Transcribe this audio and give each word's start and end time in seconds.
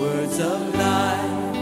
Words 0.00 0.40
of 0.40 0.74
life, 0.76 1.56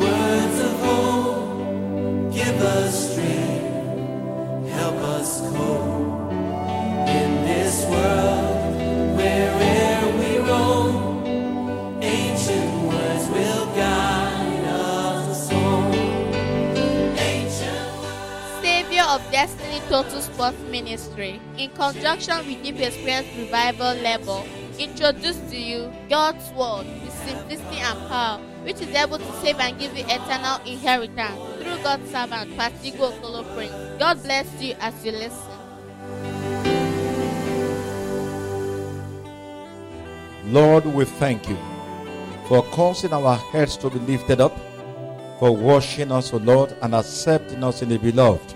words 0.00 0.58
of 0.68 0.80
hope, 0.80 2.32
give 2.32 2.56
us 2.62 3.12
strength, 3.12 4.70
help 4.70 4.96
us 4.96 5.40
cope 5.52 6.32
in 6.32 7.44
this 7.44 7.84
world 7.84 8.74
wherever 9.18 10.08
we 10.16 10.38
roam. 10.48 11.22
Ancient 12.00 12.72
words 12.88 13.28
will 13.28 13.66
guide 13.76 14.64
us. 14.64 15.48
Savior 18.62 19.04
of 19.10 19.20
Destiny 19.30 19.82
Total 19.90 20.22
Sports 20.22 20.62
Ministry, 20.70 21.38
in 21.58 21.68
conjunction 21.72 22.38
with 22.46 22.62
Deep 22.62 22.80
Experience 22.80 23.28
Revival 23.36 23.92
Level, 23.96 24.46
introduce 24.78 25.36
to 25.50 25.58
you 25.58 25.92
God's 26.08 26.50
Word 26.52 26.86
simplicity 27.28 27.78
and 27.78 28.08
power, 28.08 28.38
which 28.64 28.80
is 28.80 28.94
able 28.94 29.18
to 29.18 29.32
save 29.40 29.60
and 29.60 29.78
give 29.78 29.96
you 29.96 30.04
eternal 30.04 30.60
inheritance 30.64 31.38
through 31.60 31.82
God's 31.82 32.10
servant, 32.10 32.56
Pastor 32.56 32.96
Okolo 32.96 33.44
Prince. 33.54 33.72
God 33.98 34.22
bless 34.22 34.62
you 34.62 34.74
as 34.80 35.04
you 35.04 35.12
listen. 35.12 35.58
Lord, 40.46 40.86
we 40.86 41.04
thank 41.04 41.48
you 41.48 41.58
for 42.46 42.62
causing 42.62 43.12
our 43.12 43.36
heads 43.36 43.76
to 43.76 43.90
be 43.90 43.98
lifted 43.98 44.40
up, 44.40 44.56
for 45.38 45.54
washing 45.54 46.10
us, 46.10 46.32
O 46.32 46.38
Lord, 46.38 46.74
and 46.80 46.94
accepting 46.94 47.62
us 47.62 47.82
in 47.82 47.90
the 47.90 47.98
beloved. 47.98 48.54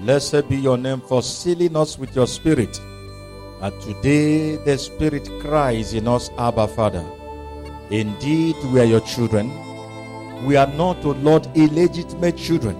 Blessed 0.00 0.48
be 0.48 0.56
your 0.56 0.76
name 0.76 1.00
for 1.00 1.22
sealing 1.22 1.76
us 1.76 1.98
with 1.98 2.14
your 2.14 2.26
spirit. 2.26 2.78
And 3.62 3.80
today 3.80 4.56
the 4.56 4.76
spirit 4.78 5.28
cries 5.40 5.94
in 5.94 6.06
us, 6.06 6.30
Abba 6.38 6.68
Father. 6.68 7.17
Indeed, 7.90 8.56
we 8.72 8.80
are 8.80 8.84
your 8.84 9.00
children. 9.00 9.50
We 10.44 10.56
are 10.56 10.66
not, 10.66 11.02
O 11.06 11.12
Lord, 11.12 11.48
illegitimate 11.54 12.36
children. 12.36 12.76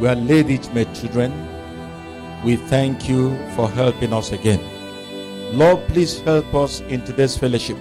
We 0.00 0.08
are 0.08 0.14
legitimate 0.16 0.94
children. 0.94 1.32
We 2.42 2.56
thank 2.56 3.10
you 3.10 3.36
for 3.54 3.68
helping 3.68 4.14
us 4.14 4.32
again. 4.32 4.60
Lord, 5.56 5.86
please 5.88 6.20
help 6.20 6.54
us 6.54 6.80
in 6.80 7.04
today's 7.04 7.36
fellowship. 7.36 7.76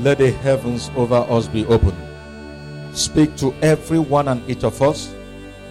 Let 0.00 0.18
the 0.18 0.32
heavens 0.32 0.90
over 0.96 1.24
us 1.30 1.46
be 1.46 1.64
open. 1.66 1.94
Speak 2.92 3.36
to 3.36 3.54
every 3.62 4.00
one 4.00 4.26
and 4.26 4.42
each 4.50 4.64
of 4.64 4.82
us. 4.82 5.14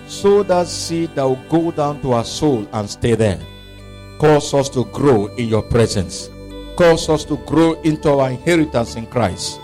Sow 0.07 0.43
that 0.43 0.67
seed 0.67 1.13
that 1.15 1.23
will 1.23 1.43
go 1.49 1.69
down 1.71 2.01
to 2.01 2.13
our 2.13 2.23
soul 2.25 2.65
and 2.71 2.89
stay 2.89 3.15
there. 3.15 3.39
Cause 4.19 4.53
us 4.53 4.69
to 4.69 4.85
grow 4.85 5.27
in 5.35 5.49
your 5.49 5.63
presence. 5.63 6.29
Cause 6.77 7.09
us 7.09 7.25
to 7.25 7.35
grow 7.45 7.73
into 7.81 8.09
our 8.09 8.29
inheritance 8.29 8.95
in 8.95 9.05
Christ. 9.05 9.59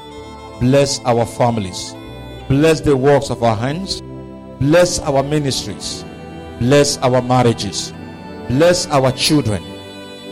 Bless 0.60 1.00
our 1.06 1.26
families. 1.26 1.94
Bless 2.50 2.82
the 2.82 2.96
works 2.96 3.30
of 3.30 3.44
our 3.44 3.56
hands. 3.56 4.02
Bless 4.60 5.00
our 5.00 5.22
ministries. 5.22 6.04
Bless 6.60 6.98
our 6.98 7.22
marriages. 7.22 7.94
Bless 8.48 8.88
our 8.88 9.12
children 9.12 9.64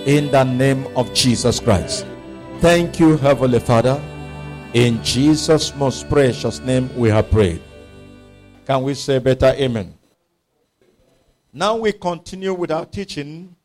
in 0.05 0.31
the 0.31 0.43
name 0.43 0.87
of 0.95 1.13
Jesus 1.13 1.59
Christ. 1.59 2.05
Thank 2.59 2.99
you, 2.99 3.17
Heavenly 3.17 3.59
Father. 3.59 4.01
In 4.73 5.03
Jesus' 5.03 5.75
most 5.75 6.09
precious 6.09 6.59
name, 6.59 6.89
we 6.97 7.09
have 7.09 7.29
prayed. 7.29 7.61
Can 8.65 8.81
we 8.81 8.93
say 8.93 9.19
better 9.19 9.53
amen? 9.57 9.93
Now 11.53 11.75
we 11.75 11.91
continue 11.91 12.53
with 12.53 12.71
our 12.71 12.85
teaching 12.85 13.55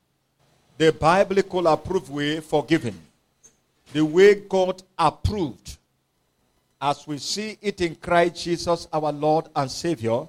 the 0.78 0.92
biblical 0.92 1.67
approved 1.67 2.11
way 2.11 2.41
for 2.41 2.64
giving. 2.64 2.98
The 3.92 4.05
way 4.05 4.34
God 4.34 4.83
approved, 4.98 5.78
as 6.81 7.06
we 7.06 7.19
see 7.19 7.59
it 7.61 7.81
in 7.81 7.95
Christ 7.95 8.45
Jesus, 8.45 8.89
our 8.92 9.12
Lord 9.12 9.47
and 9.55 9.70
Savior. 9.70 10.27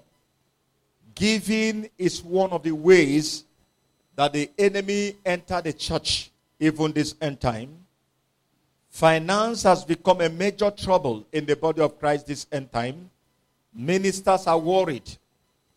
Giving 1.15 1.89
is 1.97 2.23
one 2.23 2.51
of 2.51 2.63
the 2.63 2.71
ways 2.71 3.45
that 4.15 4.33
the 4.33 4.49
enemy 4.57 5.15
entered 5.25 5.63
the 5.63 5.73
church, 5.73 6.31
even 6.59 6.91
this 6.91 7.15
end 7.21 7.39
time. 7.39 7.69
Finance 8.89 9.63
has 9.63 9.85
become 9.85 10.19
a 10.19 10.29
major 10.29 10.69
trouble 10.69 11.25
in 11.31 11.45
the 11.45 11.55
body 11.55 11.81
of 11.81 11.97
Christ 11.97 12.27
this 12.27 12.45
end 12.51 12.71
time. 12.71 13.09
Ministers 13.73 14.47
are 14.47 14.59
worried. 14.59 15.09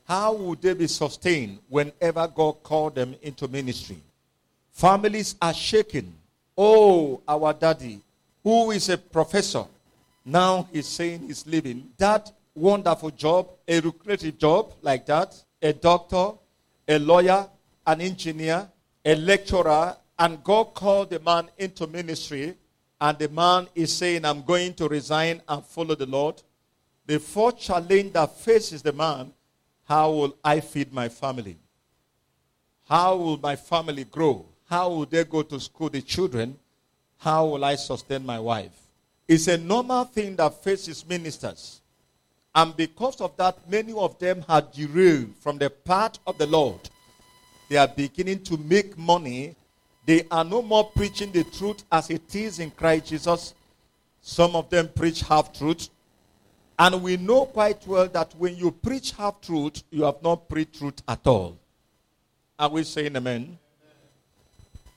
How 0.06 0.34
would 0.34 0.60
they 0.60 0.74
be 0.74 0.88
sustained 0.88 1.58
whenever 1.68 2.26
God 2.26 2.62
called 2.62 2.96
them 2.96 3.14
into 3.22 3.46
ministry? 3.46 3.98
Families 4.72 5.36
are 5.40 5.54
shaken. 5.54 6.12
Oh, 6.58 7.20
our 7.26 7.52
daddy, 7.52 8.00
who 8.42 8.72
is 8.72 8.88
a 8.88 8.98
professor, 8.98 9.64
now 10.24 10.68
he's 10.72 10.86
saying 10.86 11.26
he's 11.26 11.46
leaving. 11.46 11.90
That 11.98 12.32
wonderful 12.54 13.10
job, 13.10 13.50
a 13.66 13.80
lucrative 13.80 14.38
job 14.38 14.74
like 14.82 15.06
that, 15.06 15.34
a 15.60 15.72
doctor, 15.72 16.32
a 16.88 16.98
lawyer, 16.98 17.48
an 17.86 18.00
engineer, 18.00 18.68
a 19.04 19.14
lecturer, 19.14 19.96
and 20.18 20.42
God 20.42 20.74
called 20.74 21.10
the 21.10 21.20
man 21.20 21.48
into 21.58 21.86
ministry, 21.86 22.54
and 23.00 23.18
the 23.18 23.28
man 23.28 23.68
is 23.74 23.92
saying, 23.92 24.24
I'm 24.24 24.42
going 24.42 24.74
to 24.74 24.88
resign 24.88 25.42
and 25.48 25.64
follow 25.64 25.94
the 25.94 26.06
Lord. 26.06 26.42
The 27.06 27.18
fourth 27.18 27.58
challenge 27.58 28.12
that 28.12 28.36
faces 28.38 28.80
the 28.82 28.92
man 28.92 29.32
how 29.84 30.10
will 30.10 30.36
I 30.42 30.60
feed 30.60 30.92
my 30.92 31.08
family? 31.08 31.58
How 32.88 33.16
will 33.16 33.36
my 33.36 33.56
family 33.56 34.04
grow? 34.04 34.46
How 34.68 34.88
will 34.88 35.06
they 35.06 35.24
go 35.24 35.42
to 35.42 35.60
school, 35.60 35.90
the 35.90 36.00
children? 36.00 36.58
How 37.18 37.46
will 37.46 37.64
I 37.64 37.76
sustain 37.76 38.24
my 38.24 38.40
wife? 38.40 38.83
It's 39.26 39.48
a 39.48 39.56
normal 39.56 40.04
thing 40.04 40.36
that 40.36 40.62
faces 40.62 41.06
ministers. 41.06 41.80
And 42.54 42.76
because 42.76 43.20
of 43.20 43.36
that, 43.36 43.68
many 43.68 43.92
of 43.92 44.18
them 44.18 44.44
have 44.46 44.72
derailed 44.72 45.34
from 45.40 45.58
the 45.58 45.70
path 45.70 46.18
of 46.26 46.38
the 46.38 46.46
Lord. 46.46 46.78
They 47.68 47.76
are 47.76 47.88
beginning 47.88 48.42
to 48.44 48.56
make 48.58 48.96
money. 48.96 49.56
They 50.06 50.26
are 50.30 50.44
no 50.44 50.62
more 50.62 50.84
preaching 50.84 51.32
the 51.32 51.44
truth 51.44 51.82
as 51.90 52.10
it 52.10 52.34
is 52.34 52.58
in 52.58 52.70
Christ 52.70 53.06
Jesus. 53.06 53.54
Some 54.20 54.54
of 54.54 54.68
them 54.70 54.90
preach 54.94 55.22
half 55.22 55.52
truth. 55.52 55.88
And 56.78 57.02
we 57.02 57.16
know 57.16 57.46
quite 57.46 57.86
well 57.86 58.08
that 58.08 58.34
when 58.36 58.56
you 58.56 58.70
preach 58.70 59.12
half 59.12 59.40
truth, 59.40 59.82
you 59.90 60.04
have 60.04 60.22
not 60.22 60.48
preached 60.48 60.78
truth 60.78 61.02
at 61.08 61.26
all. 61.26 61.56
Are 62.58 62.68
we 62.68 62.84
saying 62.84 63.16
amen? 63.16 63.58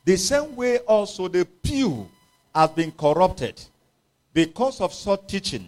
The 0.05 0.17
same 0.17 0.55
way 0.55 0.77
also 0.79 1.27
the 1.27 1.45
pew 1.45 2.07
has 2.53 2.69
been 2.71 2.91
corrupted 2.91 3.61
because 4.37 4.81
of 4.81 4.93
such 4.93 5.25
teaching. 5.25 5.67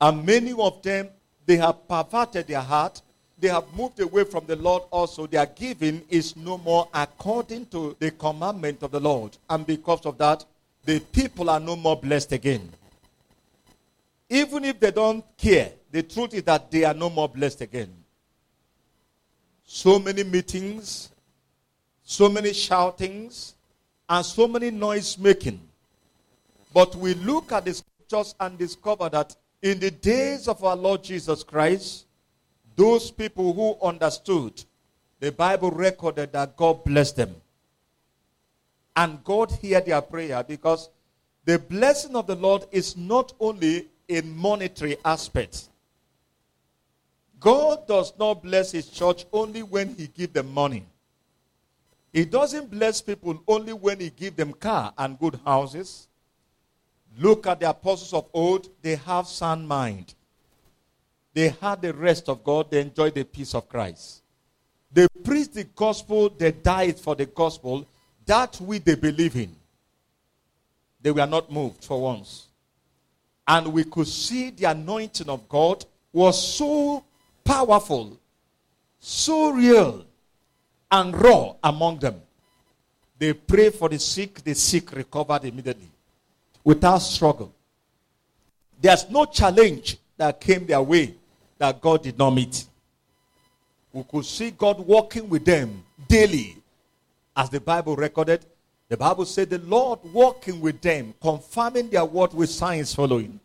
And 0.00 0.24
many 0.24 0.54
of 0.54 0.80
them, 0.80 1.10
they 1.44 1.58
have 1.58 1.86
perverted 1.86 2.46
their 2.46 2.62
heart. 2.62 3.02
They 3.38 3.48
have 3.48 3.66
moved 3.76 4.00
away 4.00 4.24
from 4.24 4.46
the 4.46 4.56
Lord 4.56 4.84
also. 4.90 5.26
Their 5.26 5.44
giving 5.44 6.00
is 6.08 6.34
no 6.34 6.56
more 6.56 6.88
according 6.94 7.66
to 7.66 7.94
the 7.98 8.10
commandment 8.12 8.82
of 8.82 8.90
the 8.90 9.00
Lord. 9.00 9.36
And 9.50 9.66
because 9.66 10.06
of 10.06 10.16
that, 10.16 10.46
the 10.86 10.98
people 10.98 11.50
are 11.50 11.60
no 11.60 11.76
more 11.76 11.94
blessed 11.94 12.32
again. 12.32 12.70
Even 14.30 14.64
if 14.64 14.80
they 14.80 14.90
don't 14.90 15.22
care, 15.36 15.72
the 15.92 16.04
truth 16.04 16.32
is 16.32 16.42
that 16.44 16.70
they 16.70 16.84
are 16.84 16.94
no 16.94 17.10
more 17.10 17.28
blessed 17.28 17.60
again. 17.60 17.92
So 19.66 19.98
many 19.98 20.24
meetings, 20.24 21.10
so 22.02 22.30
many 22.30 22.54
shoutings, 22.54 23.52
and 24.08 24.24
so 24.24 24.48
many 24.48 24.70
noise 24.70 25.18
making. 25.18 25.60
But 26.74 26.96
we 26.96 27.14
look 27.14 27.52
at 27.52 27.64
the 27.64 27.72
scriptures 27.72 28.34
and 28.40 28.58
discover 28.58 29.08
that 29.08 29.36
in 29.62 29.78
the 29.78 29.92
days 29.92 30.48
of 30.48 30.64
our 30.64 30.74
Lord 30.74 31.04
Jesus 31.04 31.44
Christ, 31.44 32.06
those 32.74 33.12
people 33.12 33.54
who 33.54 33.78
understood, 33.86 34.64
the 35.20 35.30
Bible 35.30 35.70
recorded 35.70 36.32
that 36.32 36.56
God 36.56 36.82
blessed 36.84 37.16
them. 37.16 37.36
And 38.96 39.22
God 39.22 39.52
heard 39.62 39.86
their 39.86 40.02
prayer 40.02 40.42
because 40.42 40.90
the 41.44 41.60
blessing 41.60 42.16
of 42.16 42.26
the 42.26 42.34
Lord 42.34 42.66
is 42.72 42.96
not 42.96 43.32
only 43.38 43.86
in 44.08 44.36
monetary 44.36 44.96
aspects. 45.04 45.68
God 47.38 47.86
does 47.86 48.12
not 48.18 48.42
bless 48.42 48.72
his 48.72 48.88
church 48.88 49.26
only 49.32 49.62
when 49.62 49.94
he 49.94 50.08
gives 50.08 50.32
them 50.32 50.52
money. 50.52 50.84
He 52.12 52.24
doesn't 52.24 52.70
bless 52.70 53.00
people 53.00 53.42
only 53.46 53.72
when 53.72 54.00
he 54.00 54.10
gives 54.10 54.36
them 54.36 54.52
car 54.54 54.92
and 54.98 55.18
good 55.18 55.38
houses. 55.44 56.08
Look 57.18 57.46
at 57.46 57.60
the 57.60 57.70
apostles 57.70 58.12
of 58.12 58.28
old, 58.32 58.68
they 58.82 58.96
have 58.96 59.26
sound 59.26 59.68
mind. 59.68 60.14
They 61.32 61.48
had 61.48 61.82
the 61.82 61.92
rest 61.92 62.28
of 62.28 62.42
God, 62.42 62.70
they 62.70 62.80
enjoyed 62.80 63.14
the 63.14 63.24
peace 63.24 63.54
of 63.54 63.68
Christ. 63.68 64.22
They 64.92 65.06
preached 65.24 65.54
the 65.54 65.64
gospel, 65.64 66.28
they 66.28 66.52
died 66.52 66.98
for 66.98 67.14
the 67.14 67.26
gospel, 67.26 67.86
that 68.26 68.60
we 68.60 68.78
they 68.78 68.94
believe 68.94 69.36
in. 69.36 69.54
They 71.00 71.10
were 71.10 71.26
not 71.26 71.52
moved 71.52 71.84
for 71.84 72.00
once. 72.00 72.46
And 73.46 73.72
we 73.72 73.84
could 73.84 74.08
see 74.08 74.50
the 74.50 74.64
anointing 74.66 75.28
of 75.28 75.48
God 75.48 75.84
was 76.12 76.56
so 76.56 77.04
powerful, 77.44 78.18
so 78.98 79.50
real, 79.50 80.04
and 80.90 81.20
raw 81.20 81.54
among 81.62 81.98
them. 81.98 82.22
They 83.18 83.32
prayed 83.34 83.74
for 83.74 83.88
the 83.88 83.98
sick, 83.98 84.42
the 84.42 84.54
sick 84.54 84.92
recovered 84.92 85.44
immediately 85.44 85.90
without 86.64 86.98
struggle. 86.98 87.54
There's 88.80 89.08
no 89.08 89.26
challenge 89.26 89.98
that 90.16 90.40
came 90.40 90.66
their 90.66 90.82
way 90.82 91.14
that 91.58 91.80
God 91.80 92.02
did 92.02 92.18
not 92.18 92.30
meet. 92.30 92.64
We 93.92 94.02
could 94.02 94.24
see 94.24 94.50
God 94.50 94.80
walking 94.80 95.28
with 95.28 95.44
them 95.44 95.84
daily, 96.08 96.56
as 97.36 97.50
the 97.50 97.60
Bible 97.60 97.94
recorded. 97.94 98.44
The 98.88 98.96
Bible 98.96 99.24
said 99.24 99.50
the 99.50 99.58
Lord 99.58 100.00
walking 100.12 100.60
with 100.60 100.80
them, 100.80 101.14
confirming 101.20 101.90
their 101.90 102.04
word 102.04 102.34
with 102.34 102.50
signs 102.50 102.94
following. 102.94 103.38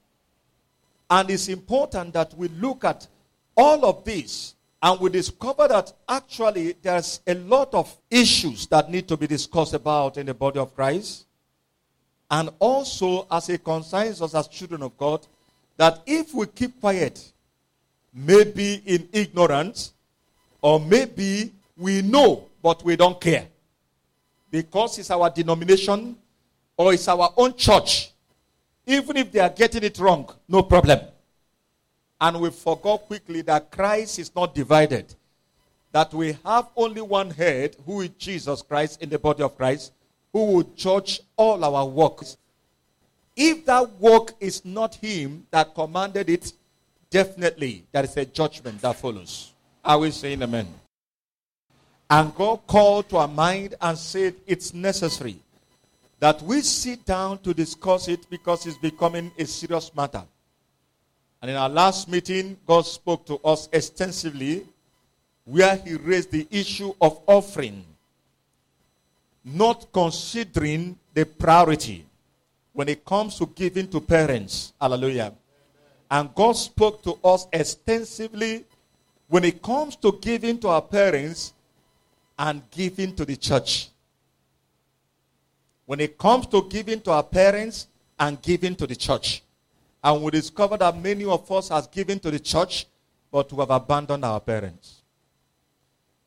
And 1.10 1.30
it's 1.30 1.48
important 1.48 2.14
that 2.14 2.34
we 2.36 2.48
look 2.50 2.84
at 2.84 3.08
all 3.56 3.86
of 3.86 4.04
this 4.04 4.56
and 4.82 5.00
we 5.00 5.10
discover 5.10 5.68
that 5.68 5.92
actually 6.08 6.76
there's 6.82 7.20
a 7.28 7.34
lot 7.34 7.74
of 7.74 7.96
issues 8.10 8.68
that 8.68 8.90
need 8.90 9.08
to 9.08 9.18
be 9.18 9.28
discussed 9.28 9.74
about 9.74 10.18
in 10.18 10.26
the 10.26 10.34
body 10.34 10.60
of 10.60 10.74
Christ. 10.76 11.26
And 12.30 12.50
also, 12.60 13.26
as 13.32 13.50
it 13.50 13.64
concerns 13.64 14.22
us 14.22 14.36
as 14.36 14.48
children 14.48 14.84
of 14.84 14.98
God, 14.98 15.26
that 15.78 16.02
if 16.06 16.34
we 16.34 16.46
keep 16.48 16.80
quiet, 16.80 17.32
maybe 18.14 18.82
in 18.86 19.08
ignorance, 19.12 19.94
or 20.62 20.80
maybe 20.80 21.52
we 21.78 22.02
know, 22.02 22.46
but 22.62 22.84
we 22.84 22.96
don't 22.96 23.20
care, 23.20 23.48
because 24.52 24.98
it's 25.00 25.10
our 25.12 25.30
denomination 25.30 26.16
or 26.76 26.94
it's 26.94 27.08
our 27.08 27.34
own 27.38 27.56
church, 27.56 28.12
even 28.86 29.18
if 29.18 29.32
they 29.32 29.40
are 29.40 29.50
getting 29.50 29.84
it 29.84 29.98
wrong, 30.00 30.30
no 30.48 30.64
problem. 30.64 31.00
And 32.22 32.42
we 32.42 32.50
forgot 32.50 33.02
quickly 33.02 33.42
that 33.44 33.72
Christ 33.72 34.20
is 34.20 34.36
not 34.36 34.54
divided. 34.54 35.14
That 35.92 36.14
we 36.14 36.38
have 36.44 36.68
only 36.76 37.02
one 37.02 37.32
head, 37.32 37.76
who 37.86 38.02
is 38.02 38.10
Jesus 38.18 38.62
Christ, 38.62 39.02
in 39.02 39.10
the 39.10 39.18
body 39.18 39.42
of 39.42 39.56
Christ, 39.56 39.94
who 40.34 40.46
will 40.46 40.64
judge 40.76 41.22
all 41.36 41.64
our 41.64 41.86
works. 41.86 42.38
If 43.36 43.66
that 43.66 43.90
work 44.00 44.34
is 44.40 44.66
not 44.66 44.96
Him 44.96 45.46
that 45.52 45.74
commanded 45.74 46.30
it, 46.30 46.54
definitely 47.10 47.86
there 47.92 48.04
is 48.04 48.18
a 48.18 48.26
judgment 48.26 48.82
that 48.82 48.96
follows. 48.98 49.54
Are 49.84 50.00
we 50.00 50.12
saying 50.12 50.42
amen? 50.42 50.68
And 52.10 52.34
God 52.36 52.66
called 52.68 53.10
to 53.10 53.18
our 53.18 53.28
mind 53.28 53.76
and 53.80 53.98
said 53.98 54.36
it's 54.48 54.74
necessary 54.74 55.40
that 56.20 56.42
we 56.42 56.62
sit 56.62 57.06
down 57.06 57.38
to 57.40 57.54
discuss 57.54 58.08
it 58.08 58.30
because 58.30 58.68
it's 58.68 58.78
becoming 58.78 59.32
a 59.38 59.46
serious 59.46 59.96
matter. 59.96 60.24
And 61.42 61.52
in 61.52 61.58
our 61.58 61.70
last 61.70 62.10
meeting, 62.10 62.58
God 62.68 62.86
spoke 62.86 63.26
to 63.28 63.38
us 63.46 63.70
extensively 63.72 64.66
where 65.46 65.78
He 65.78 65.96
raised 65.96 66.32
the 66.32 66.48
issue 66.52 66.94
of 67.00 67.22
offering, 67.26 67.86
not 69.44 69.92
considering 69.92 70.98
the 71.14 71.26
priority 71.26 72.06
when 72.74 72.90
it 72.90 73.04
comes 73.06 73.38
to 73.38 73.46
giving 73.48 73.88
to 73.88 74.00
parents. 74.00 74.74
Hallelujah. 74.80 75.34
And 76.12 76.34
God 76.34 76.54
spoke 76.54 77.04
to 77.04 77.18
us 77.24 77.48
extensively 77.52 78.66
when 79.28 79.44
it 79.44 79.62
comes 79.62 79.96
to 79.98 80.18
giving 80.22 80.60
to 80.60 80.70
our 80.70 80.82
parents 80.82 81.54
and 82.38 82.62
giving 82.72 83.16
to 83.16 83.26
the 83.26 83.36
church. 83.36 83.90
When 85.86 86.00
it 86.00 86.18
comes 86.18 86.48
to 86.48 86.68
giving 86.70 87.02
to 87.02 87.12
our 87.12 87.24
parents 87.24 87.88
and 88.20 88.42
giving 88.42 88.76
to 88.76 88.88
the 88.88 88.96
church. 88.96 89.44
And 90.04 90.24
we 90.24 90.32
discover 90.32 90.78
that 90.78 90.98
many 90.98 91.26
of 91.26 91.52
us 91.52 91.70
has 91.70 91.88
given 91.88 92.20
to 92.20 92.32
the 92.32 92.40
church, 92.40 92.88
but 93.32 93.52
we 93.52 93.60
have 93.60 93.72
abandoned 93.72 94.24
our 94.24 94.40
parents. 94.40 94.99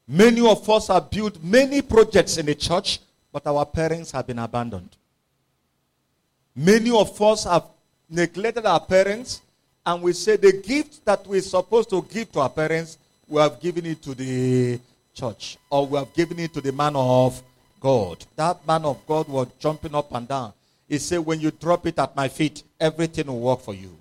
Many 0.06 0.46
of 0.46 0.68
us 0.68 0.88
have 0.88 1.10
built 1.10 1.42
many 1.42 1.80
projects 1.80 2.36
in 2.36 2.46
the 2.46 2.54
church, 2.54 3.00
but 3.32 3.46
our 3.46 3.64
parents 3.64 4.10
have 4.10 4.26
been 4.26 4.38
abandoned. 4.38 4.96
Many 6.54 6.90
of 6.90 7.20
us 7.22 7.44
have 7.44 7.64
neglected 8.10 8.66
our 8.66 8.80
parents, 8.80 9.40
and 9.86 10.02
we 10.02 10.12
say 10.12 10.36
the 10.36 10.52
gift 10.52 11.04
that 11.04 11.26
we're 11.26 11.40
supposed 11.40 11.88
to 11.90 12.02
give 12.02 12.30
to 12.32 12.40
our 12.40 12.50
parents, 12.50 12.98
we 13.26 13.40
have 13.40 13.60
given 13.60 13.86
it 13.86 14.02
to 14.02 14.14
the 14.14 14.78
church, 15.14 15.56
or 15.70 15.86
we 15.86 15.98
have 15.98 16.12
given 16.12 16.38
it 16.40 16.52
to 16.52 16.60
the 16.60 16.72
man 16.72 16.94
of 16.94 17.40
God. 17.80 18.24
That 18.36 18.66
man 18.66 18.84
of 18.84 19.06
God 19.06 19.28
was 19.28 19.48
jumping 19.58 19.94
up 19.94 20.12
and 20.12 20.28
down. 20.28 20.52
He 20.88 20.98
said, 20.98 21.20
When 21.20 21.40
you 21.40 21.50
drop 21.50 21.86
it 21.86 21.98
at 21.98 22.14
my 22.14 22.28
feet, 22.28 22.64
everything 22.78 23.28
will 23.28 23.40
work 23.40 23.60
for 23.60 23.74
you. 23.74 23.96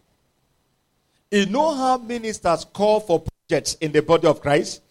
You 1.31 1.45
know 1.45 1.73
how 1.73 1.97
ministers 1.97 2.65
call 2.65 2.99
for 2.99 3.23
projects 3.47 3.75
in 3.75 3.93
the 3.93 4.01
body 4.01 4.27
of 4.27 4.41
Christ? 4.41 4.81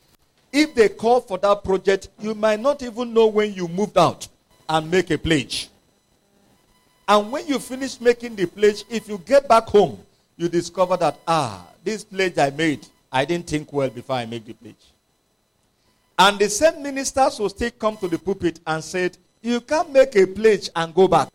If 0.52 0.75
they 0.75 0.88
call 0.88 1.20
for 1.20 1.38
that 1.38 1.62
project, 1.62 2.08
you 2.19 2.35
might 2.35 2.61
not 2.61 2.82
even 2.82 3.14
know 3.14 3.29
when 3.29 3.55
you 3.55 3.69
moved 3.69 3.97
out 3.97 4.26
and 4.69 4.91
make 4.91 5.11
a 5.11 5.19
pledge. 5.19 5.69
And 7.06 7.31
when 7.32 7.47
you 7.47 7.58
finish 7.58 8.00
making 8.00 8.37
the 8.37 8.47
pledge, 8.47 8.85
if 8.88 9.08
you 9.08 9.19
get 9.19 9.49
back 9.49 9.64
home, 9.64 9.99
you 10.37 10.49
discover 10.49 10.97
that, 10.97 11.19
ah, 11.26 11.67
this 11.85 12.05
pledge 12.05 12.38
I 12.38 12.50
made, 12.50 12.87
I 13.12 13.25
didn't 13.25 13.49
think 13.49 13.73
well 13.73 13.91
before 13.91 14.17
I 14.17 14.26
made 14.26 14.47
the 14.47 14.52
pledge. 14.55 14.93
And 16.19 16.38
the 16.38 16.49
same 16.49 16.82
ministers 16.82 17.38
will 17.38 17.49
still 17.49 17.70
come 17.70 17.96
to 17.96 18.08
the 18.08 18.19
pulpit 18.19 18.61
and 18.67 18.82
said, 18.85 19.17
You 19.43 19.61
can't 19.61 19.91
make 19.91 20.14
a 20.17 20.26
pledge 20.26 20.69
and 20.76 20.94
go 20.94 21.08
back. 21.08 21.29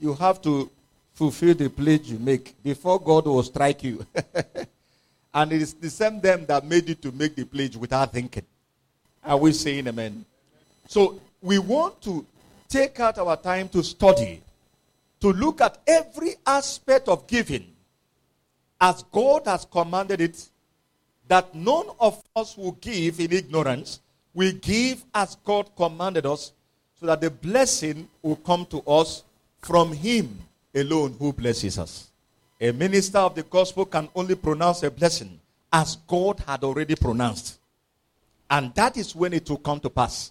You 0.00 0.14
have 0.14 0.42
to 0.42 0.70
fulfill 1.14 1.54
the 1.54 1.70
pledge 1.70 2.10
you 2.10 2.18
make 2.18 2.60
before 2.62 3.00
God 3.00 3.26
will 3.26 3.42
strike 3.42 3.84
you. 3.84 4.04
and 5.34 5.52
it 5.52 5.62
is 5.62 5.74
the 5.74 5.88
same 5.88 6.20
them 6.20 6.46
that 6.46 6.64
made 6.66 6.88
you 6.88 6.94
to 6.96 7.12
make 7.12 7.36
the 7.36 7.44
pledge 7.44 7.76
without 7.76 8.12
thinking. 8.12 8.44
Are 9.24 9.38
we 9.38 9.52
saying 9.52 9.88
amen? 9.88 10.24
So 10.86 11.20
we 11.40 11.58
want 11.58 12.00
to 12.02 12.26
take 12.68 13.00
out 13.00 13.18
our 13.18 13.36
time 13.36 13.68
to 13.70 13.82
study, 13.82 14.42
to 15.20 15.32
look 15.32 15.60
at 15.60 15.78
every 15.86 16.34
aspect 16.46 17.08
of 17.08 17.26
giving 17.26 17.66
as 18.80 19.02
God 19.04 19.46
has 19.46 19.64
commanded 19.64 20.20
it, 20.20 20.48
that 21.26 21.54
none 21.54 21.86
of 21.98 22.22
us 22.36 22.56
will 22.56 22.72
give 22.72 23.18
in 23.18 23.32
ignorance, 23.32 24.00
we 24.34 24.52
give 24.52 25.02
as 25.14 25.36
God 25.36 25.70
commanded 25.74 26.26
us 26.26 26.52
so 27.00 27.06
that 27.06 27.20
the 27.20 27.30
blessing 27.30 28.08
will 28.20 28.36
come 28.36 28.66
to 28.66 28.80
us 28.80 29.22
from 29.60 29.92
Him 29.92 30.38
alone 30.74 31.16
who 31.18 31.32
blesses 31.32 31.78
us. 31.78 32.10
A 32.60 32.72
minister 32.72 33.18
of 33.18 33.34
the 33.34 33.42
gospel 33.42 33.86
can 33.86 34.08
only 34.14 34.34
pronounce 34.34 34.82
a 34.82 34.90
blessing 34.90 35.40
as 35.72 35.96
God 36.06 36.42
had 36.46 36.62
already 36.62 36.94
pronounced. 36.94 37.58
And 38.54 38.72
that 38.76 38.96
is 38.96 39.16
when 39.16 39.32
it 39.32 39.50
will 39.50 39.56
come 39.56 39.80
to 39.80 39.90
pass. 39.90 40.30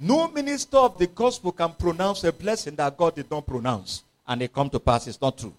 No 0.00 0.28
minister 0.28 0.78
of 0.78 0.96
the 0.96 1.08
gospel 1.08 1.52
can 1.52 1.72
pronounce 1.72 2.24
a 2.24 2.32
blessing 2.32 2.74
that 2.76 2.96
God 2.96 3.16
did 3.16 3.30
not 3.30 3.46
pronounce 3.46 4.02
and 4.26 4.40
it 4.40 4.50
come 4.50 4.70
to 4.70 4.80
pass. 4.80 5.06
It's 5.06 5.20
not 5.20 5.36
true. 5.36 5.52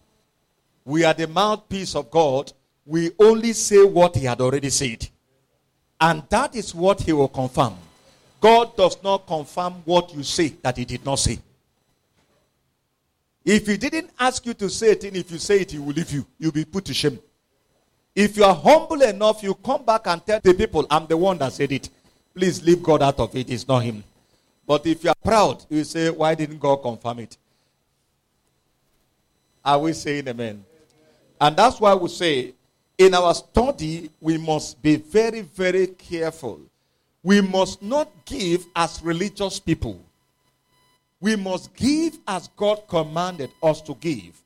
We 0.83 1.03
are 1.03 1.13
the 1.13 1.27
mouthpiece 1.27 1.93
of 1.93 2.09
God. 2.09 2.51
We 2.87 3.11
only 3.19 3.53
say 3.53 3.83
what 3.83 4.15
He 4.15 4.25
had 4.25 4.41
already 4.41 4.71
said. 4.71 5.07
And 6.01 6.23
that 6.29 6.55
is 6.55 6.73
what 6.73 7.01
he 7.01 7.13
will 7.13 7.27
confirm. 7.27 7.75
God 8.41 8.75
does 8.75 8.97
not 9.03 9.27
confirm 9.27 9.73
what 9.85 10.11
you 10.15 10.23
say 10.23 10.47
that 10.63 10.75
he 10.75 10.85
did 10.85 11.05
not 11.05 11.19
say. 11.19 11.37
If 13.45 13.67
he 13.67 13.77
didn't 13.77 14.09
ask 14.19 14.43
you 14.43 14.55
to 14.55 14.71
say 14.71 14.93
it, 14.93 15.03
and 15.03 15.17
if 15.17 15.29
you 15.29 15.37
say 15.37 15.59
it, 15.61 15.71
he 15.71 15.77
will 15.77 15.93
leave 15.93 16.11
you. 16.11 16.25
You'll 16.39 16.51
be 16.51 16.65
put 16.65 16.85
to 16.85 16.95
shame. 16.95 17.19
If 18.21 18.35
you 18.35 18.43
are 18.43 18.53
humble 18.53 19.01
enough, 19.01 19.41
you 19.41 19.55
come 19.55 19.85
back 19.85 20.05
and 20.07 20.25
tell 20.25 20.41
the 20.43 20.53
people, 20.53 20.85
I'm 20.91 21.07
the 21.07 21.15
one 21.15 21.37
that 21.37 21.53
said 21.53 21.71
it. 21.71 21.89
Please 22.35 22.61
leave 22.61 22.83
God 22.83 23.01
out 23.01 23.17
of 23.17 23.33
it. 23.33 23.49
It's 23.49 23.65
not 23.65 23.79
him. 23.79 24.03
But 24.67 24.85
if 24.85 25.05
you 25.05 25.11
are 25.11 25.15
proud, 25.23 25.63
you 25.69 25.85
say, 25.85 26.09
Why 26.09 26.35
didn't 26.35 26.59
God 26.59 26.81
confirm 26.81 27.19
it? 27.19 27.37
Are 29.63 29.79
we 29.79 29.93
saying 29.93 30.27
amen? 30.27 30.65
And 31.39 31.55
that's 31.55 31.79
why 31.79 31.93
we 31.93 32.09
say 32.09 32.53
in 32.97 33.13
our 33.13 33.33
study, 33.33 34.09
we 34.19 34.37
must 34.37 34.81
be 34.81 34.97
very, 34.97 35.39
very 35.39 35.87
careful. 35.87 36.59
We 37.23 37.39
must 37.39 37.81
not 37.81 38.09
give 38.25 38.65
as 38.75 39.01
religious 39.01 39.61
people. 39.61 39.97
We 41.21 41.37
must 41.37 41.73
give 41.73 42.17
as 42.27 42.49
God 42.49 42.85
commanded 42.85 43.51
us 43.63 43.79
to 43.83 43.93
give. 43.95 44.41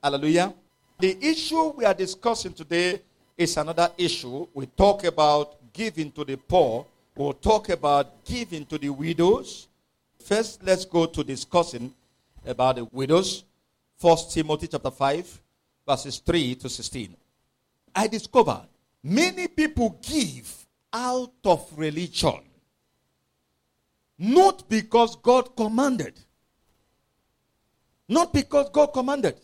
Hallelujah. 0.00 0.54
The 1.00 1.18
issue 1.20 1.70
we 1.70 1.84
are 1.84 1.94
discussing 1.94 2.52
today 2.52 3.00
is 3.38 3.56
another 3.56 3.90
issue. 3.96 4.46
We 4.52 4.66
talk 4.66 5.04
about 5.04 5.72
giving 5.72 6.10
to 6.12 6.24
the 6.24 6.36
poor. 6.36 6.84
We'll 7.16 7.32
talk 7.34 7.68
about 7.68 8.24
giving 8.24 8.66
to 8.66 8.76
the 8.78 8.90
widows. 8.90 9.68
First, 10.18 10.62
let's 10.64 10.84
go 10.84 11.06
to 11.06 11.22
discussing 11.22 11.94
about 12.44 12.76
the 12.76 12.84
widows. 12.86 13.44
First 13.96 14.32
Timothy 14.32 14.66
chapter 14.66 14.90
5, 14.90 15.40
verses 15.86 16.18
3 16.18 16.56
to 16.56 16.68
16. 16.68 17.16
I 17.94 18.08
discovered 18.08 18.66
many 19.02 19.46
people 19.48 19.98
give 20.02 20.66
out 20.92 21.32
of 21.44 21.66
religion. 21.76 22.40
Not 24.18 24.68
because 24.68 25.14
God 25.16 25.54
commanded. 25.56 26.18
Not 28.08 28.32
because 28.32 28.68
God 28.70 28.88
commanded. 28.88 29.36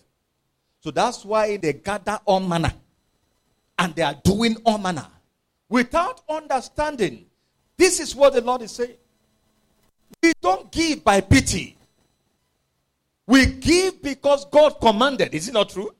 So 0.80 0.90
that's 0.90 1.24
why 1.24 1.56
they 1.56 1.74
gather 1.74 2.18
all 2.24 2.40
manner. 2.40 2.72
And 3.78 3.94
they 3.94 4.02
are 4.02 4.16
doing 4.24 4.56
all 4.64 4.78
manner. 4.78 5.06
Without 5.68 6.22
understanding. 6.28 7.26
This 7.76 8.00
is 8.00 8.14
what 8.14 8.34
the 8.34 8.40
Lord 8.40 8.62
is 8.62 8.72
saying. 8.72 8.96
We 10.22 10.32
don't 10.40 10.70
give 10.70 11.02
by 11.02 11.20
pity. 11.20 11.76
We 13.26 13.46
give 13.46 14.00
because 14.02 14.44
God 14.46 14.80
commanded. 14.80 15.34
Is 15.34 15.48
it 15.48 15.54
not 15.54 15.70
true? 15.70 15.90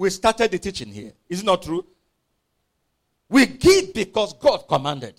we 0.00 0.08
started 0.08 0.50
the 0.50 0.58
teaching 0.58 0.90
here. 0.90 1.12
Is 1.28 1.42
it 1.42 1.44
not 1.44 1.60
true? 1.60 1.84
We 3.28 3.44
give 3.44 3.92
because 3.92 4.32
God 4.32 4.66
commanded. 4.66 5.12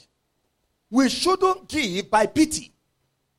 We 0.90 1.08
shouldn't 1.08 1.70
give 1.70 2.10
by 2.10 2.26
pity. 2.26 2.74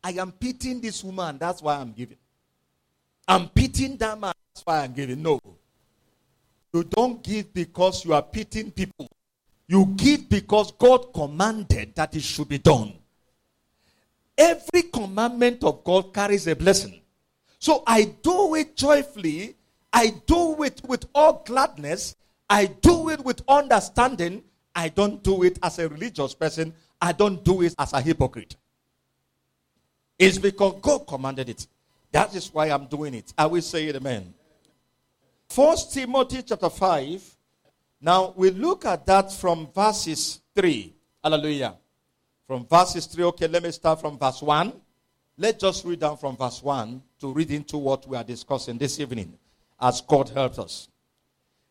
I 0.05 0.13
am 0.13 0.31
pitying 0.31 0.81
this 0.81 1.03
woman, 1.03 1.39
that's 1.39 1.61
why 1.61 1.79
I'm 1.79 1.91
giving. 1.91 2.19
I'm 3.27 3.49
pitying 3.49 3.97
that 3.97 4.21
man, 4.21 4.33
that's 4.55 4.65
why 4.65 4.85
I'm 4.85 4.93
giving. 4.93 5.21
No. 5.21 5.41
You 6.73 6.85
don't 6.85 7.23
give 7.23 7.53
because 7.53 8.05
you 8.05 8.15
are 8.15 8.23
pitying 8.23 8.71
people. 8.71 9.09
You 9.69 9.87
give 9.97 10.29
because 10.29 10.73
God 10.73 11.13
commanded 11.13 11.95
that 11.95 12.15
it 12.17 12.23
should 12.23 12.49
be 12.49 12.59
done. 12.59 12.95
Every 14.37 14.83
commandment 14.83 15.63
of 15.65 15.85
God 15.85 16.13
carries 16.15 16.47
a 16.47 16.57
blessing. 16.57 17.01
So 17.59 17.83
I 17.87 18.05
do 18.05 18.55
it 18.55 18.77
joyfully. 18.77 19.55
I 19.93 20.15
do 20.27 20.63
it 20.63 20.81
with 20.87 21.05
all 21.15 21.43
gladness. 21.45 22.17
I 22.49 22.67
do 22.67 23.11
it 23.11 23.25
with 23.25 23.43
understanding. 23.47 24.43
I 24.75 24.89
don't 24.89 25.23
do 25.23 25.43
it 25.43 25.59
as 25.63 25.79
a 25.79 25.89
religious 25.89 26.35
person. 26.35 26.75
I 27.01 27.13
don't 27.13 27.45
do 27.45 27.63
it 27.63 27.75
as 27.79 27.93
a 27.93 28.01
hypocrite. 28.01 28.57
It's 30.19 30.39
because 30.39 30.75
God 30.81 31.07
commanded 31.07 31.51
it. 31.51 31.67
That 32.11 32.35
is 32.35 32.53
why 32.53 32.69
I'm 32.69 32.87
doing 32.87 33.15
it. 33.15 33.33
I 33.37 33.47
will 33.47 33.63
say 33.63 33.89
it, 33.89 33.97
amen. 33.97 34.33
First 35.53 35.93
Timothy 35.93 36.43
chapter 36.43 36.71
5. 36.71 37.37
Now 38.01 38.33
we 38.35 38.51
look 38.51 38.87
at 38.87 39.05
that 39.05 39.31
from 39.31 39.69
verses 39.75 40.41
3. 40.55 40.95
Hallelujah. 41.23 41.77
From 42.47 42.65
verses 42.65 43.05
3. 43.05 43.25
Okay, 43.25 43.49
let 43.49 43.63
me 43.63 43.71
start 43.71 44.01
from 44.01 44.19
verse 44.19 44.41
1. 44.41 44.73
Let's 45.37 45.61
just 45.61 45.85
read 45.85 46.01
down 46.01 46.17
from 46.17 46.39
verse 46.39 46.63
1 46.63 47.03
to 47.21 47.35
read 47.35 47.51
into 47.51 47.77
what 47.77 48.09
we 48.09 48.17
are 48.17 48.25
discussing 48.25 48.79
this 48.79 48.99
evening 48.99 49.37
as 49.79 50.01
God 50.01 50.31
helps 50.31 50.59
us. 50.59 50.89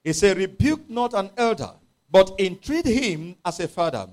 He 0.04 0.14
said, 0.14 0.38
Rebuke 0.38 0.88
not 0.88 1.16
an 1.16 1.32
elder, 1.36 1.72
but 2.12 2.40
entreat 2.40 2.86
him 2.86 3.36
as 3.44 3.60
a 3.62 3.68
father, 3.68 4.08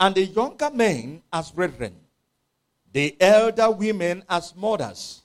and 0.00 0.16
the 0.16 0.24
younger 0.24 0.70
men 0.72 1.22
as 1.32 1.52
brethren, 1.52 1.94
the 2.92 3.16
elder 3.20 3.70
women 3.70 4.24
as 4.28 4.52
mothers, 4.56 5.22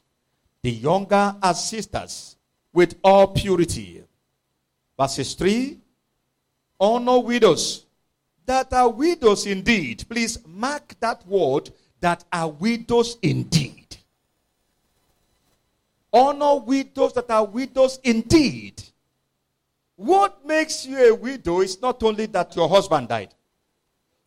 the 0.62 0.70
younger 0.70 1.36
as 1.42 1.68
sisters, 1.68 2.36
with 2.76 2.96
all 3.04 3.28
purity. 3.28 4.04
Verses 5.00 5.34
3 5.34 5.80
Honor 6.80 7.20
widows 7.20 7.86
that 8.46 8.72
are 8.74 8.90
widows 8.90 9.48
indeed. 9.48 10.04
Please 10.08 10.38
mark 10.46 10.94
that 11.00 11.26
word 11.26 11.72
that 12.02 12.24
are 12.32 12.50
widows 12.50 13.18
indeed. 13.22 13.98
Honor 16.12 16.58
widows 16.58 17.14
that 17.14 17.30
are 17.32 17.46
widows 17.46 18.00
indeed. 18.04 18.84
What 19.96 20.46
makes 20.46 20.86
you 20.86 20.98
a 20.98 21.16
widow 21.16 21.62
is 21.62 21.82
not 21.82 22.04
only 22.04 22.26
that 22.28 22.56
your 22.56 22.68
husband 22.68 23.08
died. 23.08 23.34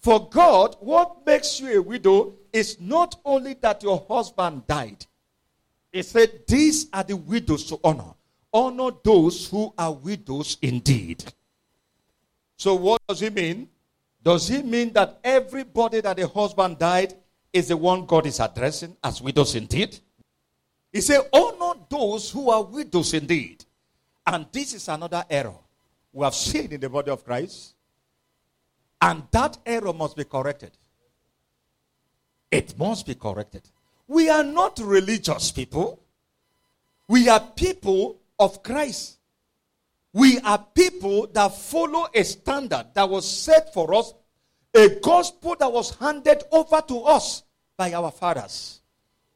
For 0.01 0.29
God, 0.31 0.77
what 0.81 1.27
makes 1.27 1.61
you 1.61 1.79
a 1.79 1.83
widow 1.83 2.35
is 2.53 2.81
not 2.81 3.17
only 3.25 3.55
that 3.55 3.83
your 3.83 4.05
husband 4.09 4.67
died. 4.67 5.05
He 5.93 6.03
said, 6.03 6.45
These 6.47 6.89
are 6.93 7.05
the 7.05 7.17
widows 7.17 7.65
to 7.67 7.79
honor. 7.85 8.15
Honor 8.59 8.91
those 9.05 9.49
who 9.49 9.73
are 9.79 9.93
widows 9.93 10.59
indeed. 10.61 11.23
So, 12.57 12.75
what 12.75 13.01
does 13.07 13.21
he 13.21 13.31
mean? 13.31 13.69
Does 14.21 14.49
he 14.49 14.63
mean 14.63 14.93
that 14.95 15.21
everybody 15.23 16.01
that 16.01 16.19
a 16.19 16.27
husband 16.27 16.77
died 16.77 17.15
is 17.53 17.69
the 17.69 17.77
one 17.77 18.05
God 18.05 18.27
is 18.27 18.41
addressing 18.41 18.97
as 19.05 19.23
widows 19.23 19.55
indeed? 19.55 19.97
He 20.93 21.01
said, 21.01 21.21
Honor 21.33 21.79
those 21.89 22.33
who 22.33 22.51
are 22.51 22.65
widows 22.65 23.15
indeed. 23.15 23.65
And 24.27 24.47
this 24.51 24.75
is 24.75 24.89
another 24.89 25.25
error 25.31 25.55
we 26.13 26.25
have 26.25 26.35
seen 26.35 26.73
in 26.73 26.81
the 26.81 26.89
body 26.89 27.13
of 27.13 27.25
Christ. 27.25 27.75
And 29.01 29.23
that 29.31 29.57
error 29.65 29.93
must 29.93 30.17
be 30.17 30.25
corrected. 30.25 30.73
It 32.51 32.77
must 32.77 33.07
be 33.07 33.15
corrected. 33.15 33.63
We 34.09 34.29
are 34.29 34.43
not 34.43 34.81
religious 34.81 35.53
people. 35.53 36.01
We 37.07 37.29
are 37.29 37.41
people 37.41 38.18
of 38.39 38.63
Christ. 38.63 39.19
We 40.13 40.39
are 40.41 40.59
people 40.75 41.27
that 41.33 41.55
follow 41.55 42.07
a 42.15 42.25
standard 42.25 42.87
that 42.95 43.09
was 43.09 43.31
set 43.31 43.73
for 43.75 43.95
us, 43.95 44.15
a 44.75 44.89
gospel 45.01 45.57
that 45.59 45.73
was 45.73 45.95
handed 45.97 46.43
over 46.51 46.81
to 46.89 47.01
us 47.03 47.43
by 47.77 47.93
our 47.93 48.11
fathers. 48.11 48.81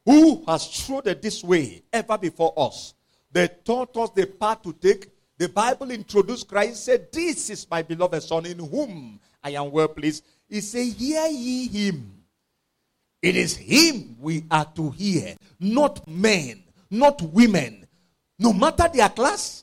Who 0.04 0.42
has 0.47 0.68
trodden 0.68 1.18
this 1.21 1.44
way 1.44 1.82
ever 1.92 2.18
before 2.18 2.52
us? 2.56 2.94
They 3.30 3.49
taught 3.64 3.97
us 3.97 4.11
the 4.11 4.26
path 4.26 4.62
to 4.62 4.73
take. 4.73 5.11
The 5.38 5.49
Bible 5.49 5.90
introduced 5.90 6.49
Christ, 6.49 6.85
said, 6.85 7.11
This 7.12 7.50
is 7.50 7.66
my 7.71 7.82
beloved 7.82 8.23
Son 8.23 8.44
in 8.47 8.59
whom 8.59 9.21
I 9.42 9.50
am 9.50 9.71
well 9.71 9.88
pleased. 9.88 10.25
He 10.49 10.61
said, 10.61 10.87
Hear 10.87 11.26
ye 11.28 11.68
him. 11.68 12.23
It 13.21 13.37
is 13.37 13.56
him 13.56 14.16
we 14.21 14.44
are 14.50 14.66
to 14.75 14.90
hear, 14.90 15.37
not 15.61 16.06
men, 16.09 16.64
not 16.90 17.23
women. 17.23 17.81
No 18.42 18.52
matter 18.52 18.88
their 18.92 19.08
class, 19.08 19.62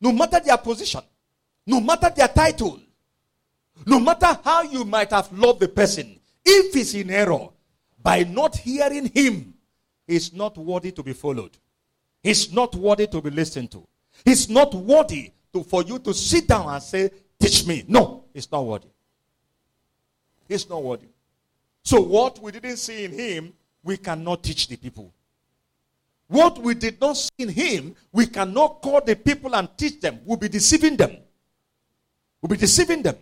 no 0.00 0.10
matter 0.10 0.40
their 0.40 0.58
position, 0.58 1.00
no 1.64 1.80
matter 1.80 2.10
their 2.10 2.26
title, 2.26 2.80
no 3.86 4.00
matter 4.00 4.36
how 4.42 4.62
you 4.62 4.84
might 4.84 5.12
have 5.12 5.30
loved 5.32 5.60
the 5.60 5.68
person, 5.68 6.18
if 6.44 6.74
he's 6.74 6.92
in 6.96 7.10
error, 7.10 7.48
by 8.02 8.24
not 8.24 8.56
hearing 8.56 9.06
him, 9.14 9.54
he's 10.08 10.32
not 10.32 10.58
worthy 10.58 10.90
to 10.90 11.04
be 11.04 11.12
followed. 11.12 11.56
He's 12.20 12.52
not 12.52 12.74
worthy 12.74 13.06
to 13.06 13.22
be 13.22 13.30
listened 13.30 13.70
to. 13.70 13.86
He's 14.24 14.50
not 14.50 14.74
worthy 14.74 15.30
to, 15.52 15.62
for 15.62 15.84
you 15.84 16.00
to 16.00 16.12
sit 16.12 16.48
down 16.48 16.68
and 16.68 16.82
say, 16.82 17.10
Teach 17.38 17.64
me. 17.64 17.84
No, 17.86 18.24
he's 18.34 18.50
not 18.50 18.66
worthy. 18.66 18.88
He's 20.48 20.68
not 20.68 20.82
worthy. 20.82 21.06
So, 21.84 22.00
what 22.00 22.42
we 22.42 22.50
didn't 22.50 22.78
see 22.78 23.04
in 23.04 23.12
him, 23.12 23.52
we 23.84 23.98
cannot 23.98 24.42
teach 24.42 24.66
the 24.66 24.76
people. 24.76 25.12
What 26.28 26.58
we 26.58 26.74
did 26.74 27.00
not 27.00 27.16
see 27.16 27.30
in 27.38 27.48
him, 27.48 27.94
we 28.12 28.26
cannot 28.26 28.82
call 28.82 29.00
the 29.00 29.14
people 29.14 29.54
and 29.54 29.68
teach 29.76 30.00
them. 30.00 30.20
We'll 30.24 30.38
be 30.38 30.48
deceiving 30.48 30.96
them. 30.96 31.16
We'll 32.42 32.48
be 32.48 32.56
deceiving 32.56 33.02
them. 33.02 33.16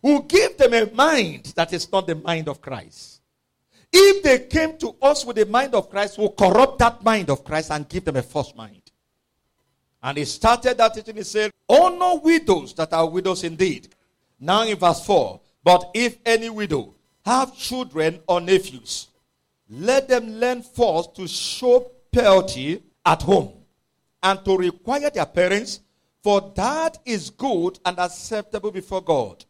We'll 0.00 0.22
give 0.22 0.56
them 0.56 0.74
a 0.74 0.86
mind 0.92 1.52
that 1.56 1.72
is 1.72 1.90
not 1.90 2.06
the 2.06 2.14
mind 2.14 2.48
of 2.48 2.60
Christ. 2.60 3.20
If 3.92 4.22
they 4.22 4.40
came 4.40 4.76
to 4.78 4.94
us 5.02 5.24
with 5.24 5.36
the 5.36 5.46
mind 5.46 5.74
of 5.74 5.90
Christ, 5.90 6.18
we'll 6.18 6.30
corrupt 6.32 6.78
that 6.78 7.02
mind 7.02 7.30
of 7.30 7.42
Christ 7.42 7.70
and 7.70 7.88
give 7.88 8.04
them 8.04 8.16
a 8.16 8.22
false 8.22 8.54
mind. 8.54 8.82
And 10.02 10.18
he 10.18 10.24
started 10.24 10.78
that 10.78 10.94
teaching. 10.94 11.16
He 11.16 11.24
said, 11.24 11.50
Honor 11.68 12.20
widows 12.20 12.74
that 12.74 12.92
are 12.92 13.08
widows 13.08 13.42
indeed. 13.42 13.88
Now 14.38 14.62
in 14.62 14.76
verse 14.76 15.04
4, 15.04 15.40
but 15.64 15.90
if 15.94 16.18
any 16.24 16.48
widow 16.48 16.94
have 17.24 17.56
children 17.56 18.20
or 18.28 18.40
nephews, 18.40 19.07
let 19.68 20.08
them 20.08 20.34
learn 20.34 20.62
first 20.62 21.14
to 21.16 21.26
show 21.26 21.90
piety 22.12 22.82
at 23.04 23.22
home 23.22 23.52
and 24.22 24.44
to 24.44 24.56
require 24.56 25.10
their 25.10 25.26
parents, 25.26 25.80
for 26.22 26.52
that 26.56 26.98
is 27.04 27.30
good 27.30 27.78
and 27.84 27.98
acceptable 27.98 28.70
before 28.70 29.02
God. 29.02 29.44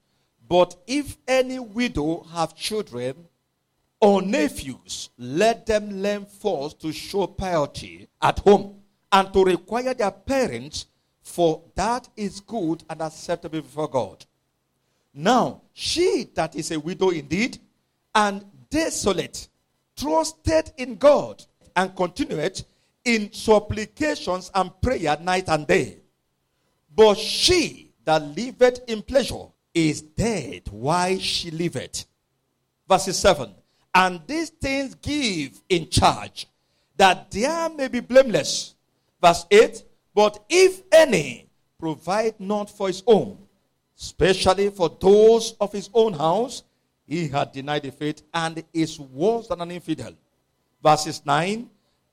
But 0.49 0.77
if 0.87 1.17
any 1.27 1.59
widow 1.59 2.25
have 2.33 2.55
children 2.57 3.27
or 4.01 4.23
nephews, 4.23 5.11
let 5.19 5.67
them 5.67 6.03
learn 6.03 6.27
first 6.27 6.81
to 6.81 6.93
show 6.93 7.27
piety 7.27 8.09
at 8.21 8.39
home 8.41 8.77
and 9.13 9.33
to 9.33 9.45
require 9.45 9.95
their 9.95 10.11
parents, 10.11 10.87
for 11.23 11.63
that 11.75 12.09
is 12.17 12.41
good 12.41 12.83
and 12.89 13.03
acceptable 13.03 13.61
before 13.61 13.89
God. 13.89 14.25
Now, 15.15 15.63
she 15.73 16.29
that 16.35 16.55
is 16.55 16.71
a 16.71 16.79
widow 16.79 17.11
indeed 17.11 17.59
and 18.15 18.45
desolate 18.71 19.49
trusted 19.99 20.73
in 20.76 20.97
God 20.97 21.45
and 21.75 21.95
continued 21.95 22.62
in 23.05 23.33
supplications 23.33 24.50
and 24.55 24.71
prayer 24.81 25.17
night 25.21 25.49
and 25.49 25.67
day. 25.67 25.99
But 26.95 27.19
she 27.19 27.93
that 28.05 28.23
liveth 28.37 28.81
in 28.87 29.02
pleasure 29.02 29.47
is 29.75 30.00
dead 30.02 30.62
while 30.71 31.19
she 31.19 31.50
liveth. 31.50 32.07
Verse 32.88 33.17
7 33.17 33.50
And 33.95 34.21
these 34.26 34.50
things 34.50 34.95
give 34.95 35.61
in 35.69 35.88
charge, 35.88 36.47
that 36.97 37.31
there 37.31 37.69
may 37.71 37.88
be 37.88 38.00
blameless. 38.00 38.75
Verse 39.23 39.47
8 39.50 39.85
But 40.14 40.43
if 40.49 40.83
any 40.90 41.49
provide 41.78 42.40
not 42.40 42.71
for 42.71 42.88
his 42.88 43.02
own, 43.07 43.38
especially 43.99 44.71
for 44.71 44.97
those 45.00 45.55
of 45.61 45.73
his 45.73 45.90
own 45.95 46.12
house, 46.12 46.62
he 47.09 47.27
had 47.27 47.53
denied 47.53 47.83
the 47.83 47.91
faith 47.91 48.23
and 48.35 48.62
is 48.75 49.00
worse 49.00 49.49
than 49.49 49.62
an 49.62 49.71
infidel. 49.71 50.12
Verses 50.83 51.25
9 51.25 51.69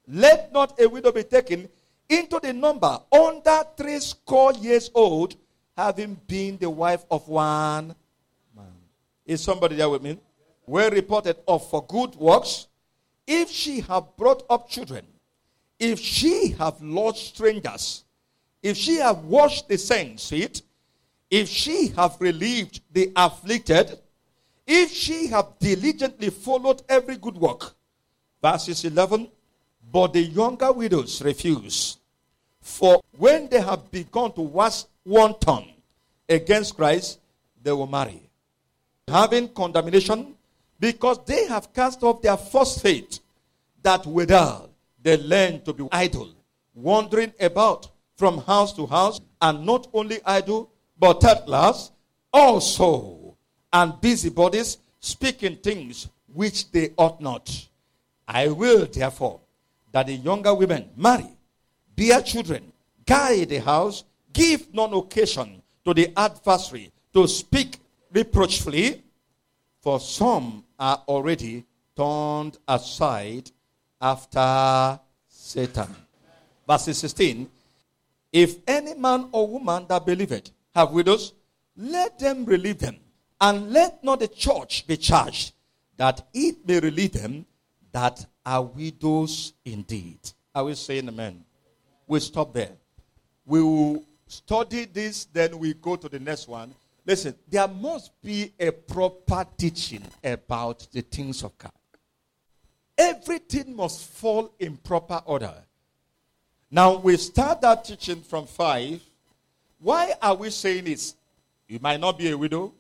Let 0.08 0.54
not 0.54 0.80
a 0.80 0.88
widow 0.88 1.12
be 1.12 1.24
taken 1.24 1.68
into 2.08 2.40
the 2.40 2.54
number 2.54 2.98
under 3.12 3.64
three 3.76 4.00
score 4.00 4.54
years 4.54 4.90
old, 4.96 5.36
having 5.76 6.16
been 6.28 6.58
the 6.58 6.70
wife 6.70 7.04
of 7.12 7.28
one 7.28 7.94
man. 8.56 8.74
Is 9.26 9.44
somebody 9.44 9.76
there 9.76 9.90
with 9.90 10.02
me? 10.02 10.18
Well 10.66 10.90
reported 10.90 11.38
of 11.46 11.70
for 11.70 11.86
good 11.86 12.16
works, 12.16 12.68
if 13.28 13.50
she 13.50 13.82
have 13.82 14.16
brought 14.16 14.44
up 14.50 14.70
children, 14.70 15.06
if 15.78 16.00
she 16.00 16.52
have 16.58 16.82
lodged 16.82 17.18
strangers, 17.18 18.06
if 18.64 18.78
she 18.78 18.96
have 18.96 19.26
washed 19.26 19.68
the 19.68 19.78
saints' 19.78 20.30
feet, 20.30 20.62
if 21.30 21.50
she 21.50 21.90
have 21.90 22.16
relieved 22.20 22.80
the 22.94 23.12
afflicted, 23.16 24.00
if 24.68 24.92
she 24.92 25.28
have 25.28 25.60
diligently 25.60 26.30
followed 26.30 26.82
every 26.90 27.18
good 27.18 27.38
work. 27.38 27.76
Verses 28.42 28.84
11 28.86 29.30
But 29.92 30.14
the 30.14 30.22
younger 30.22 30.72
widows 30.72 31.22
refuse. 31.22 31.98
For 32.62 33.02
when 33.18 33.48
they 33.48 33.62
have 33.62 33.92
begun 33.92 34.32
to 34.34 34.42
wax 34.42 34.88
wanton 35.06 35.66
against 36.28 36.76
Christ, 36.76 37.20
they 37.62 37.72
will 37.72 37.88
marry. 37.88 38.22
Having 39.08 39.50
condemnation, 39.50 40.36
because 40.80 41.24
they 41.26 41.46
have 41.48 41.72
cast 41.74 42.02
off 42.04 42.22
their 42.22 42.38
first 42.38 42.82
faith, 42.82 43.20
that 43.84 44.06
withal 44.06 44.70
they 45.02 45.18
learn 45.18 45.62
to 45.62 45.74
be 45.74 45.88
idle, 45.92 46.34
wandering 46.74 47.32
about 47.40 47.88
from 48.18 48.40
house 48.40 48.74
to 48.74 48.88
house, 48.88 49.22
and 49.42 49.66
not 49.66 49.88
only 49.94 50.20
idle, 50.26 50.72
but 50.98 51.24
at 51.24 51.48
last 51.48 51.92
also, 52.34 53.25
and 53.76 54.00
busybodies 54.00 54.78
speaking 55.02 55.58
things 55.58 56.08
which 56.34 56.72
they 56.72 56.94
ought 56.96 57.20
not. 57.20 57.68
I 58.26 58.48
will 58.48 58.86
therefore 58.86 59.42
that 59.92 60.08
the 60.08 60.14
younger 60.14 60.54
women 60.56 60.90
marry, 60.96 61.28
bear 61.94 62.22
children, 62.22 62.72
guide 63.06 63.50
the 63.50 63.60
house, 63.60 64.06
give 64.32 64.74
none 64.74 64.94
occasion 64.94 65.62
to 65.84 65.94
the 65.94 66.10
adversary 66.16 66.90
to 67.14 67.28
speak 67.28 67.78
reproachfully, 68.14 69.04
for 69.82 70.00
some 70.00 70.64
are 70.80 71.04
already 71.10 71.66
turned 71.98 72.58
aside 72.66 73.52
after 74.02 75.00
Satan. 75.28 75.94
Verse 76.66 76.98
16 76.98 77.50
If 78.32 78.56
any 78.66 78.94
man 78.94 79.28
or 79.34 79.50
woman 79.50 79.86
that 79.90 80.06
believeth 80.06 80.52
have 80.74 80.92
widows, 80.92 81.34
let 81.76 82.18
them 82.18 82.46
relieve 82.46 82.80
them, 82.80 82.96
and 83.40 83.72
let 83.72 84.04
not 84.04 84.20
the 84.20 84.28
church 84.28 84.88
be 84.88 84.98
charged, 84.98 85.54
that 85.98 86.28
it 86.34 86.68
may 86.68 86.80
relieve 86.80 87.14
them 87.14 87.46
that 87.92 88.26
are 88.46 88.64
widows 88.64 89.54
indeed. 89.64 90.20
Are 90.54 90.66
we 90.66 90.76
saying 90.76 91.08
amen? 91.08 91.44
We 92.08 92.20
stop 92.20 92.54
there. 92.54 92.72
We 93.46 93.62
will 93.62 94.04
study 94.28 94.86
this, 94.86 95.26
then 95.26 95.58
we 95.60 95.74
go 95.74 95.96
to 95.96 96.10
the 96.10 96.20
next 96.20 96.48
one. 96.48 96.74
Listen, 97.06 97.36
there 97.48 97.68
must 97.68 98.12
be 98.22 98.54
a 98.60 98.72
proper 98.72 99.46
teaching 99.58 100.04
about 100.24 100.88
the 100.92 101.02
things 101.02 101.44
of 101.44 101.58
God. 101.58 101.72
Everything 102.98 103.76
must 103.76 104.08
fall 104.10 104.54
in 104.60 104.78
proper 104.78 105.22
order. 105.26 105.54
Now, 106.72 106.96
we 106.98 107.18
start 107.18 107.62
that 107.62 107.86
teaching 107.86 108.22
from 108.22 108.48
5 108.48 109.02
why 109.86 110.14
are 110.20 110.34
we 110.34 110.50
saying 110.50 110.86
this? 110.86 111.16
You 111.68 111.80
might 111.80 112.00
not 112.00 112.18
be 112.18 112.32
a 112.32 112.38
widow. 112.38 112.74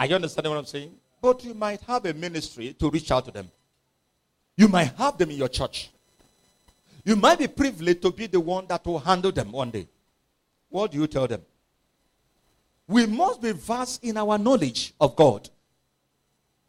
Are 0.00 0.06
you 0.06 0.14
understanding 0.14 0.50
what 0.50 0.58
I'm 0.58 0.64
saying? 0.64 0.94
But 1.20 1.44
you 1.44 1.52
might 1.52 1.82
have 1.82 2.06
a 2.06 2.14
ministry 2.14 2.74
to 2.78 2.88
reach 2.88 3.10
out 3.10 3.26
to 3.26 3.30
them. 3.30 3.50
You 4.56 4.66
might 4.66 4.94
have 4.96 5.18
them 5.18 5.30
in 5.30 5.36
your 5.36 5.48
church. 5.48 5.90
You 7.04 7.16
might 7.16 7.38
be 7.38 7.46
privileged 7.46 8.00
to 8.00 8.10
be 8.10 8.26
the 8.26 8.40
one 8.40 8.66
that 8.68 8.86
will 8.86 8.98
handle 8.98 9.30
them 9.30 9.52
one 9.52 9.70
day. 9.70 9.86
What 10.70 10.92
do 10.92 10.98
you 10.98 11.06
tell 11.06 11.28
them? 11.28 11.42
We 12.88 13.04
must 13.04 13.42
be 13.42 13.52
vast 13.52 14.02
in 14.02 14.16
our 14.16 14.38
knowledge 14.38 14.94
of 14.98 15.14
God. 15.14 15.50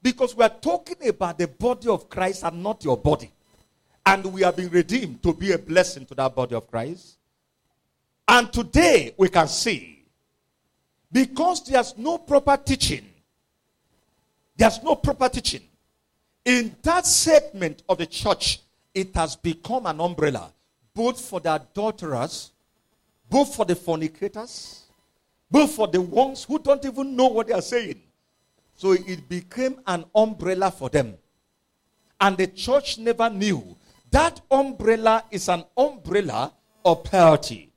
Because 0.03 0.35
we 0.35 0.43
are 0.43 0.49
talking 0.49 1.07
about 1.07 1.37
the 1.37 1.47
body 1.47 1.87
of 1.87 2.09
Christ 2.09 2.43
and 2.43 2.61
not 2.61 2.83
your 2.83 2.97
body. 2.97 3.31
And 4.05 4.25
we 4.25 4.41
have 4.41 4.57
been 4.57 4.69
redeemed 4.69 5.23
to 5.23 5.33
be 5.33 5.53
a 5.53 5.57
blessing 5.57 6.05
to 6.07 6.15
that 6.15 6.35
body 6.35 6.55
of 6.55 6.69
Christ. 6.69 7.15
And 8.27 8.51
today 8.51 9.13
we 9.15 9.29
can 9.29 9.47
see 9.47 10.03
because 11.09 11.63
there's 11.63 11.97
no 11.97 12.17
proper 12.17 12.57
teaching, 12.57 13.05
there's 14.55 14.81
no 14.83 14.95
proper 14.95 15.29
teaching. 15.29 15.61
In 16.45 16.75
that 16.83 17.05
segment 17.05 17.83
of 17.87 17.97
the 17.97 18.05
church, 18.05 18.61
it 18.93 19.15
has 19.15 19.35
become 19.35 19.85
an 19.85 19.99
umbrella 19.99 20.51
both 20.93 21.21
for 21.21 21.39
the 21.39 21.55
adulterers, 21.55 22.51
both 23.29 23.55
for 23.55 23.63
the 23.63 23.75
fornicators, 23.75 24.83
both 25.49 25.71
for 25.71 25.87
the 25.87 26.01
ones 26.01 26.43
who 26.43 26.59
don't 26.59 26.83
even 26.83 27.15
know 27.15 27.27
what 27.27 27.47
they 27.47 27.53
are 27.53 27.61
saying. 27.61 28.01
So 28.75 28.91
it 28.91 29.29
became 29.29 29.79
an 29.87 30.03
umbrella 30.13 30.69
for 30.69 30.89
them. 30.89 31.15
And 32.19 32.37
the 32.37 32.47
church 32.47 32.97
never 32.97 33.29
knew 33.29 33.77
that 34.09 34.41
umbrella 34.51 35.23
is 35.31 35.47
an 35.47 35.63
umbrella 35.77 36.51
of 36.83 37.03
purity 37.05 37.71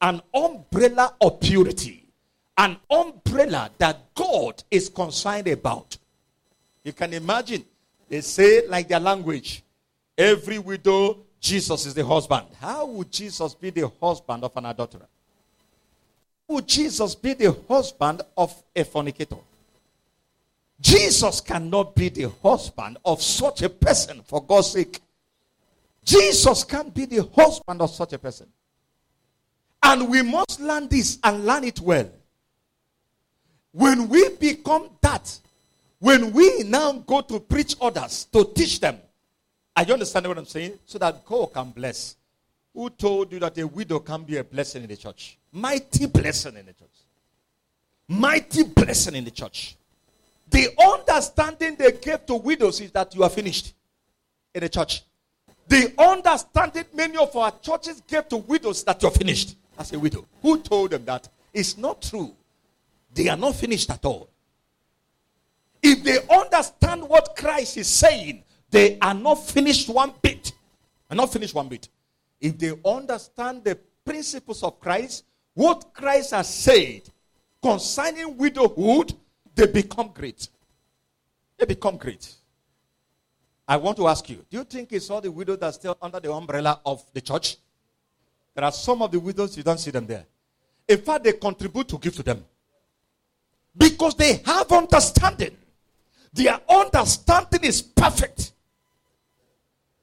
an 0.00 0.20
umbrella 0.34 1.14
of 1.20 1.40
purity, 1.40 2.08
an 2.58 2.76
umbrella 2.90 3.70
that 3.78 4.14
God 4.14 4.62
is 4.70 4.88
concerned 4.88 5.48
about. 5.48 5.96
You 6.86 6.92
can 6.92 7.12
imagine, 7.14 7.64
they 8.08 8.20
say, 8.20 8.64
like 8.68 8.86
their 8.86 9.00
language, 9.00 9.64
every 10.16 10.60
widow, 10.60 11.18
Jesus 11.40 11.84
is 11.84 11.94
the 11.94 12.06
husband. 12.06 12.46
How 12.60 12.86
would 12.86 13.10
Jesus 13.10 13.54
be 13.54 13.70
the 13.70 13.90
husband 14.00 14.44
of 14.44 14.56
an 14.56 14.66
adulterer? 14.66 15.08
would 16.46 16.68
Jesus 16.68 17.16
be 17.16 17.32
the 17.32 17.50
husband 17.68 18.22
of 18.36 18.54
a 18.76 18.84
fornicator? 18.84 19.38
Jesus 20.80 21.40
cannot 21.40 21.92
be 21.96 22.08
the 22.08 22.30
husband 22.40 22.98
of 23.04 23.20
such 23.20 23.62
a 23.62 23.68
person, 23.68 24.22
for 24.22 24.40
God's 24.44 24.70
sake. 24.70 25.00
Jesus 26.04 26.62
can't 26.62 26.94
be 26.94 27.04
the 27.06 27.28
husband 27.34 27.82
of 27.82 27.90
such 27.90 28.12
a 28.12 28.18
person. 28.18 28.46
And 29.82 30.08
we 30.08 30.22
must 30.22 30.60
learn 30.60 30.86
this 30.86 31.18
and 31.24 31.44
learn 31.44 31.64
it 31.64 31.80
well. 31.80 32.08
When 33.72 34.08
we 34.08 34.28
become 34.36 34.90
that, 35.00 35.40
when 36.06 36.32
we 36.32 36.62
now 36.62 36.92
go 36.92 37.20
to 37.20 37.40
preach 37.40 37.74
others, 37.80 38.28
to 38.32 38.44
teach 38.54 38.78
them, 38.78 38.96
are 39.74 39.82
you 39.82 39.92
understanding 39.92 40.30
what 40.30 40.38
I'm 40.38 40.46
saying? 40.46 40.78
So 40.86 40.98
that 40.98 41.26
God 41.26 41.52
can 41.52 41.70
bless. 41.70 42.14
Who 42.72 42.90
told 42.90 43.32
you 43.32 43.40
that 43.40 43.58
a 43.58 43.66
widow 43.66 43.98
can 43.98 44.22
be 44.22 44.36
a 44.36 44.44
blessing 44.44 44.84
in 44.84 44.88
the 44.88 44.96
church? 44.96 45.36
Mighty 45.50 46.06
blessing 46.06 46.56
in 46.56 46.64
the 46.64 46.74
church. 46.74 46.96
Mighty 48.06 48.62
blessing 48.62 49.16
in 49.16 49.24
the 49.24 49.32
church. 49.32 49.74
The 50.48 50.68
understanding 50.80 51.74
they 51.74 51.90
gave 51.90 52.24
to 52.26 52.36
widows 52.36 52.80
is 52.80 52.92
that 52.92 53.12
you 53.12 53.24
are 53.24 53.30
finished 53.30 53.74
in 54.54 54.60
the 54.60 54.68
church. 54.68 55.02
The 55.66 55.92
understanding 55.98 56.84
many 56.94 57.16
of 57.16 57.34
our 57.34 57.52
churches 57.60 58.00
gave 58.06 58.28
to 58.28 58.36
widows 58.36 58.84
that 58.84 59.02
you're 59.02 59.10
finished 59.10 59.56
as 59.76 59.92
a 59.92 59.98
widow. 59.98 60.24
Who 60.40 60.60
told 60.60 60.92
them 60.92 61.04
that? 61.06 61.28
It's 61.52 61.76
not 61.76 62.00
true. 62.00 62.32
They 63.12 63.28
are 63.28 63.36
not 63.36 63.56
finished 63.56 63.90
at 63.90 64.04
all. 64.04 64.28
If 65.82 66.02
they 66.04 66.18
understand 66.34 67.08
what 67.08 67.36
Christ 67.36 67.76
is 67.76 67.86
saying, 67.86 68.42
they 68.70 68.98
are 69.00 69.14
not 69.14 69.36
finished 69.36 69.88
one 69.88 70.12
bit. 70.22 70.52
Are 71.10 71.16
not 71.16 71.32
finished 71.32 71.54
one 71.54 71.68
bit. 71.68 71.88
If 72.40 72.58
they 72.58 72.72
understand 72.84 73.64
the 73.64 73.78
principles 74.04 74.62
of 74.62 74.80
Christ, 74.80 75.24
what 75.54 75.92
Christ 75.94 76.32
has 76.32 76.52
said 76.52 77.02
concerning 77.62 78.36
widowhood, 78.36 79.14
they 79.54 79.66
become 79.66 80.10
great. 80.12 80.48
They 81.56 81.66
become 81.66 81.96
great. 81.96 82.34
I 83.68 83.76
want 83.76 83.96
to 83.96 84.06
ask 84.06 84.28
you 84.28 84.44
do 84.50 84.58
you 84.58 84.64
think 84.64 84.92
it's 84.92 85.10
all 85.10 85.20
the 85.20 85.30
widows 85.30 85.58
that 85.58 85.66
are 85.66 85.72
still 85.72 85.98
under 86.00 86.20
the 86.20 86.32
umbrella 86.32 86.80
of 86.84 87.04
the 87.12 87.20
church? 87.20 87.56
There 88.54 88.64
are 88.64 88.72
some 88.72 89.02
of 89.02 89.10
the 89.10 89.20
widows, 89.20 89.56
you 89.56 89.62
don't 89.62 89.78
see 89.78 89.90
them 89.90 90.06
there. 90.06 90.24
In 90.88 90.98
fact, 90.98 91.24
they 91.24 91.32
contribute 91.32 91.88
to 91.88 91.98
give 91.98 92.14
to 92.16 92.22
them. 92.22 92.44
Because 93.76 94.14
they 94.14 94.40
have 94.46 94.70
understanding. 94.72 95.56
Their 96.36 96.60
understanding 96.68 97.64
is 97.64 97.80
perfect. 97.80 98.52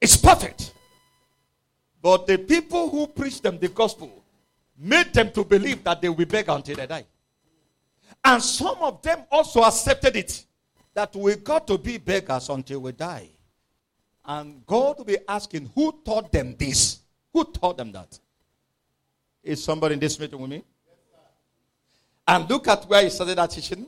It's 0.00 0.16
perfect. 0.16 0.74
But 2.02 2.26
the 2.26 2.38
people 2.38 2.90
who 2.90 3.06
preach 3.06 3.40
them 3.40 3.56
the 3.58 3.68
gospel 3.68 4.10
made 4.76 5.14
them 5.14 5.30
to 5.30 5.44
believe 5.44 5.84
that 5.84 6.02
they 6.02 6.08
will 6.08 6.26
beg 6.26 6.48
until 6.48 6.74
they 6.76 6.88
die. 6.88 7.04
And 8.24 8.42
some 8.42 8.78
of 8.80 9.00
them 9.00 9.20
also 9.30 9.62
accepted 9.62 10.16
it 10.16 10.44
that 10.92 11.14
we 11.14 11.36
got 11.36 11.68
to 11.68 11.78
be 11.78 11.98
beggars 11.98 12.48
until 12.48 12.80
we 12.80 12.90
die. 12.92 13.28
And 14.24 14.66
God 14.66 14.98
will 14.98 15.04
be 15.04 15.18
asking, 15.28 15.70
who 15.72 16.00
taught 16.04 16.32
them 16.32 16.56
this? 16.58 16.98
Who 17.32 17.44
taught 17.44 17.76
them 17.76 17.92
that? 17.92 18.18
Is 19.42 19.62
somebody 19.62 19.94
in 19.94 20.00
this 20.00 20.18
meeting 20.18 20.40
with 20.40 20.50
me? 20.50 20.64
And 22.26 22.50
look 22.50 22.66
at 22.66 22.88
where 22.88 23.04
he 23.04 23.10
started 23.10 23.38
that 23.38 23.50
teaching. 23.50 23.86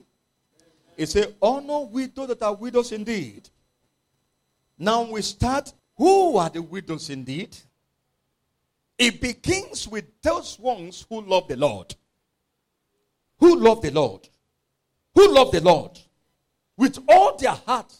He 0.97 1.07
said, 1.07 1.35
Honor 1.41 1.87
widows 1.87 2.29
that 2.29 2.43
are 2.43 2.55
widows 2.55 2.93
indeed. 2.93 3.49
Now 4.79 5.03
we 5.03 5.23
start. 5.23 5.73
Who 5.97 6.37
are 6.37 6.51
the 6.51 6.63
widows 6.63 7.11
indeed? 7.11 7.57
It 8.99 9.21
begins 9.21 9.89
with 9.89 10.05
those 10.23 10.59
ones 10.59 11.07
who 11.09 11.23
love 11.23 11.49
the 11.49 11.57
Lord. 11.57 11.95
Who 13.39 13.57
love 13.57 13.83
the 13.83 13.91
Lord. 13.91 14.29
Who 15.15 15.33
love 15.33 15.53
the 15.53 15.61
Lord. 15.61 15.99
With 16.77 16.99
all 17.09 17.37
their 17.37 17.53
heart. 17.53 17.93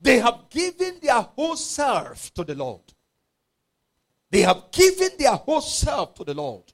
They 0.00 0.18
have 0.18 0.48
given 0.50 0.96
their 1.00 1.20
whole 1.20 1.56
self 1.56 2.32
to 2.34 2.44
the 2.44 2.54
Lord. 2.54 2.82
They 4.30 4.40
have 4.40 4.64
given 4.72 5.10
their 5.18 5.36
whole 5.36 5.60
self 5.60 6.14
to 6.16 6.24
the 6.24 6.34
Lord. 6.34 6.64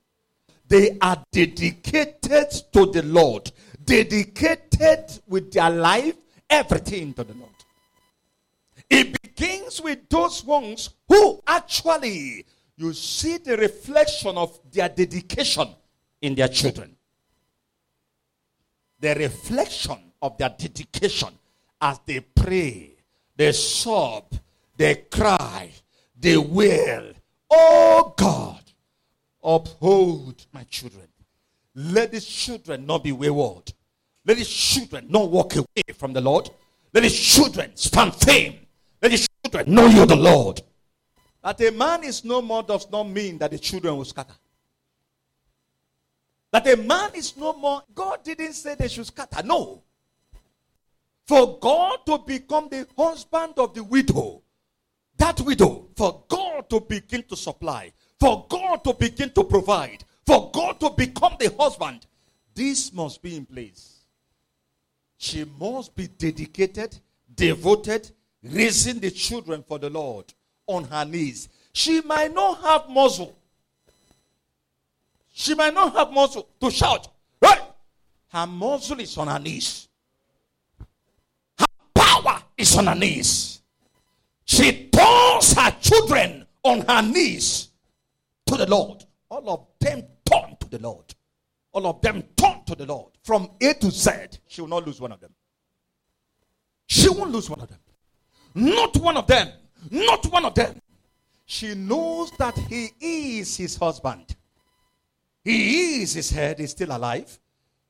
They 0.69 0.97
are 1.01 1.23
dedicated 1.33 2.51
to 2.73 2.87
the 2.87 3.03
Lord, 3.05 3.51
dedicated 3.89 5.19
with 5.27 5.51
their 5.51 5.71
life, 5.71 6.15
everything 6.49 7.15
to 7.15 7.25
the 7.25 7.33
Lord. 7.33 7.51
It 8.91 9.21
begins 9.23 9.81
with 9.81 10.09
those 10.11 10.45
ones 10.45 10.91
who 11.09 11.43
actually 11.47 12.45
you 12.77 12.93
see 12.93 13.39
the 13.39 13.57
reflection 13.57 14.37
of 14.37 14.59
their 14.71 14.89
dedication 14.91 15.69
in 16.21 16.35
their 16.35 16.49
children. 16.49 16.95
The 19.01 19.15
reflection 19.15 19.99
of 20.21 20.37
their 20.37 20.51
dedication 20.51 21.31
as 21.81 21.99
they 22.05 22.21
pray, 22.21 22.93
they 23.37 23.53
sob, 23.53 24.33
they 24.77 24.97
cry, 25.11 25.71
they 26.19 26.37
wail. 26.37 27.13
Oh 27.51 28.13
God, 28.17 28.63
uphold 29.43 30.45
my 30.53 30.65
children. 30.65 31.09
Let 31.75 32.13
these 32.13 32.27
children 32.27 32.85
not 32.85 33.05
be 33.05 33.13
wayward. 33.13 33.73
Let 34.29 34.37
these 34.37 34.51
children 34.51 35.07
not 35.09 35.31
walk 35.31 35.57
away 35.57 35.83
from 35.97 36.13
the 36.13 36.21
Lord. 36.21 36.51
Let 36.93 37.01
these 37.01 37.19
children 37.19 37.75
stand 37.75 38.15
firm. 38.15 38.57
Let 39.01 39.11
these 39.11 39.27
children 39.43 39.75
know 39.75 39.87
you, 39.87 40.05
the 40.05 40.17
Lord. 40.17 40.61
That 41.43 41.59
a 41.63 41.73
man 41.73 42.05
is 42.05 42.23
no 42.27 42.43
more 42.43 42.63
does 42.63 42.91
not 42.91 43.05
mean 43.05 43.39
that 43.39 43.53
the 43.53 43.59
children 43.59 43.97
will 43.97 44.05
scatter. 44.05 44.35
That 46.53 46.67
a 46.69 46.77
man 46.77 47.13
is 47.15 47.39
no 47.39 47.55
more, 47.55 47.83
God 47.95 48.23
didn't 48.23 48.53
say 48.53 48.75
they 48.75 48.89
should 48.89 49.07
scatter. 49.07 49.43
No. 49.43 49.83
For 51.27 51.59
God 51.59 52.01
to 52.05 52.19
become 52.19 52.69
the 52.69 52.87
husband 52.99 53.55
of 53.57 53.73
the 53.73 53.83
widow, 53.83 54.43
that 55.17 55.41
widow, 55.41 55.87
for 55.97 56.23
God 56.29 56.69
to 56.69 56.81
begin 56.81 57.23
to 57.25 57.37
supply, 57.37 57.93
for 58.21 58.45
God 58.47 58.85
to 58.85 58.93
begin 58.93 59.31
to 59.31 59.45
provide, 59.45 60.05
for 60.27 60.51
God 60.53 60.79
to 60.81 60.91
become 60.91 61.37
the 61.41 61.51
husband, 61.59 62.07
this 62.55 62.93
must 62.93 63.23
be 63.23 63.35
in 63.35 63.47
place. 63.47 63.98
She 65.19 65.45
must 65.59 65.95
be 65.97 66.07
dedicated, 66.07 66.97
devoted, 67.35 68.11
raising 68.43 69.01
the 69.01 69.11
children 69.11 69.65
for 69.67 69.79
the 69.79 69.91
Lord 69.91 70.33
on 70.69 70.85
her 70.85 71.05
knees. 71.05 71.49
She 71.73 72.01
might 72.03 72.33
not 72.33 72.61
have 72.63 72.89
muscle. 72.89 73.37
She 75.33 75.55
might 75.55 75.75
not 75.75 75.93
have 75.95 76.13
muscle 76.13 76.49
to 76.61 76.71
shout. 76.71 77.09
Right? 77.43 77.61
Her 78.29 78.47
muscle 78.47 79.01
is 79.01 79.19
on 79.19 79.27
her 79.27 79.41
knees. 79.41 79.89
Her 81.59 81.67
power 81.95 82.43
is 82.57 82.77
on 82.77 82.87
her 82.87 82.95
knees. 82.95 83.61
She 84.45 84.89
turns 84.89 85.53
her 85.53 85.71
children 85.81 86.47
on 86.63 86.83
her 86.83 87.03
knees 87.03 87.71
to 88.47 88.57
the 88.57 88.67
Lord. 88.67 89.05
All 89.29 89.51
of 89.51 89.67
them 89.81 90.05
turn 90.25 90.57
to 90.61 90.69
the 90.69 90.79
Lord. 90.79 91.13
All 91.73 91.87
of 91.89 92.01
them 92.03 92.23
turn 92.37 92.58
to 92.69 92.75
the 92.75 92.87
Lord. 92.87 93.13
From 93.25 93.51
A 93.61 93.75
to 93.75 93.91
Z, 93.91 94.11
she 94.47 94.61
will 94.61 94.69
not 94.69 94.87
lose 94.87 95.01
one 95.01 95.13
of 95.13 95.21
them. 95.21 95.35
She 96.87 97.09
won't 97.09 97.33
lose 97.33 97.51
one 97.51 97.61
of 97.61 97.69
them. 97.69 97.79
Not 98.55 98.97
one 98.97 99.17
of 99.17 99.27
them. 99.27 99.49
Not 99.91 100.27
one 100.27 100.45
of 100.45 100.55
them. 100.55 100.81
She 101.47 101.75
knows 101.75 102.31
that 102.39 102.57
he 102.57 102.91
is 103.01 103.57
his 103.57 103.77
husband. 103.77 104.37
He 105.45 106.03
is 106.03 106.15
his 106.15 106.31
head, 106.31 106.59
he's 106.59 106.73
still 106.73 106.95
alive. 106.95 107.39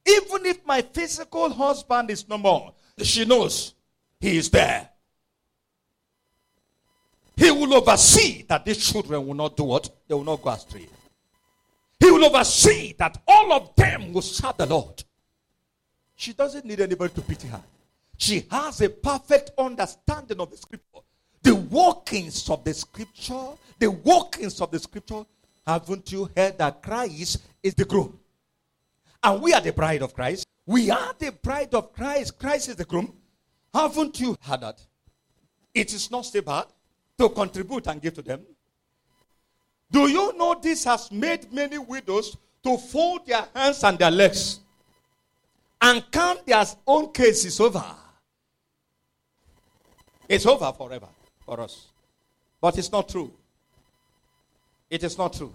Even 0.06 0.46
if 0.46 0.64
my 0.64 0.80
physical 0.82 1.50
husband 1.50 2.10
is 2.10 2.28
no 2.28 2.38
more, 2.38 2.72
she 3.02 3.24
knows 3.24 3.74
he 4.20 4.36
is 4.36 4.48
there. 4.50 4.88
He 7.36 7.50
will 7.50 7.74
oversee 7.74 8.42
that 8.48 8.64
these 8.64 8.90
children 8.90 9.26
will 9.26 9.34
not 9.34 9.56
do 9.56 9.64
what? 9.64 9.90
They 10.06 10.14
will 10.14 10.24
not 10.24 10.42
go 10.42 10.50
astray. 10.50 10.88
He 12.00 12.10
will 12.10 12.24
oversee 12.24 12.94
that 12.98 13.18
all 13.26 13.52
of 13.52 13.74
them 13.76 14.12
will 14.12 14.22
serve 14.22 14.56
the 14.56 14.66
Lord. 14.66 15.02
She 16.14 16.32
doesn't 16.32 16.64
need 16.64 16.80
anybody 16.80 17.12
to 17.14 17.20
pity 17.22 17.48
her. 17.48 17.62
She 18.16 18.44
has 18.50 18.80
a 18.80 18.88
perfect 18.88 19.52
understanding 19.58 20.40
of 20.40 20.50
the 20.50 20.56
scripture. 20.56 21.00
The 21.42 21.54
workings 21.54 22.50
of 22.50 22.64
the 22.64 22.74
scripture, 22.74 23.50
the 23.78 23.90
workings 23.90 24.60
of 24.60 24.70
the 24.70 24.78
scripture. 24.78 25.24
Haven't 25.66 26.10
you 26.10 26.28
heard 26.36 26.58
that 26.58 26.82
Christ 26.82 27.42
is 27.62 27.74
the 27.74 27.84
groom? 27.84 28.18
And 29.22 29.40
we 29.42 29.52
are 29.52 29.60
the 29.60 29.72
bride 29.72 30.02
of 30.02 30.14
Christ. 30.14 30.46
We 30.66 30.90
are 30.90 31.14
the 31.18 31.32
bride 31.32 31.74
of 31.74 31.92
Christ. 31.92 32.38
Christ 32.38 32.68
is 32.68 32.76
the 32.76 32.84
groom. 32.84 33.12
Haven't 33.72 34.20
you 34.20 34.36
heard 34.40 34.62
that? 34.62 34.80
It 35.74 35.92
is 35.92 36.10
not 36.10 36.22
so 36.22 36.40
bad 36.40 36.66
to 37.18 37.28
contribute 37.28 37.86
and 37.86 38.00
give 38.02 38.14
to 38.14 38.22
them. 38.22 38.40
Do 39.90 40.08
you 40.08 40.36
know 40.36 40.54
this 40.60 40.84
has 40.84 41.10
made 41.10 41.52
many 41.52 41.78
widows 41.78 42.36
to 42.62 42.76
fold 42.76 43.26
their 43.26 43.46
hands 43.54 43.82
and 43.84 43.98
their 43.98 44.10
legs 44.10 44.60
and 45.80 46.04
count 46.10 46.46
their 46.46 46.64
own 46.86 47.12
cases 47.12 47.58
over? 47.60 47.84
It's 50.28 50.44
over 50.44 50.72
forever 50.72 51.08
for 51.44 51.60
us. 51.60 51.86
But 52.60 52.76
it's 52.76 52.92
not 52.92 53.08
true. 53.08 53.32
It 54.90 55.02
is 55.04 55.16
not 55.16 55.32
true. 55.32 55.52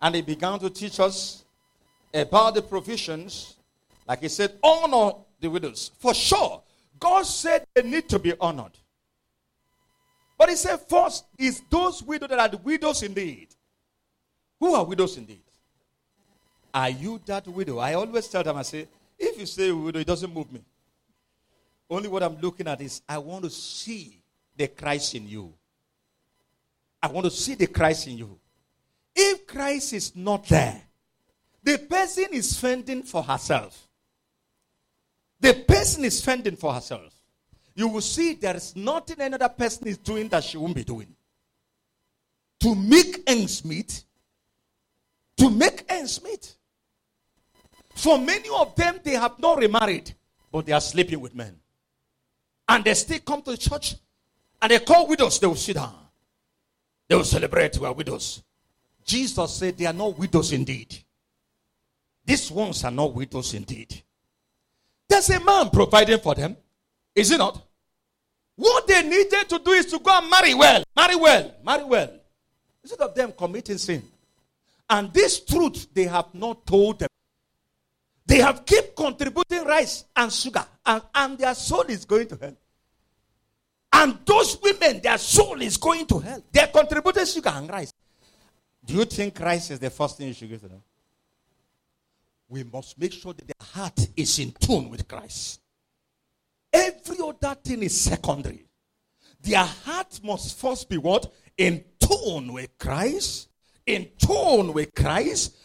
And 0.00 0.14
he 0.14 0.22
began 0.22 0.58
to 0.60 0.70
teach 0.70 1.00
us 1.00 1.44
about 2.14 2.54
the 2.54 2.62
provisions. 2.62 3.56
Like 4.08 4.20
he 4.20 4.28
said, 4.28 4.54
honor 4.62 5.16
the 5.40 5.50
widows. 5.50 5.90
For 5.98 6.14
sure, 6.14 6.62
God 6.98 7.26
said 7.26 7.66
they 7.74 7.82
need 7.82 8.08
to 8.08 8.18
be 8.18 8.32
honored. 8.40 8.72
But 10.38 10.50
he 10.50 10.56
said, 10.56 10.78
first 10.88 11.24
is 11.38 11.62
those 11.70 12.02
widows 12.02 12.28
that 12.28 12.38
are 12.38 12.48
the 12.48 12.58
widows 12.58 13.02
indeed. 13.02 13.48
Who 14.60 14.74
are 14.74 14.84
widows 14.84 15.16
indeed? 15.16 15.42
Are 16.72 16.90
you 16.90 17.20
that 17.26 17.46
widow? 17.46 17.78
I 17.78 17.94
always 17.94 18.28
tell 18.28 18.42
them, 18.42 18.56
I 18.56 18.62
say, 18.62 18.86
if 19.18 19.38
you 19.38 19.46
say 19.46 19.72
widow, 19.72 20.00
it 20.00 20.06
doesn't 20.06 20.32
move 20.32 20.52
me. 20.52 20.60
Only 21.88 22.08
what 22.08 22.22
I'm 22.22 22.38
looking 22.40 22.66
at 22.66 22.80
is 22.80 23.02
I 23.08 23.18
want 23.18 23.44
to 23.44 23.50
see 23.50 24.20
the 24.56 24.68
Christ 24.68 25.14
in 25.14 25.28
you. 25.28 25.52
I 27.02 27.08
want 27.08 27.24
to 27.24 27.30
see 27.30 27.54
the 27.54 27.66
Christ 27.66 28.08
in 28.08 28.18
you. 28.18 28.38
If 29.14 29.46
Christ 29.46 29.92
is 29.92 30.14
not 30.16 30.46
there, 30.48 30.82
the 31.62 31.78
person 31.78 32.26
is 32.32 32.58
fending 32.58 33.02
for 33.02 33.22
herself. 33.22 33.88
The 35.40 35.54
person 35.66 36.04
is 36.04 36.24
fending 36.24 36.56
for 36.56 36.72
herself. 36.72 37.14
You 37.74 37.88
will 37.88 38.00
see 38.00 38.34
there 38.34 38.56
is 38.56 38.74
nothing 38.74 39.20
another 39.20 39.48
person 39.48 39.86
is 39.86 39.98
doing 39.98 40.28
that 40.28 40.44
she 40.44 40.56
won't 40.56 40.74
be 40.74 40.84
doing. 40.84 41.14
To 42.60 42.74
make 42.74 43.22
ends 43.26 43.64
meet, 43.64 44.04
to 45.38 45.50
make 45.50 45.84
ends 45.88 46.22
meet. 46.22 46.54
For 47.94 48.18
many 48.18 48.48
of 48.54 48.74
them, 48.76 49.00
they 49.02 49.12
have 49.12 49.38
not 49.38 49.58
remarried, 49.58 50.14
but 50.52 50.66
they 50.66 50.72
are 50.72 50.80
sleeping 50.80 51.20
with 51.20 51.34
men. 51.34 51.56
And 52.68 52.84
they 52.84 52.94
still 52.94 53.20
come 53.20 53.42
to 53.42 53.52
the 53.52 53.56
church 53.56 53.94
and 54.60 54.70
they 54.70 54.78
call 54.78 55.06
widows, 55.06 55.38
they 55.38 55.46
will 55.46 55.54
sit 55.54 55.74
down. 55.76 55.94
They 57.08 57.14
will 57.14 57.24
celebrate 57.24 57.78
we 57.78 57.86
are 57.86 57.92
widows. 57.92 58.42
Jesus 59.04 59.54
said 59.54 59.78
they 59.78 59.86
are 59.86 59.92
not 59.92 60.18
widows 60.18 60.52
indeed. 60.52 60.96
These 62.24 62.50
ones 62.50 62.82
are 62.82 62.90
not 62.90 63.14
widows 63.14 63.54
indeed. 63.54 64.02
There's 65.08 65.30
a 65.30 65.38
man 65.44 65.70
providing 65.70 66.18
for 66.18 66.34
them. 66.34 66.56
Is 67.14 67.30
it 67.30 67.38
not? 67.38 67.64
What 68.56 68.86
they 68.88 69.02
needed 69.02 69.48
to 69.48 69.58
do 69.60 69.70
is 69.72 69.86
to 69.86 69.98
go 70.00 70.18
and 70.18 70.28
marry 70.28 70.54
well. 70.54 70.82
Marry 70.96 71.14
well. 71.14 71.54
Marry 71.64 71.84
well. 71.84 72.10
Instead 72.82 73.00
of 73.00 73.14
them 73.14 73.32
committing 73.32 73.78
sin. 73.78 74.02
And 74.88 75.12
this 75.12 75.44
truth 75.44 75.88
they 75.92 76.04
have 76.04 76.34
not 76.34 76.66
told 76.66 77.00
them. 77.00 77.08
They 78.26 78.38
have 78.38 78.64
kept 78.66 78.96
contributing 78.96 79.64
rice 79.64 80.04
and 80.16 80.32
sugar, 80.32 80.66
and, 80.84 81.02
and 81.14 81.38
their 81.38 81.54
soul 81.54 81.84
is 81.84 82.04
going 82.04 82.26
to 82.28 82.36
hell. 82.36 82.56
And 83.92 84.18
those 84.26 84.60
women, 84.60 85.00
their 85.00 85.16
soul 85.16 85.62
is 85.62 85.76
going 85.76 86.06
to 86.06 86.18
hell. 86.18 86.42
They're 86.50 86.66
contributing 86.66 87.24
sugar 87.24 87.50
and 87.54 87.70
rice. 87.70 87.92
Do 88.84 88.94
you 88.94 89.04
think 89.04 89.38
rice 89.40 89.70
is 89.70 89.78
the 89.78 89.90
first 89.90 90.18
thing 90.18 90.28
you 90.28 90.34
should 90.34 90.48
give 90.48 90.60
to 90.62 90.68
them? 90.68 90.82
We 92.48 92.62
must 92.64 92.98
make 92.98 93.12
sure 93.12 93.32
that 93.32 93.46
their 93.46 93.66
heart 93.66 94.08
is 94.16 94.38
in 94.38 94.52
tune 94.52 94.90
with 94.90 95.06
Christ. 95.08 95.60
Every 96.72 97.16
other 97.20 97.56
thing 97.56 97.82
is 97.82 98.00
secondary. 98.00 98.66
Their 99.40 99.64
heart 99.64 100.20
must 100.22 100.58
first 100.58 100.88
be 100.88 100.98
what? 100.98 101.32
In 101.56 101.84
tune 101.98 102.52
with 102.52 102.76
Christ. 102.78 103.48
In 103.86 104.08
tune 104.18 104.72
with 104.72 104.94
Christ. 104.94 105.56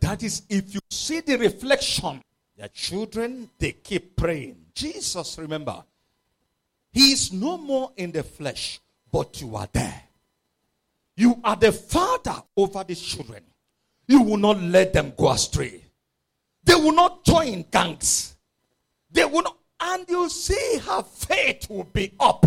That 0.00 0.22
is, 0.22 0.42
if 0.48 0.74
you 0.74 0.80
see 0.90 1.20
the 1.20 1.36
reflection, 1.36 2.22
their 2.56 2.68
children, 2.68 3.50
they 3.58 3.72
keep 3.72 4.16
praying. 4.16 4.56
Jesus, 4.74 5.38
remember, 5.38 5.82
he 6.92 7.12
is 7.12 7.32
no 7.32 7.58
more 7.58 7.90
in 7.96 8.12
the 8.12 8.22
flesh, 8.22 8.80
but 9.10 9.40
you 9.40 9.56
are 9.56 9.68
there. 9.72 10.02
You 11.16 11.40
are 11.42 11.56
the 11.56 11.72
father 11.72 12.36
over 12.56 12.84
these 12.84 13.00
children. 13.00 13.42
You 14.06 14.22
will 14.22 14.36
not 14.36 14.60
let 14.60 14.92
them 14.92 15.12
go 15.16 15.30
astray. 15.30 15.80
They 16.64 16.74
will 16.74 16.94
not 16.94 17.24
join 17.24 17.64
gangs. 17.70 18.36
They 19.10 19.24
will 19.24 19.42
not, 19.42 19.56
and 19.80 20.08
you 20.08 20.28
see 20.28 20.78
her 20.78 21.02
faith 21.02 21.68
will 21.70 21.84
be 21.84 22.12
up. 22.20 22.46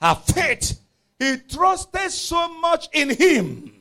Her 0.00 0.14
faith, 0.14 0.80
he 1.18 1.36
trusted 1.48 2.10
so 2.10 2.48
much 2.60 2.88
in 2.92 3.10
him 3.10 3.71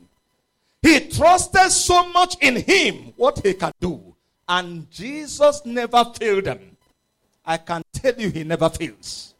He 0.81 0.99
trusted 1.09 1.71
so 1.71 2.07
much 2.09 2.35
in 2.41 2.55
him, 2.55 3.13
what 3.15 3.39
he 3.45 3.53
can 3.53 3.71
do. 3.79 4.15
And 4.47 4.89
Jesus 4.89 5.61
never 5.65 6.03
failed 6.19 6.45
them. 6.45 6.77
I 7.45 7.57
can 7.57 7.83
tell 7.93 8.13
you, 8.15 8.29
he 8.29 8.43
never 8.43 8.69
fails. 8.69 9.35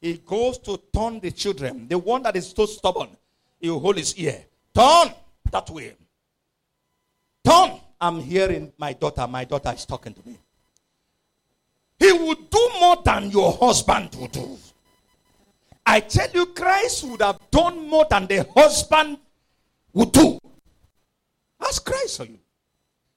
He 0.00 0.18
goes 0.18 0.58
to 0.58 0.80
turn 0.94 1.20
the 1.20 1.30
children. 1.30 1.86
The 1.88 1.98
one 1.98 2.22
that 2.22 2.36
is 2.36 2.50
so 2.50 2.66
stubborn, 2.66 3.08
he 3.58 3.68
will 3.70 3.80
hold 3.80 3.96
his 3.96 4.16
ear. 4.16 4.44
Turn 4.74 5.12
that 5.50 5.68
way. 5.70 5.94
Turn. 7.44 7.80
I'm 8.00 8.20
hearing 8.20 8.72
my 8.78 8.94
daughter. 8.94 9.26
My 9.26 9.44
daughter 9.44 9.72
is 9.74 9.84
talking 9.84 10.14
to 10.14 10.20
me. 10.26 10.38
He 11.98 12.12
would 12.12 12.48
do 12.48 12.70
more 12.80 12.96
than 13.04 13.30
your 13.30 13.52
husband 13.52 14.14
would 14.18 14.32
do. 14.32 14.56
I 15.84 16.00
tell 16.00 16.30
you, 16.32 16.46
Christ 16.46 17.04
would 17.04 17.20
have 17.20 17.38
done 17.50 17.88
more 17.88 18.06
than 18.08 18.26
the 18.26 18.46
husband 18.56 19.18
would 19.92 20.12
do. 20.12 20.38
Ask 21.60 21.84
Christ 21.84 22.16
for 22.16 22.24
you. 22.24 22.38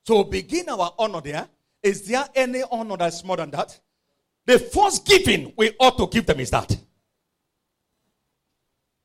So 0.05 0.23
begin 0.23 0.69
our 0.69 0.93
honor 0.97 1.21
there. 1.21 1.47
Is 1.81 2.05
there 2.07 2.25
any 2.35 2.63
honor 2.71 2.97
that's 2.97 3.23
more 3.23 3.37
than 3.37 3.51
that? 3.51 3.79
The 4.45 4.59
first 4.59 5.05
giving 5.05 5.53
we 5.57 5.71
ought 5.79 5.97
to 5.97 6.07
give 6.07 6.25
them 6.25 6.39
is 6.39 6.49
that. 6.51 6.77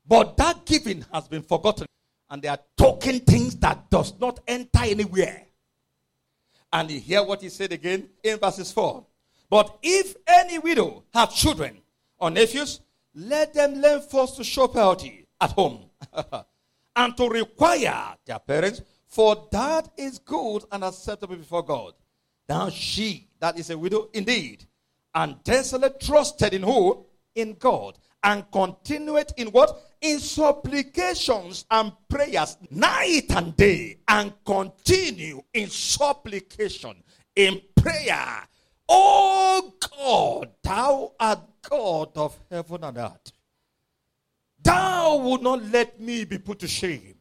But 0.05 0.35
that 0.37 0.65
giving 0.65 1.05
has 1.13 1.27
been 1.27 1.43
forgotten. 1.43 1.87
And 2.29 2.41
they 2.41 2.47
are 2.47 2.59
talking 2.77 3.19
things 3.21 3.55
that 3.57 3.89
does 3.89 4.19
not 4.19 4.39
enter 4.47 4.81
anywhere. 4.83 5.45
And 6.71 6.91
you 6.91 6.99
hear 6.99 7.23
what 7.23 7.41
he 7.41 7.49
said 7.49 7.71
again 7.71 8.09
in 8.23 8.37
verses 8.37 8.71
4. 8.71 9.05
But 9.49 9.77
if 9.81 10.15
any 10.27 10.59
widow 10.59 11.03
have 11.13 11.33
children 11.33 11.79
or 12.17 12.29
nephews, 12.29 12.81
let 13.15 13.53
them 13.53 13.75
learn 13.75 14.01
first 14.01 14.37
to 14.37 14.43
show 14.43 14.67
piety 14.67 15.25
at 15.41 15.51
home 15.51 15.89
and 16.95 17.17
to 17.17 17.29
require 17.29 18.15
their 18.25 18.39
parents, 18.39 18.81
for 19.09 19.47
that 19.51 19.89
is 19.97 20.19
good 20.19 20.63
and 20.71 20.83
acceptable 20.83 21.35
before 21.35 21.63
God. 21.63 21.93
Now 22.47 22.69
she, 22.69 23.27
that 23.39 23.57
is 23.57 23.71
a 23.71 23.77
widow 23.77 24.09
indeed, 24.13 24.65
and 25.13 25.43
desolate 25.43 25.99
trusted 25.99 26.53
in 26.53 26.63
who? 26.63 27.05
In 27.35 27.55
God. 27.55 27.97
And 28.23 28.43
continued 28.51 29.31
in 29.37 29.47
what? 29.47 29.81
In 30.01 30.19
supplications 30.19 31.65
and 31.71 31.91
prayers 32.07 32.57
night 32.69 33.31
and 33.31 33.55
day. 33.57 33.97
And 34.07 34.33
continue 34.45 35.41
in 35.53 35.69
supplication, 35.69 37.03
in 37.35 37.61
prayer. 37.75 38.47
Oh 38.87 39.73
God, 39.97 40.49
thou 40.63 41.13
art 41.19 41.39
God 41.67 42.11
of 42.15 42.39
heaven 42.51 42.83
and 42.83 42.97
earth. 42.97 43.31
Thou 44.61 45.17
will 45.17 45.41
not 45.41 45.63
let 45.65 45.99
me 45.99 46.25
be 46.25 46.37
put 46.37 46.59
to 46.59 46.67
shame. 46.67 47.18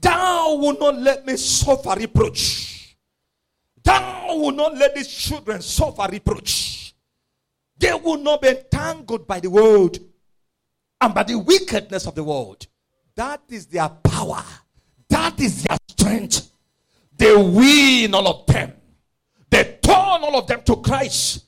Thou 0.00 0.56
will 0.56 0.78
not 0.78 0.98
let 0.98 1.26
me 1.26 1.36
suffer 1.36 1.94
reproach. 1.98 2.96
Thou 3.82 4.36
will 4.36 4.52
not 4.52 4.76
let 4.76 4.94
these 4.94 5.08
children 5.08 5.62
suffer 5.62 6.08
reproach. 6.10 6.94
They 7.78 7.92
will 7.94 8.18
not 8.18 8.42
be 8.42 8.48
entangled 8.48 9.26
by 9.26 9.40
the 9.40 9.50
world 9.50 9.98
and 11.00 11.14
by 11.14 11.22
the 11.22 11.38
wickedness 11.38 12.06
of 12.06 12.14
the 12.14 12.24
world. 12.24 12.66
That 13.14 13.42
is 13.48 13.66
their 13.66 13.88
power. 13.88 14.42
That 15.08 15.40
is 15.40 15.62
their 15.62 15.78
strength. 15.88 16.50
They 17.16 17.34
win 17.34 18.14
all 18.14 18.28
of 18.28 18.46
them. 18.46 18.72
They 19.48 19.78
turn 19.82 19.94
all 19.94 20.38
of 20.38 20.46
them 20.46 20.62
to 20.64 20.76
Christ. 20.76 21.44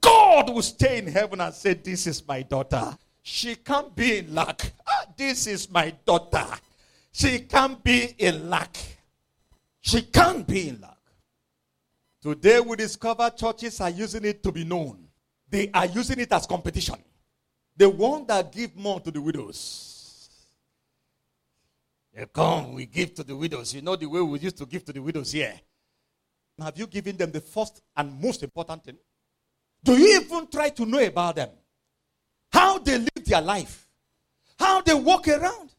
God 0.00 0.50
will 0.50 0.62
stay 0.62 0.98
in 0.98 1.06
heaven 1.06 1.40
and 1.40 1.54
say, 1.54 1.74
This 1.74 2.06
is 2.06 2.26
my 2.26 2.42
daughter. 2.42 2.96
She 3.22 3.56
can't 3.56 3.94
be 3.94 4.18
in 4.18 4.34
lack. 4.34 4.72
Ah, 4.86 5.06
this 5.16 5.46
is 5.46 5.70
my 5.70 5.92
daughter. 6.04 6.46
She 7.12 7.40
can't 7.40 7.82
be 7.82 8.14
in 8.18 8.48
lack. 8.48 8.76
She 9.80 10.02
can't 10.02 10.46
be 10.46 10.68
in 10.68 10.80
lack. 10.80 10.96
Today 12.22 12.60
we 12.60 12.76
discover 12.76 13.30
churches 13.30 13.80
are 13.80 13.90
using 13.90 14.24
it 14.24 14.42
to 14.42 14.52
be 14.52 14.64
known. 14.64 15.08
They 15.48 15.70
are 15.72 15.86
using 15.86 16.20
it 16.20 16.32
as 16.32 16.46
competition. 16.46 16.96
The 17.76 17.88
one 17.88 18.26
that 18.26 18.52
give 18.52 18.76
more 18.76 19.00
to 19.00 19.10
the 19.10 19.20
widows. 19.20 19.90
They 22.14 22.26
come, 22.26 22.74
we 22.74 22.86
give 22.86 23.14
to 23.14 23.24
the 23.24 23.34
widows. 23.34 23.74
You 23.74 23.82
know 23.82 23.96
the 23.96 24.06
way 24.06 24.20
we 24.20 24.38
used 24.38 24.58
to 24.58 24.66
give 24.66 24.84
to 24.84 24.92
the 24.92 25.00
widows 25.00 25.32
here. 25.32 25.58
Have 26.60 26.76
you 26.78 26.86
given 26.86 27.16
them 27.16 27.30
the 27.32 27.40
first 27.40 27.80
and 27.96 28.20
most 28.20 28.42
important 28.42 28.84
thing? 28.84 28.98
Do 29.82 29.96
you 29.96 30.20
even 30.20 30.46
try 30.48 30.68
to 30.70 30.84
know 30.84 31.02
about 31.02 31.36
them? 31.36 31.48
How 32.52 32.78
they 32.78 32.98
live 32.98 33.24
their 33.24 33.40
life? 33.40 33.86
How 34.58 34.82
they 34.82 34.92
walk 34.92 35.26
around? 35.28 35.69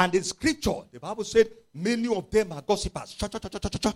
And 0.00 0.14
in 0.14 0.22
scripture, 0.22 0.80
the 0.90 0.98
Bible 0.98 1.24
said 1.24 1.50
many 1.74 2.08
of 2.08 2.30
them 2.30 2.52
are 2.52 2.62
gossipers. 2.62 3.12
Cha, 3.12 3.28
cha, 3.28 3.38
cha, 3.38 3.48
cha, 3.50 3.58
cha, 3.58 3.78
cha. 3.78 3.92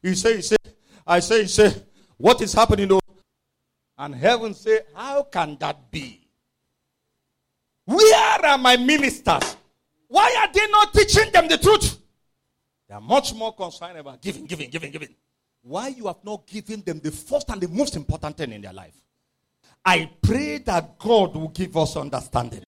He 0.00 0.14
said, 0.14 0.36
he 0.36 0.42
said, 0.42 0.58
I 1.04 1.18
say, 1.18 1.42
he 1.42 1.48
said, 1.48 1.84
what 2.16 2.40
is 2.40 2.52
happening 2.52 2.86
though? 2.86 3.00
And 3.98 4.14
heaven 4.14 4.54
say, 4.54 4.82
how 4.94 5.24
can 5.24 5.56
that 5.58 5.90
be? 5.90 6.20
Where 7.84 8.46
are 8.46 8.58
my 8.58 8.76
ministers? 8.76 9.56
Why 10.06 10.36
are 10.38 10.52
they 10.52 10.68
not 10.70 10.94
teaching 10.94 11.32
them 11.32 11.48
the 11.48 11.58
truth? 11.58 11.98
They 12.88 12.94
are 12.94 13.00
much 13.00 13.34
more 13.34 13.52
concerned 13.52 13.98
about 13.98 14.22
giving, 14.22 14.44
giving, 14.44 14.70
giving, 14.70 14.92
giving. 14.92 15.16
Why 15.62 15.88
you 15.88 16.06
have 16.06 16.22
not 16.22 16.46
given 16.46 16.82
them 16.82 17.00
the 17.00 17.10
first 17.10 17.50
and 17.50 17.60
the 17.60 17.66
most 17.66 17.96
important 17.96 18.36
thing 18.36 18.52
in 18.52 18.60
their 18.60 18.72
life? 18.72 18.94
I 19.84 20.10
pray 20.22 20.58
that 20.58 20.96
God 20.96 21.34
will 21.34 21.48
give 21.48 21.76
us 21.76 21.96
understanding 21.96 22.62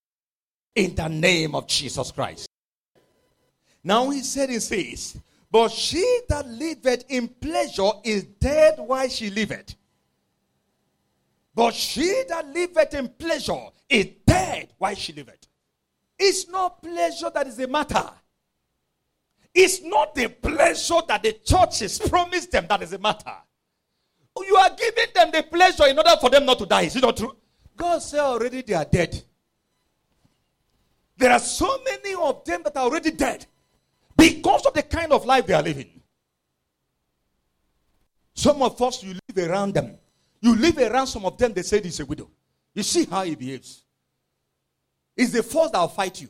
in 0.75 0.97
the 0.97 1.07
name 1.07 1.55
of 1.55 1.69
Jesus 1.69 2.11
Christ. 2.11 2.49
Now 3.85 4.11
he 4.11 4.23
said, 4.23 4.51
he 4.51 4.61
says, 4.61 5.19
but 5.51 5.71
she 5.71 6.21
that 6.29 6.47
liveth 6.49 7.05
in 7.09 7.29
pleasure 7.29 7.91
is 8.05 8.25
dead 8.25 8.77
while 8.79 9.09
she 9.09 9.29
liveth. 9.29 9.75
But 11.55 11.75
she 11.75 12.23
that 12.29 12.47
liveth 12.49 12.95
in 12.95 13.09
pleasure 13.09 13.67
is 13.89 14.07
dead 14.27 14.73
while 14.79 14.95
she 14.95 15.13
liveth. 15.13 15.47
It's 16.19 16.49
not 16.49 16.83
pleasure 16.83 17.31
that 17.35 17.47
is 17.47 17.57
the 17.57 17.69
matter. 17.69 18.09
It's 19.55 19.83
not 19.83 20.15
the 20.15 20.29
pleasure 20.29 21.01
that 21.09 21.23
the 21.23 21.33
churches 21.45 21.99
promised 21.99 22.51
them 22.51 22.67
that 22.69 22.83
is 22.83 22.91
the 22.91 22.99
matter. 22.99 23.35
You 24.39 24.57
are 24.57 24.71
giving 24.71 25.13
them 25.15 25.31
the 25.31 25.43
pleasure 25.43 25.87
in 25.87 25.99
order 25.99 26.17
for 26.19 26.31
them 26.31 26.47
not 26.47 26.59
to 26.61 26.67
die. 26.67 26.83
Is 26.83 26.97
it 26.97 27.03
not 27.03 27.17
true? 27.17 27.37
God 27.77 28.01
said 28.01 28.21
already 28.21 28.63
they 28.63 28.73
are 28.73 28.87
dead. 28.87 29.23
There 31.19 31.31
are 31.31 31.39
so 31.39 31.79
many 31.85 32.15
of 32.15 32.43
them 32.45 32.63
that 32.63 32.77
are 32.77 32.85
already 32.85 33.11
dead 33.11 33.47
because 34.17 34.67
of 34.67 34.75
the 34.75 34.83
kind 34.83 35.13
of 35.13 35.25
life 35.25 35.47
they 35.47 35.55
are 35.55 35.63
living. 35.63 36.01
Some 38.35 38.63
of 38.63 38.81
us, 38.81 39.03
you 39.03 39.15
live 39.29 39.51
around 39.51 39.75
them. 39.75 39.99
You 40.41 40.57
live 40.57 40.79
around 40.79 41.07
some 41.07 41.25
of 41.25 41.39
them, 41.39 41.53
they 41.53 41.63
say 41.63 41.81
he's 41.81 42.01
a 42.01 42.07
widow. 42.07 42.29
You 42.75 42.83
see 42.83 43.05
how 43.05 43.23
he 43.23 43.35
behaves. 43.35 43.85
It's 45.17 45.33
the 45.33 45.43
force 45.43 45.71
that 45.71 45.81
will 45.81 45.89
fight 45.89 46.21
you. 46.21 46.29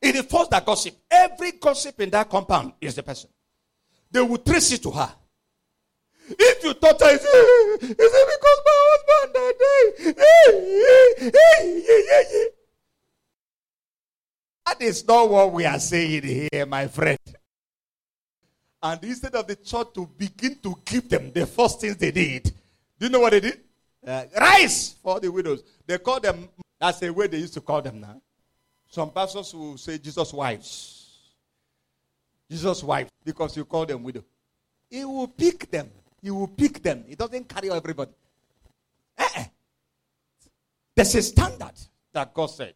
It's 0.00 0.18
the 0.18 0.24
force 0.24 0.48
that 0.48 0.66
gossip. 0.66 0.94
Every 1.10 1.52
gossip 1.52 2.00
in 2.00 2.10
that 2.10 2.28
compound 2.28 2.72
is 2.80 2.94
the 2.94 3.02
person. 3.02 3.30
They 4.10 4.20
will 4.20 4.38
trace 4.38 4.72
it 4.72 4.82
to 4.82 4.90
her. 4.90 5.12
If 6.30 6.62
you 6.62 6.74
thought 6.74 7.00
say, 7.00 7.14
is 7.14 7.24
it 7.24 7.98
because 7.98 8.60
my 8.66 8.72
husband 8.90 9.34
died? 12.44 12.52
That 14.68 14.82
is 14.82 15.06
not 15.08 15.30
what 15.30 15.50
we 15.50 15.64
are 15.64 15.80
saying 15.80 16.24
here, 16.24 16.66
my 16.66 16.88
friend. 16.88 17.18
And 18.82 19.02
instead 19.02 19.34
of 19.34 19.46
the 19.46 19.56
church 19.56 19.94
to 19.94 20.06
begin 20.06 20.56
to 20.56 20.76
give 20.84 21.08
them 21.08 21.32
the 21.32 21.46
first 21.46 21.80
things 21.80 21.96
they 21.96 22.10
did, 22.10 22.44
do 22.98 23.06
you 23.06 23.08
know 23.08 23.20
what 23.20 23.30
they 23.30 23.40
did? 23.40 23.60
Uh, 24.06 24.24
rice 24.38 24.94
for 25.02 25.20
the 25.20 25.32
widows. 25.32 25.62
They 25.86 25.96
call 25.96 26.20
them, 26.20 26.50
that's 26.78 26.98
the 26.98 27.10
way 27.10 27.28
they 27.28 27.38
used 27.38 27.54
to 27.54 27.62
call 27.62 27.80
them 27.80 27.98
now. 27.98 28.20
Some 28.90 29.10
pastors 29.10 29.54
will 29.54 29.78
say 29.78 29.96
Jesus' 29.96 30.34
wives. 30.34 31.30
Jesus' 32.50 32.82
wife, 32.82 33.08
because 33.24 33.56
you 33.56 33.64
call 33.64 33.86
them 33.86 34.02
widow. 34.02 34.24
He 34.90 35.02
will 35.02 35.28
pick 35.28 35.70
them. 35.70 35.90
He 36.20 36.30
will 36.30 36.48
pick 36.48 36.82
them. 36.82 37.04
He 37.08 37.14
doesn't 37.14 37.48
carry 37.48 37.70
everybody. 37.70 38.12
Eh-eh. 39.16 39.44
There's 40.94 41.14
a 41.14 41.22
standard 41.22 41.72
that 42.12 42.34
God 42.34 42.46
said 42.50 42.74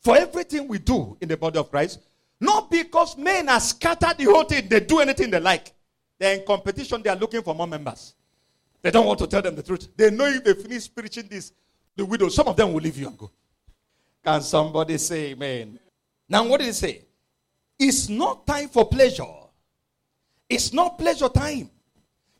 for 0.00 0.16
everything 0.16 0.66
we 0.66 0.78
do 0.78 1.16
in 1.20 1.28
the 1.28 1.36
body 1.36 1.58
of 1.58 1.70
Christ. 1.70 2.00
Not 2.40 2.70
because 2.70 3.16
men 3.18 3.48
are 3.48 3.60
scattered 3.60 4.16
the 4.16 4.24
whole 4.24 4.44
thing, 4.44 4.68
they 4.68 4.80
do 4.80 5.00
anything 5.00 5.30
they 5.30 5.40
like. 5.40 5.72
They're 6.18 6.38
in 6.38 6.46
competition, 6.46 7.02
they 7.02 7.10
are 7.10 7.16
looking 7.16 7.42
for 7.42 7.54
more 7.54 7.66
members. 7.66 8.14
They 8.82 8.90
don't 8.90 9.06
want 9.06 9.18
to 9.18 9.26
tell 9.26 9.42
them 9.42 9.56
the 9.56 9.62
truth. 9.62 9.88
They 9.96 10.10
know 10.10 10.26
if 10.26 10.42
they 10.42 10.54
finish 10.54 10.92
preaching 10.92 11.28
this, 11.28 11.52
the 11.96 12.04
widow, 12.04 12.28
some 12.28 12.48
of 12.48 12.56
them 12.56 12.72
will 12.72 12.80
leave 12.80 12.96
you 12.96 13.08
and 13.08 13.18
go. 13.18 13.30
Can 14.24 14.40
somebody 14.40 14.96
say 14.98 15.30
amen? 15.30 15.78
Now, 16.28 16.46
what 16.46 16.60
did 16.60 16.66
he 16.66 16.72
say? 16.72 17.04
It's 17.78 18.08
not 18.08 18.46
time 18.46 18.68
for 18.68 18.88
pleasure. 18.88 19.24
It's 20.48 20.72
not 20.72 20.98
pleasure 20.98 21.28
time. 21.28 21.70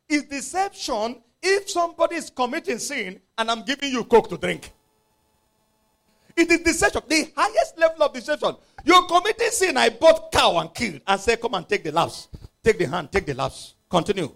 It's 0.08 0.28
deception 0.28 1.22
if 1.42 1.70
somebody 1.70 2.16
is 2.16 2.30
committing 2.30 2.78
sin 2.78 3.20
and 3.38 3.50
I'm 3.50 3.64
giving 3.64 3.90
you 3.90 4.04
coke 4.04 4.28
to 4.30 4.36
drink. 4.36 4.72
It 6.36 6.50
is 6.50 6.60
deception. 6.60 7.02
The 7.08 7.32
highest 7.36 7.78
level 7.78 8.02
of 8.04 8.12
deception. 8.12 8.56
You're 8.84 9.06
committing 9.06 9.50
sin. 9.50 9.76
I 9.76 9.90
bought 9.90 10.32
cow 10.32 10.58
and 10.58 10.72
killed 10.74 11.00
and 11.06 11.20
said, 11.20 11.40
Come 11.40 11.54
and 11.54 11.68
take 11.68 11.84
the 11.84 11.92
laughs. 11.92 12.28
Take 12.62 12.78
the 12.78 12.86
hand, 12.86 13.10
take 13.10 13.26
the 13.26 13.34
laughs. 13.34 13.74
Continue. 13.88 14.32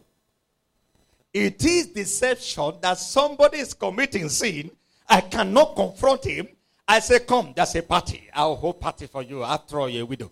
It 1.32 1.64
is 1.64 1.88
deception 1.88 2.74
that 2.80 2.98
somebody 2.98 3.58
is 3.58 3.74
committing 3.74 4.28
sin. 4.28 4.70
I 5.08 5.20
cannot 5.20 5.74
confront 5.74 6.24
him. 6.24 6.48
I 6.86 7.00
say, 7.00 7.20
Come, 7.20 7.52
there's 7.54 7.74
a 7.74 7.82
party. 7.82 8.28
I'll 8.32 8.56
hold 8.56 8.80
party 8.80 9.06
for 9.06 9.22
you. 9.22 9.42
After 9.42 9.80
all, 9.80 9.88
you're 9.88 10.02
a 10.02 10.06
widow. 10.06 10.30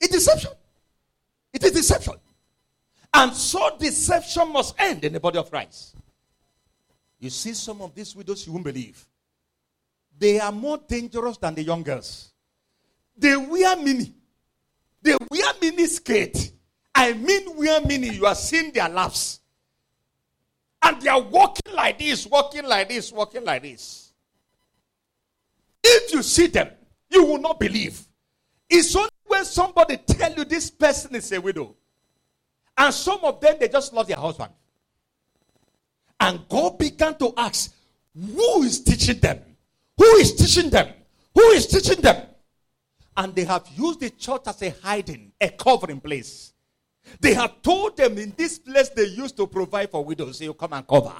It's 0.00 0.12
deception. 0.12 0.52
It 1.52 1.62
is 1.64 1.72
deception. 1.72 2.14
And 3.12 3.34
so 3.34 3.76
deception 3.78 4.52
must 4.52 4.74
end 4.78 5.04
in 5.04 5.12
the 5.12 5.20
body 5.20 5.38
of 5.38 5.50
Christ. 5.50 5.96
You 7.18 7.28
see 7.28 7.52
some 7.52 7.82
of 7.82 7.94
these 7.94 8.14
widows 8.14 8.46
you 8.46 8.52
won't 8.52 8.64
believe. 8.64 9.06
They 10.20 10.38
are 10.38 10.52
more 10.52 10.78
dangerous 10.86 11.38
than 11.38 11.54
the 11.54 11.62
young 11.62 11.82
girls. 11.82 12.30
They 13.16 13.34
wear 13.36 13.74
mini. 13.76 14.14
They 15.02 15.16
wear 15.30 15.52
mini 15.62 15.86
skirt. 15.86 16.52
I 16.94 17.14
mean 17.14 17.56
wear 17.56 17.80
mini. 17.80 18.10
You 18.10 18.26
are 18.26 18.34
seeing 18.34 18.70
their 18.70 18.90
laps. 18.90 19.40
And 20.82 21.00
they 21.00 21.08
are 21.08 21.22
walking 21.22 21.74
like 21.74 21.98
this, 21.98 22.26
walking 22.26 22.66
like 22.66 22.90
this, 22.90 23.10
walking 23.10 23.44
like 23.44 23.62
this. 23.62 24.12
If 25.82 26.12
you 26.12 26.22
see 26.22 26.48
them, 26.48 26.68
you 27.08 27.24
will 27.24 27.40
not 27.40 27.58
believe. 27.58 28.00
It's 28.68 28.94
only 28.94 29.08
when 29.26 29.46
somebody 29.46 29.96
tell 29.96 30.34
you 30.34 30.44
this 30.44 30.70
person 30.70 31.14
is 31.14 31.32
a 31.32 31.40
widow. 31.40 31.74
And 32.76 32.92
some 32.92 33.20
of 33.22 33.40
them, 33.40 33.56
they 33.58 33.68
just 33.68 33.92
love 33.94 34.06
their 34.06 34.18
husband. 34.18 34.52
And 36.18 36.46
God 36.46 36.78
began 36.78 37.16
to 37.16 37.32
ask, 37.38 37.74
who 38.14 38.62
is 38.62 38.80
teaching 38.80 39.18
them? 39.18 39.40
Who 40.00 40.16
is 40.16 40.34
teaching 40.34 40.70
them? 40.70 40.94
Who 41.34 41.42
is 41.50 41.66
teaching 41.66 42.00
them? 42.00 42.24
And 43.14 43.34
they 43.34 43.44
have 43.44 43.68
used 43.76 44.00
the 44.00 44.08
church 44.08 44.44
as 44.46 44.62
a 44.62 44.70
hiding, 44.82 45.30
a 45.38 45.50
covering 45.50 46.00
place. 46.00 46.54
They 47.20 47.34
have 47.34 47.60
told 47.60 47.98
them 47.98 48.16
in 48.16 48.32
this 48.34 48.58
place 48.58 48.88
they 48.88 49.04
used 49.04 49.36
to 49.36 49.46
provide 49.46 49.90
for 49.90 50.02
widows, 50.02 50.38
he'll 50.38 50.54
come 50.54 50.72
and 50.72 50.86
cover. 50.86 51.12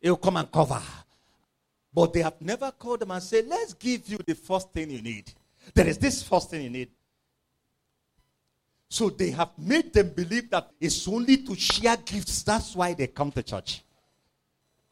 He'll 0.00 0.16
come 0.16 0.38
and 0.38 0.50
cover. 0.50 0.80
But 1.92 2.14
they 2.14 2.22
have 2.22 2.40
never 2.40 2.70
called 2.70 3.00
them 3.00 3.10
and 3.10 3.22
said, 3.22 3.46
Let's 3.46 3.74
give 3.74 4.08
you 4.08 4.18
the 4.26 4.34
first 4.34 4.72
thing 4.72 4.90
you 4.90 5.02
need. 5.02 5.30
There 5.74 5.86
is 5.86 5.98
this 5.98 6.22
first 6.22 6.48
thing 6.48 6.62
you 6.62 6.70
need. 6.70 6.88
So 8.88 9.10
they 9.10 9.32
have 9.32 9.50
made 9.58 9.92
them 9.92 10.14
believe 10.16 10.48
that 10.48 10.70
it's 10.80 11.06
only 11.08 11.36
to 11.38 11.54
share 11.54 11.98
gifts. 11.98 12.42
That's 12.42 12.74
why 12.74 12.94
they 12.94 13.08
come 13.08 13.30
to 13.32 13.42
church. 13.42 13.82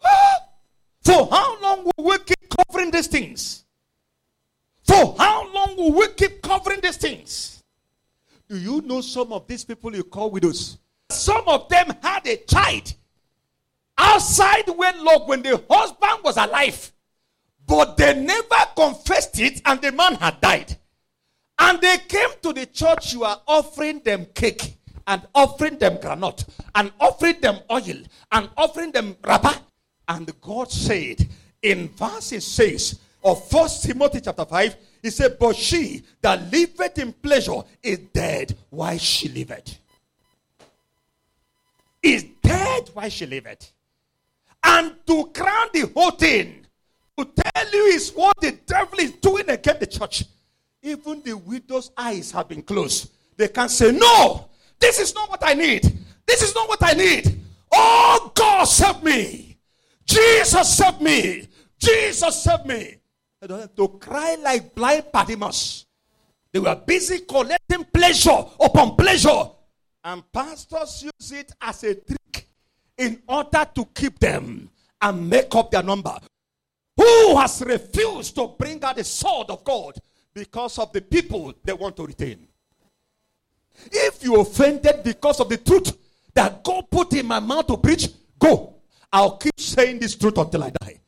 For 1.03 1.29
how 1.31 1.62
long 1.73 1.85
will 1.97 2.05
we 2.05 2.19
keep 2.19 2.49
covering 2.51 2.91
these 2.91 3.07
things? 3.07 3.65
For 4.85 5.15
how 5.19 5.53
long 5.53 5.77
will 5.77 5.93
we 5.93 6.09
keep 6.09 6.43
covering 6.43 6.81
these 6.81 6.97
things? 6.97 7.63
Do 8.49 8.59
you 8.59 8.83
know 8.83 9.01
some 9.01 9.33
of 9.33 9.47
these 9.47 9.65
people 9.65 9.95
you 9.95 10.05
call 10.05 10.31
widows? 10.31 10.79
Some 11.11 11.43
of 11.47 11.69
them 11.69 11.95
had 12.03 12.27
a 12.27 12.37
child 12.37 12.95
outside 13.97 14.65
wedlock 14.69 15.29
when 15.29 15.43
the 15.43 15.63
husband 15.71 16.25
was 16.25 16.37
alive, 16.37 16.93
but 17.67 17.97
they 17.97 18.21
never 18.21 18.57
confessed 18.77 19.39
it 19.39 19.63
and 19.65 19.81
the 19.81 19.93
man 19.93 20.15
had 20.17 20.41
died. 20.41 20.77
And 21.59 21.81
they 21.81 21.99
came 22.09 22.31
to 22.43 22.53
the 22.53 22.67
church, 22.67 23.13
you 23.13 23.25
are 23.25 23.41
offering 23.47 24.01
them 24.01 24.27
cake 24.35 24.77
and 25.07 25.23
offering 25.35 25.79
them 25.79 25.99
granite 26.01 26.45
and 26.75 26.93
offering 27.01 27.41
them 27.41 27.59
oil 27.71 28.03
and 28.33 28.51
offering 28.57 28.91
them 28.91 29.17
rubber 29.25 29.55
and 30.09 30.31
God 30.41 30.71
said 30.71 31.27
in 31.63 31.89
verse 31.89 32.27
6 32.27 32.99
of 33.25 33.49
First 33.49 33.85
Timothy 33.85 34.21
chapter 34.21 34.45
5, 34.45 34.77
he 35.03 35.11
said, 35.11 35.39
But 35.39 35.57
she 35.57 36.03
that 36.21 36.51
liveth 36.53 36.99
in 36.99 37.13
pleasure 37.13 37.63
is 37.83 37.99
dead 38.13 38.57
while 38.71 38.99
she 38.99 39.29
liveth. 39.29 39.79
Is 42.03 42.25
dead 42.43 42.91
while 42.93 43.09
she 43.09 43.27
liveth. 43.27 43.73
And 44.65 44.95
to 45.07 45.27
crown 45.27 45.69
the 45.73 45.91
whole 45.95 46.13
thing, 46.13 46.67
to 47.19 47.25
tell 47.25 47.71
you 47.73 47.85
is 47.87 48.11
what 48.11 48.41
the 48.41 48.53
devil 48.67 48.99
is 48.99 49.13
doing 49.13 49.49
against 49.49 49.81
the 49.81 49.87
church. 49.87 50.25
Even 50.83 51.23
the 51.23 51.37
widow's 51.37 51.91
eyes 51.97 52.33
have 52.33 52.49
been 52.49 52.63
closed. 52.63 53.11
They 53.37 53.49
can 53.49 53.69
say, 53.69 53.93
No, 53.93 54.49
this 54.79 54.99
is 54.99 55.15
not 55.15 55.31
what 55.31 55.41
I 55.45 55.55
need. 55.55 55.83
This 56.27 56.43
is 56.43 56.55
not 56.55 56.69
what 56.69 56.83
I 56.83 56.93
need. 56.93 57.41
Oh, 57.73 58.33
God, 58.35 58.65
save 58.65 59.03
me. 59.03 59.57
Jesus 60.05 60.77
save 60.77 61.01
me. 61.01 61.49
Jesus 61.83 62.43
save 62.43 62.65
me. 62.67 62.97
To 63.77 63.89
cry 64.01 64.37
like 64.41 64.75
blind 64.75 65.07
Bartimaeus. 65.13 65.85
They 66.53 66.61
were 66.61 66.77
busy 66.77 67.21
collecting 67.21 67.85
pleasure 67.93 68.45
upon 68.61 68.95
pleasure. 68.95 69.51
And 70.05 70.23
pastors 70.33 71.03
use 71.03 71.33
it 71.33 71.53
as 71.61 71.83
a 71.83 71.95
trick 71.95 72.49
in 72.99 73.21
order 73.27 73.67
to 73.75 73.85
keep 73.87 74.19
them 74.19 74.71
and 75.01 75.29
make 75.29 75.53
up 75.55 75.71
their 75.71 75.83
number. 75.83 76.17
Who 76.97 77.37
has 77.37 77.63
refused 77.67 78.37
to 78.37 78.49
bring 78.59 78.83
out 78.85 78.97
the 78.97 79.05
sword 79.05 79.51
of 79.51 79.65
God 79.65 79.97
because 80.35 80.79
of 80.79 80.93
the 80.93 81.01
people 81.01 81.53
they 81.65 81.73
want 81.73 81.97
to 81.97 82.07
retain? 82.07 82.47
If 83.91 84.23
you 84.23 84.41
offended 84.41 85.03
because 85.03 85.41
of 85.41 85.49
the 85.49 85.57
truth 85.57 85.97
that 86.35 86.63
God 86.63 86.91
put 86.91 87.13
in 87.15 87.27
my 87.27 87.41
mouth 87.41 87.67
to 87.67 87.77
preach, 87.77 88.09
go. 88.39 88.77
I'll 89.13 89.37
keep 89.37 89.59
saying 89.59 89.99
this 89.99 90.15
truth 90.15 90.39
until 90.39 90.63
I 90.65 90.71
die. 90.71 91.02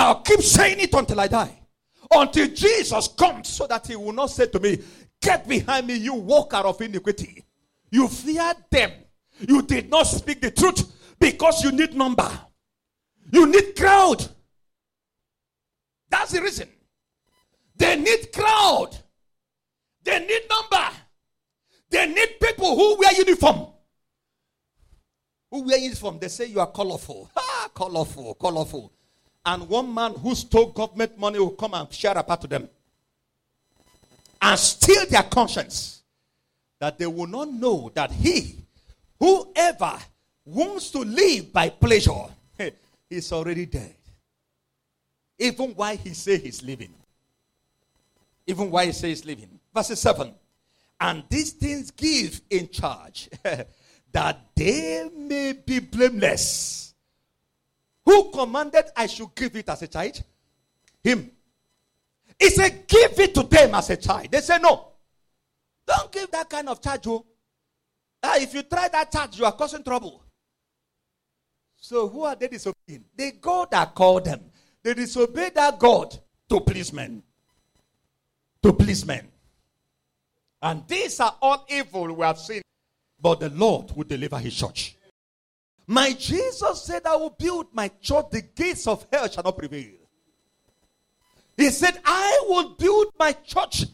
I'll 0.00 0.22
keep 0.22 0.40
saying 0.40 0.80
it 0.80 0.94
until 0.94 1.20
I 1.20 1.28
die. 1.28 1.58
Until 2.10 2.48
Jesus 2.48 3.08
comes 3.08 3.48
so 3.48 3.66
that 3.66 3.86
he 3.86 3.96
will 3.96 4.12
not 4.12 4.30
say 4.30 4.46
to 4.46 4.58
me, 4.58 4.78
Get 5.20 5.46
behind 5.46 5.86
me, 5.86 5.96
you 5.96 6.14
walker 6.14 6.56
of 6.56 6.80
iniquity. 6.80 7.44
You 7.90 8.08
feared 8.08 8.56
them. 8.70 8.92
You 9.46 9.60
did 9.62 9.90
not 9.90 10.04
speak 10.04 10.40
the 10.40 10.50
truth 10.50 10.90
because 11.18 11.62
you 11.62 11.72
need 11.72 11.94
number. 11.94 12.30
You 13.30 13.46
need 13.46 13.76
crowd. 13.76 14.26
That's 16.08 16.32
the 16.32 16.40
reason. 16.40 16.68
They 17.76 17.96
need 17.96 18.32
crowd. 18.32 18.96
They 20.02 20.18
need 20.20 20.42
number. 20.48 20.88
They 21.90 22.06
need 22.06 22.40
people 22.40 22.74
who 22.74 22.98
wear 22.98 23.12
uniform 23.12 23.66
who 25.50 25.62
wear 25.62 25.78
uniform, 25.78 26.18
they 26.20 26.28
say 26.28 26.46
you 26.46 26.60
are 26.60 26.70
colorful. 26.70 27.30
Ah, 27.36 27.68
colorful, 27.74 28.34
colorful. 28.34 28.92
And 29.44 29.68
one 29.68 29.92
man 29.92 30.14
who 30.14 30.34
stole 30.34 30.66
government 30.66 31.18
money 31.18 31.38
will 31.38 31.50
come 31.50 31.74
and 31.74 31.92
share 31.92 32.16
a 32.16 32.22
part 32.22 32.42
to 32.42 32.46
them 32.46 32.68
and 34.40 34.58
steal 34.58 35.06
their 35.06 35.22
conscience. 35.22 36.02
That 36.78 36.98
they 36.98 37.06
will 37.06 37.26
not 37.26 37.52
know 37.52 37.90
that 37.94 38.10
he, 38.10 38.56
whoever 39.18 39.98
wants 40.46 40.90
to 40.92 41.00
live 41.00 41.52
by 41.52 41.68
pleasure, 41.68 42.24
is 43.10 43.32
already 43.32 43.66
dead. 43.66 43.94
Even 45.38 45.70
while 45.70 45.96
he 45.96 46.14
say 46.14 46.38
he's 46.38 46.62
living. 46.62 46.94
Even 48.46 48.70
while 48.70 48.86
he 48.86 48.92
says 48.92 49.02
he's 49.02 49.24
living. 49.24 49.60
Verse 49.74 49.98
7. 49.98 50.34
And 51.00 51.24
these 51.28 51.52
things 51.52 51.90
give 51.90 52.40
in 52.50 52.68
charge 52.68 53.28
that 54.12 54.46
they 54.54 55.08
may 55.16 55.52
be 55.52 55.78
blameless. 55.78 56.89
Who 58.10 58.28
commanded 58.32 58.86
I 58.96 59.06
should 59.06 59.32
give 59.36 59.54
it 59.54 59.68
as 59.68 59.82
a 59.82 59.86
child? 59.86 60.20
Him. 61.04 61.30
He 62.36 62.50
said, 62.50 62.88
Give 62.88 63.20
it 63.20 63.32
to 63.36 63.44
them 63.44 63.72
as 63.76 63.88
a 63.90 63.96
child. 63.96 64.32
They 64.32 64.40
say, 64.40 64.58
No. 64.58 64.88
Don't 65.86 66.10
give 66.10 66.28
that 66.32 66.50
kind 66.50 66.68
of 66.68 66.82
charge. 66.82 67.06
Oh. 67.06 67.24
Uh, 68.20 68.34
if 68.38 68.52
you 68.52 68.64
try 68.64 68.88
that 68.88 69.12
charge, 69.12 69.38
you 69.38 69.44
are 69.44 69.52
causing 69.52 69.84
trouble. 69.84 70.24
So, 71.76 72.08
who 72.08 72.24
are 72.24 72.34
they 72.34 72.48
disobeying? 72.48 73.04
The 73.14 73.30
God 73.40 73.70
that 73.70 73.94
called 73.94 74.24
them. 74.24 74.40
They 74.82 74.94
disobey 74.94 75.50
that 75.54 75.78
God 75.78 76.18
to 76.48 76.60
please 76.62 76.92
men. 76.92 77.22
To 78.64 78.72
please 78.72 79.06
men. 79.06 79.28
And 80.60 80.82
these 80.88 81.20
are 81.20 81.36
all 81.40 81.64
evil 81.68 82.12
we 82.12 82.24
have 82.24 82.38
seen 82.40 82.62
but 83.22 83.40
the 83.40 83.50
Lord 83.50 83.92
will 83.94 84.04
deliver 84.04 84.38
his 84.38 84.54
church. 84.54 84.96
My 85.90 86.12
Jesus 86.12 86.84
said, 86.84 87.04
I 87.04 87.16
will 87.16 87.30
build 87.36 87.66
my 87.72 87.88
church, 88.00 88.26
the 88.30 88.42
gates 88.42 88.86
of 88.86 89.04
hell 89.12 89.28
shall 89.28 89.42
not 89.42 89.58
prevail. 89.58 89.90
He 91.56 91.68
said, 91.70 91.98
I 92.04 92.44
will 92.46 92.68
build 92.78 93.06
my 93.18 93.32
church, 93.32 93.86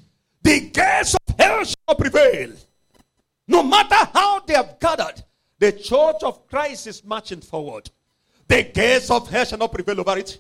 the 0.43 0.61
gates 0.69 1.15
of 1.15 1.35
hell 1.39 1.65
shall 1.65 1.75
not 1.89 1.99
prevail. 1.99 2.53
No 3.49 3.63
matter 3.63 4.11
how 4.13 4.41
they 4.41 4.53
have 4.53 4.79
gathered, 4.79 5.25
the 5.59 5.73
church 5.73 6.17
of 6.23 6.47
Christ 6.49 6.87
is 6.87 7.03
marching 7.03 7.41
forward. 7.41 7.89
The 8.47 8.65
gates 8.65 9.11
of 9.11 9.31
hell 9.31 9.47
shall 9.47 9.57
not 9.57 9.73
prevail 9.73 9.99
over 9.99 10.19
it. 10.19 10.39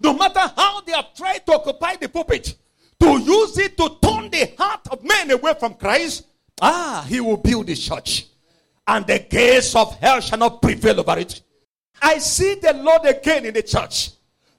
No 0.00 0.12
matter 0.12 0.40
how 0.56 0.80
they 0.80 0.90
have 0.90 1.14
tried 1.14 1.46
to 1.46 1.52
occupy 1.52 1.94
the 1.94 2.08
pulpit, 2.08 2.56
to 2.98 3.06
use 3.20 3.56
it 3.58 3.76
to 3.76 3.90
turn 4.02 4.28
the 4.28 4.52
heart 4.58 4.88
of 4.90 5.04
men 5.04 5.30
away 5.30 5.54
from 5.54 5.74
Christ, 5.74 6.26
Ah, 6.60 7.06
he 7.08 7.20
will 7.20 7.36
build 7.36 7.68
his 7.68 7.86
church, 7.86 8.26
and 8.86 9.06
the 9.06 9.18
gates 9.18 9.74
of 9.74 9.98
hell 9.98 10.20
shall 10.20 10.38
not 10.38 10.62
prevail 10.62 11.00
over 11.00 11.18
it. 11.18 11.42
I 12.00 12.18
see 12.18 12.54
the 12.54 12.72
Lord 12.74 13.04
again 13.04 13.46
in 13.46 13.54
the 13.54 13.62
church. 13.62 14.10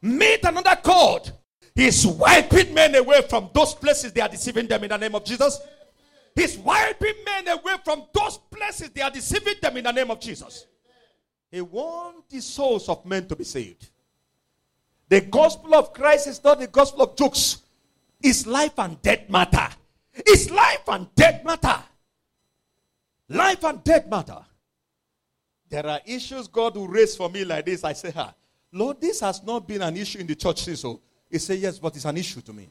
Meet 0.02 0.44
another 0.44 0.78
chord. 0.84 1.32
He's 1.76 2.06
wiping 2.06 2.74
men 2.74 2.96
away 2.96 3.22
from 3.30 3.50
those 3.54 3.76
places 3.76 4.12
they 4.12 4.22
are 4.22 4.30
deceiving 4.30 4.68
them 4.68 4.84
in 4.84 4.90
the 4.90 4.98
name 4.98 5.16
of 5.16 5.24
Jesus. 5.24 5.60
He's 6.36 6.58
wiping 6.58 7.14
men 7.26 7.48
away 7.48 7.76
from 7.84 8.04
those 8.14 8.38
places 8.38 8.90
they 8.90 9.02
are 9.02 9.12
deceiving 9.12 9.56
them 9.62 9.78
in 9.78 9.84
the 9.84 9.92
name 9.92 10.12
of 10.12 10.20
Jesus. 10.20 10.66
He 11.52 11.62
wants 11.62 12.24
the 12.30 12.42
souls 12.42 12.90
of 12.90 13.06
men 13.06 13.28
to 13.28 13.36
be 13.36 13.44
saved. 13.44 13.90
The 15.10 15.22
gospel 15.22 15.76
of 15.76 15.94
Christ 15.94 16.28
is 16.28 16.44
not 16.44 16.60
the 16.60 16.68
gospel 16.68 17.04
of 17.04 17.16
jokes. 17.16 17.62
It's 18.22 18.46
life 18.46 18.78
and 18.78 19.02
death 19.02 19.30
matter. 19.30 19.70
It's 20.14 20.50
life 20.50 20.88
and 20.88 21.08
death 21.16 21.46
matter. 21.46 21.82
Life 23.30 23.64
and 23.64 23.84
death 23.84 24.08
matter. 24.08 24.40
There 25.70 25.86
are 25.86 26.00
issues 26.06 26.48
God 26.48 26.76
will 26.76 26.88
raise 26.88 27.16
for 27.16 27.30
me 27.30 27.44
like 27.44 27.66
this. 27.66 27.84
I 27.84 27.94
say, 27.94 28.14
ah, 28.16 28.34
Lord, 28.72 29.02
this 29.02 29.20
has 29.20 29.44
not 29.44 29.68
been 29.68 29.82
an 29.82 29.98
issue 29.98 30.20
in 30.20 30.28
the 30.28 30.36
church 30.36 30.64
since. 30.64 30.82
So 30.82 31.02
he 31.30 31.38
said, 31.40 31.60
Yes, 31.60 31.80
but 31.80 31.96
it's 31.96 32.06
an 32.06 32.18
issue 32.18 32.42
to 32.42 32.54
me. 32.54 32.70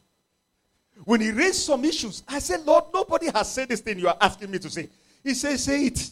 When 1.03 1.21
he 1.21 1.31
raised 1.31 1.63
some 1.63 1.85
issues, 1.85 2.23
I 2.27 2.39
said, 2.39 2.65
Lord, 2.65 2.85
nobody 2.93 3.27
has 3.27 3.51
said 3.51 3.69
this 3.69 3.81
thing 3.81 3.99
you 3.99 4.07
are 4.07 4.17
asking 4.19 4.49
me 4.49 4.59
to 4.59 4.69
say. 4.69 4.89
He 5.23 5.33
said, 5.33 5.59
Say 5.59 5.85
it. 5.85 6.09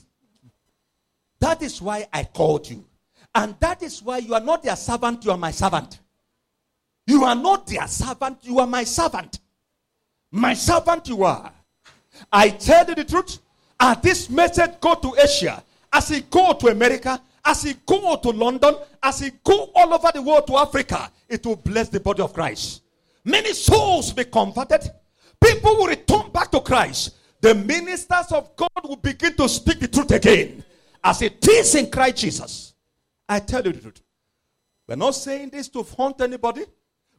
That 1.39 1.61
is 1.61 1.81
why 1.81 2.07
I 2.13 2.23
called 2.23 2.69
you. 2.69 2.85
And 3.33 3.55
that 3.59 3.83
is 3.83 4.01
why 4.01 4.19
you 4.19 4.33
are 4.33 4.39
not 4.39 4.63
their 4.63 4.75
servant, 4.75 5.25
you 5.25 5.31
are 5.31 5.37
my 5.37 5.51
servant. 5.51 5.99
You 7.07 7.23
are 7.23 7.35
not 7.35 7.67
their 7.67 7.87
servant, 7.87 8.39
you 8.43 8.59
are 8.59 8.67
my 8.67 8.83
servant. 8.83 9.39
My 10.31 10.53
servant 10.53 11.07
you 11.07 11.23
are. 11.23 11.51
I 12.31 12.49
tell 12.49 12.87
you 12.87 12.95
the 12.95 13.03
truth. 13.03 13.39
As 13.79 13.97
this 14.01 14.29
message 14.29 14.71
go 14.79 14.95
to 14.95 15.15
Asia, 15.21 15.63
as 15.91 16.11
it 16.11 16.29
go 16.29 16.53
to 16.53 16.67
America, 16.67 17.21
as 17.43 17.65
it 17.65 17.85
go 17.85 18.15
to 18.17 18.29
London, 18.29 18.75
as 19.03 19.21
it 19.21 19.43
go 19.43 19.71
all 19.75 19.93
over 19.93 20.11
the 20.13 20.21
world 20.21 20.47
to 20.47 20.57
Africa, 20.57 21.11
it 21.29 21.45
will 21.45 21.55
bless 21.55 21.89
the 21.89 21.99
body 21.99 22.21
of 22.21 22.33
Christ. 22.33 22.81
Many 23.23 23.53
souls 23.53 24.13
be 24.13 24.23
converted. 24.25 24.89
People 25.43 25.75
will 25.75 25.87
return 25.87 26.31
back 26.31 26.51
to 26.51 26.59
Christ. 26.59 27.15
The 27.41 27.53
ministers 27.53 28.31
of 28.31 28.55
God 28.55 28.69
will 28.83 28.95
begin 28.95 29.35
to 29.35 29.47
speak 29.47 29.79
the 29.79 29.87
truth 29.87 30.11
again 30.11 30.63
as 31.03 31.21
it 31.21 31.47
is 31.47 31.75
in 31.75 31.91
Christ 31.91 32.17
Jesus. 32.17 32.73
I 33.29 33.39
tell 33.39 33.63
you 33.63 33.71
the 33.73 33.81
truth. 33.81 34.01
We're 34.87 34.95
not 34.95 35.15
saying 35.15 35.49
this 35.49 35.67
to 35.69 35.83
haunt 35.83 36.21
anybody, 36.21 36.63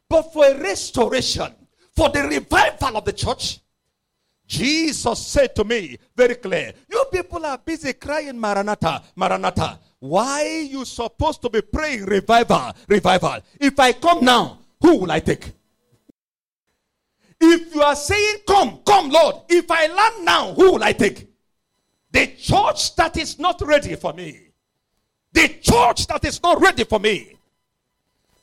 but 0.09 0.33
for 0.33 0.45
a 0.45 0.57
restoration, 0.57 1.53
for 1.95 2.09
the 2.09 2.23
revival 2.23 2.97
of 2.97 3.05
the 3.05 3.13
church. 3.13 3.59
Jesus 4.47 5.27
said 5.27 5.53
to 5.55 5.65
me 5.65 5.97
very 6.15 6.35
clear, 6.35 6.71
you 6.89 7.05
people 7.11 7.45
are 7.45 7.57
busy 7.57 7.91
crying 7.93 8.39
Maranatha, 8.39 9.03
Maranatha. 9.15 9.77
Why 9.99 10.67
you 10.69 10.85
supposed 10.85 11.41
to 11.41 11.49
be 11.49 11.61
praying 11.61 12.05
revival, 12.05 12.71
revival? 12.87 13.39
If 13.59 13.77
I 13.77 13.91
come 13.91 14.23
now, 14.23 14.59
who 14.81 14.99
will 14.99 15.11
I 15.11 15.19
take? 15.19 15.51
If 17.39 17.75
you 17.75 17.81
are 17.81 17.95
saying, 17.95 18.37
Come, 18.47 18.79
come, 18.85 19.09
Lord, 19.09 19.35
if 19.49 19.69
I 19.69 19.87
land 19.87 20.25
now, 20.25 20.53
who 20.53 20.73
will 20.73 20.83
I 20.83 20.93
take? 20.93 21.27
The 22.11 22.27
church 22.37 22.95
that 22.95 23.17
is 23.17 23.37
not 23.37 23.61
ready 23.61 23.95
for 23.95 24.13
me. 24.13 24.47
The 25.33 25.49
church 25.61 26.07
that 26.07 26.23
is 26.23 26.41
not 26.41 26.61
ready 26.61 26.85
for 26.85 26.99
me. 26.99 27.33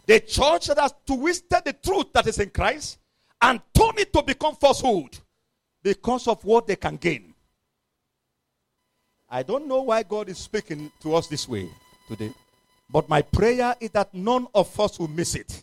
The 0.07 0.21
church 0.21 0.67
that 0.67 0.79
has 0.79 0.95
twisted 1.07 1.65
the 1.65 1.73
truth 1.73 2.13
that 2.13 2.27
is 2.27 2.39
in 2.39 2.51
Christ 2.51 2.99
and 3.41 3.61
turned 3.73 3.99
it 3.99 4.13
to 4.13 4.23
become 4.23 4.55
falsehood 4.57 5.19
because 5.85 6.27
of 6.27 6.43
what 6.45 6.67
they 6.67 6.75
can 6.75 6.97
gain. 6.97 7.35
I 9.31 9.43
don't 9.43 9.69
know 9.69 9.83
why 9.83 10.03
God 10.03 10.29
is 10.29 10.39
speaking 10.39 10.91
to 11.03 11.15
us 11.15 11.29
this 11.29 11.47
way 11.47 11.69
today, 12.09 12.33
but 12.91 13.09
my 13.09 13.21
prayer 13.23 13.77
is 13.79 13.91
that 13.91 14.13
none 14.15 14.49
of 14.55 14.81
us 14.81 14.99
will 14.99 15.09
miss 15.09 15.35
it. 15.35 15.63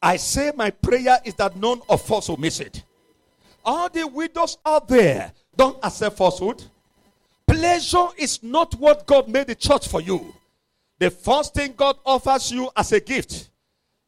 I 0.00 0.16
say 0.16 0.52
my 0.54 0.70
prayer 0.70 1.18
is 1.24 1.34
that 1.34 1.56
none 1.56 1.82
of 1.88 2.10
us 2.10 2.28
will 2.28 2.36
miss 2.36 2.60
it. 2.60 2.84
All 3.64 3.88
the 3.88 4.06
widows 4.06 4.56
out 4.64 4.88
there 4.88 5.32
don't 5.56 5.78
accept 5.82 6.16
falsehood. 6.16 6.62
Pleasure 7.46 8.06
is 8.16 8.42
not 8.42 8.74
what 8.76 9.06
God 9.06 9.28
made 9.28 9.48
the 9.48 9.54
church 9.54 9.88
for 9.88 10.00
you. 10.00 10.34
The 10.98 11.10
first 11.10 11.54
thing 11.54 11.74
God 11.76 11.96
offers 12.06 12.52
you 12.52 12.70
as 12.76 12.92
a 12.92 13.00
gift 13.00 13.50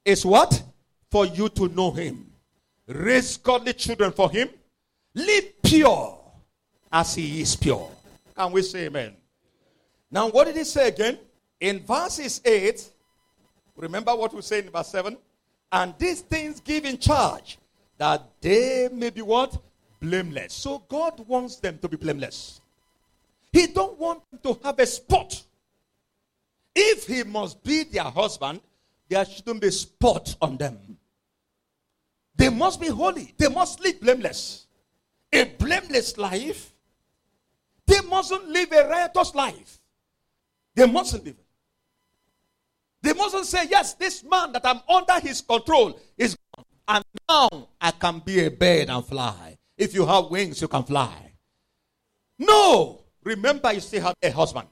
is 0.04 0.24
what? 0.24 0.62
For 1.10 1.26
you 1.26 1.48
to 1.50 1.68
know 1.68 1.90
Him. 1.90 2.30
Raise 2.86 3.36
godly 3.36 3.72
children 3.72 4.12
for 4.12 4.30
Him. 4.30 4.48
Live 5.14 5.62
pure 5.62 6.18
as 6.92 7.14
He 7.14 7.40
is 7.40 7.54
pure. 7.56 7.90
Can 8.36 8.52
we 8.52 8.62
say 8.62 8.86
amen? 8.86 9.14
Now, 10.10 10.28
what 10.28 10.46
did 10.46 10.56
He 10.56 10.64
say 10.64 10.88
again? 10.88 11.18
In 11.60 11.80
verses 11.80 12.40
8, 12.44 12.90
remember 13.76 14.14
what 14.14 14.34
we 14.34 14.42
say 14.42 14.58
in 14.58 14.70
verse 14.70 14.88
7? 14.88 15.16
And 15.70 15.94
these 15.98 16.20
things 16.20 16.60
give 16.60 16.84
in 16.84 16.98
charge 16.98 17.58
that 17.96 18.22
they 18.40 18.88
may 18.92 19.10
be 19.10 19.22
what? 19.22 19.56
Blameless. 20.00 20.52
So 20.52 20.82
God 20.88 21.26
wants 21.26 21.56
them 21.56 21.78
to 21.78 21.88
be 21.88 21.96
blameless. 21.96 22.60
He 23.52 23.68
don't 23.68 23.98
want 23.98 24.22
them 24.30 24.40
to 24.54 24.60
have 24.64 24.78
a 24.78 24.86
spot. 24.86 25.42
If 26.74 27.06
he 27.06 27.22
must 27.22 27.62
be 27.62 27.84
their 27.84 28.02
husband, 28.02 28.60
there 29.08 29.24
shouldn't 29.24 29.60
be 29.60 29.70
spot 29.70 30.36
on 30.42 30.56
them. 30.56 30.78
They 32.36 32.48
must 32.48 32.80
be 32.80 32.88
holy. 32.88 33.32
They 33.38 33.48
must 33.48 33.80
live 33.80 34.00
blameless. 34.00 34.63
A 35.34 35.44
blameless 35.44 36.16
life. 36.16 36.72
They 37.86 38.00
mustn't 38.08 38.48
live 38.48 38.72
a 38.72 38.88
riotous 38.88 39.34
life. 39.34 39.78
They 40.74 40.86
mustn't 40.86 41.24
live. 41.24 41.36
They 43.02 43.12
mustn't 43.12 43.46
say, 43.46 43.66
Yes, 43.68 43.94
this 43.94 44.24
man 44.24 44.52
that 44.52 44.64
I'm 44.64 44.80
under 44.88 45.20
his 45.20 45.40
control 45.40 45.98
is 46.16 46.36
gone. 46.56 46.64
And 46.86 47.04
now 47.28 47.68
I 47.80 47.90
can 47.92 48.20
be 48.20 48.44
a 48.44 48.50
bird 48.50 48.90
and 48.90 49.04
fly. 49.04 49.58
If 49.76 49.94
you 49.94 50.06
have 50.06 50.30
wings, 50.30 50.60
you 50.60 50.68
can 50.68 50.84
fly. 50.84 51.32
No. 52.38 53.04
Remember, 53.22 53.72
you 53.72 53.80
still 53.80 54.02
have 54.02 54.14
a 54.22 54.30
husband. 54.30 54.68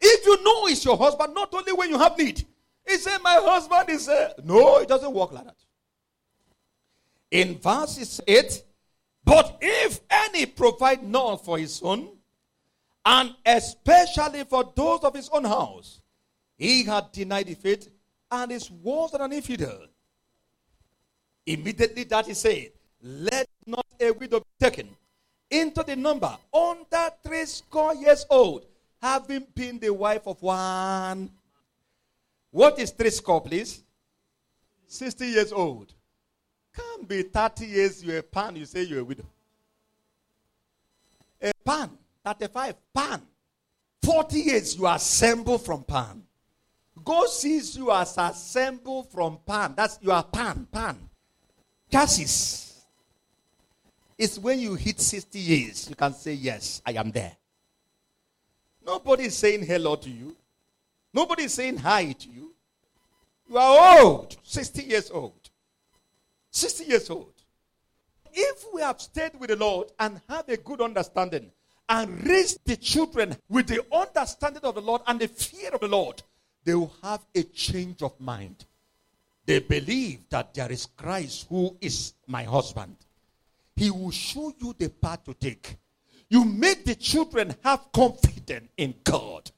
If 0.00 0.24
you 0.24 0.42
know 0.42 0.66
it's 0.66 0.84
your 0.84 0.96
husband, 0.96 1.34
not 1.34 1.52
only 1.52 1.72
when 1.72 1.90
you 1.90 1.98
have 1.98 2.16
need, 2.16 2.44
he 2.86 2.96
said, 2.96 3.18
My 3.22 3.38
husband 3.42 3.88
is 3.88 4.08
a. 4.08 4.34
No, 4.44 4.78
it 4.78 4.88
doesn't 4.88 5.12
work 5.12 5.32
like 5.32 5.44
that. 5.44 5.56
In 7.30 7.58
verses 7.58 8.20
8, 8.26 8.62
but 9.24 9.58
if 9.60 10.00
any 10.10 10.46
provide 10.46 11.02
not 11.02 11.44
for 11.44 11.58
his 11.58 11.80
own, 11.82 12.08
and 13.04 13.34
especially 13.46 14.44
for 14.44 14.72
those 14.74 15.00
of 15.00 15.14
his 15.14 15.28
own 15.30 15.44
house, 15.44 16.00
he 16.56 16.84
had 16.84 17.10
denied 17.12 17.46
the 17.46 17.54
faith 17.54 17.88
and 18.30 18.52
is 18.52 18.70
worse 18.70 19.12
than 19.12 19.22
an 19.22 19.32
infidel. 19.32 19.86
Immediately 21.46 22.04
that 22.04 22.26
he 22.26 22.34
said, 22.34 22.70
Let 23.02 23.48
not 23.66 23.86
a 24.00 24.10
widow 24.12 24.40
be 24.40 24.46
taken 24.60 24.90
into 25.50 25.82
the 25.82 25.96
number 25.96 26.36
under 26.52 27.10
three 27.22 27.44
score 27.46 27.94
years 27.94 28.24
old, 28.30 28.66
having 29.02 29.46
been 29.54 29.78
the 29.78 29.90
wife 29.90 30.26
of 30.26 30.40
one. 30.42 31.30
What 32.50 32.78
is 32.78 32.90
three 32.90 33.10
score, 33.10 33.40
please? 33.40 33.82
60 34.86 35.26
years 35.26 35.52
old. 35.52 35.94
Can't 36.80 37.08
be 37.08 37.22
30 37.22 37.66
years, 37.66 38.04
you're 38.04 38.18
a 38.18 38.22
pan, 38.22 38.56
you 38.56 38.64
say 38.64 38.82
you're 38.82 39.00
a 39.00 39.04
widow. 39.04 39.26
A 41.42 41.52
pan, 41.64 41.90
35, 42.24 42.74
pan. 42.94 43.22
40 44.02 44.40
years, 44.40 44.76
you 44.76 44.86
assemble 44.86 45.58
from 45.58 45.84
pan. 45.84 46.22
God 47.04 47.28
sees 47.28 47.76
you 47.76 47.90
as 47.90 48.16
assembled 48.18 49.10
from 49.10 49.38
pan. 49.46 49.74
That's 49.76 49.98
you 50.02 50.12
are 50.12 50.24
pan, 50.24 50.66
pan. 50.70 50.98
Chassis. 51.90 52.66
It's 54.18 54.38
when 54.38 54.60
you 54.60 54.74
hit 54.74 55.00
60 55.00 55.38
years, 55.38 55.88
you 55.88 55.96
can 55.96 56.12
say, 56.12 56.34
Yes, 56.34 56.82
I 56.84 56.92
am 56.92 57.10
there. 57.10 57.36
Nobody 58.84 59.24
is 59.24 59.36
saying 59.36 59.64
hello 59.64 59.96
to 59.96 60.10
you. 60.10 60.36
Nobody 61.12 61.44
is 61.44 61.54
saying 61.54 61.78
hi 61.78 62.12
to 62.12 62.28
you. 62.28 62.54
You 63.48 63.56
are 63.56 64.02
old, 64.02 64.36
60 64.42 64.82
years 64.82 65.10
old. 65.10 65.39
60 66.50 66.84
years 66.84 67.10
old. 67.10 67.32
If 68.32 68.64
we 68.72 68.82
have 68.82 69.00
stayed 69.00 69.38
with 69.38 69.50
the 69.50 69.56
Lord 69.56 69.88
and 69.98 70.20
have 70.28 70.48
a 70.48 70.56
good 70.56 70.80
understanding 70.80 71.50
and 71.88 72.26
raised 72.26 72.60
the 72.64 72.76
children 72.76 73.36
with 73.48 73.66
the 73.66 73.84
understanding 73.92 74.62
of 74.62 74.76
the 74.76 74.80
Lord 74.80 75.02
and 75.06 75.18
the 75.18 75.28
fear 75.28 75.70
of 75.70 75.80
the 75.80 75.88
Lord, 75.88 76.22
they 76.64 76.74
will 76.74 76.92
have 77.02 77.20
a 77.34 77.42
change 77.42 78.02
of 78.02 78.18
mind. 78.20 78.64
They 79.46 79.58
believe 79.58 80.20
that 80.30 80.54
there 80.54 80.70
is 80.70 80.86
Christ 80.86 81.46
who 81.48 81.76
is 81.80 82.14
my 82.26 82.44
husband. 82.44 82.96
He 83.74 83.90
will 83.90 84.10
show 84.10 84.52
you 84.60 84.74
the 84.78 84.90
path 84.90 85.24
to 85.24 85.34
take. 85.34 85.76
You 86.28 86.44
make 86.44 86.84
the 86.84 86.94
children 86.94 87.54
have 87.64 87.90
confidence 87.92 88.68
in 88.76 88.94
God. 89.02 89.50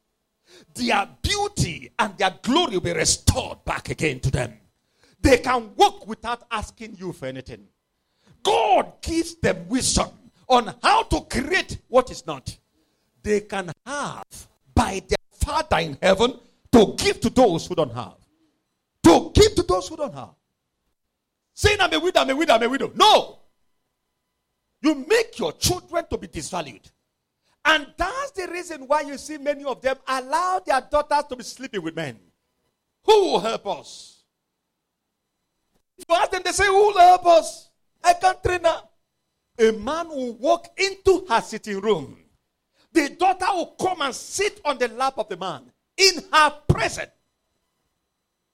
Their 0.74 1.08
beauty 1.20 1.90
and 1.98 2.16
their 2.16 2.34
glory 2.42 2.74
will 2.74 2.80
be 2.80 2.92
restored 2.92 3.64
back 3.64 3.90
again 3.90 4.20
to 4.20 4.30
them. 4.30 4.58
They 5.22 5.38
can 5.38 5.70
walk 5.76 6.06
without 6.06 6.42
asking 6.50 6.96
you 6.98 7.12
for 7.12 7.26
anything. 7.26 7.66
God 8.42 9.00
gives 9.00 9.36
them 9.36 9.68
wisdom 9.68 10.08
on 10.48 10.74
how 10.82 11.04
to 11.04 11.20
create 11.22 11.78
what 11.88 12.10
is 12.10 12.26
not. 12.26 12.56
They 13.22 13.40
can 13.42 13.70
have 13.86 14.24
by 14.74 15.00
their 15.06 15.16
Father 15.30 15.78
in 15.78 15.96
heaven 16.02 16.38
to 16.72 16.94
give 16.98 17.20
to 17.20 17.30
those 17.30 17.66
who 17.66 17.74
don't 17.76 17.94
have. 17.94 18.16
To 19.04 19.30
give 19.32 19.54
to 19.54 19.62
those 19.62 19.88
who 19.88 19.96
don't 19.96 20.14
have. 20.14 20.34
saying, 21.54 21.78
I'm 21.80 21.92
a 21.92 22.00
widow, 22.00 22.20
I'm 22.20 22.30
a 22.30 22.36
widow, 22.36 22.54
I'm 22.54 22.62
a 22.62 22.68
widow. 22.68 22.92
No. 22.94 23.38
You 24.80 24.94
make 24.94 25.38
your 25.38 25.52
children 25.52 26.04
to 26.10 26.18
be 26.18 26.26
disvalued. 26.26 26.90
And 27.64 27.86
that's 27.96 28.32
the 28.32 28.48
reason 28.48 28.88
why 28.88 29.02
you 29.02 29.16
see 29.16 29.38
many 29.38 29.64
of 29.64 29.80
them 29.80 29.96
allow 30.08 30.60
their 30.66 30.80
daughters 30.80 31.24
to 31.28 31.36
be 31.36 31.44
sleeping 31.44 31.82
with 31.82 31.94
men. 31.94 32.18
Who 33.04 33.12
will 33.12 33.40
help 33.40 33.66
us? 33.68 34.21
If 35.98 36.04
you 36.08 36.14
ask 36.14 36.30
them, 36.30 36.42
they 36.44 36.52
say, 36.52 36.66
Who 36.66 36.74
will 36.74 36.98
help 36.98 37.26
us? 37.26 37.70
I 38.02 38.14
can't 38.14 38.42
train 38.42 38.64
her. 38.64 38.82
A 39.58 39.72
man 39.72 40.08
will 40.08 40.34
walk 40.34 40.68
into 40.76 41.26
her 41.28 41.40
sitting 41.40 41.80
room. 41.80 42.16
The 42.92 43.10
daughter 43.10 43.46
will 43.52 43.74
come 43.80 44.02
and 44.02 44.14
sit 44.14 44.60
on 44.64 44.78
the 44.78 44.88
lap 44.88 45.14
of 45.18 45.28
the 45.28 45.36
man 45.36 45.70
in 45.96 46.14
her 46.32 46.50
presence. 46.68 47.10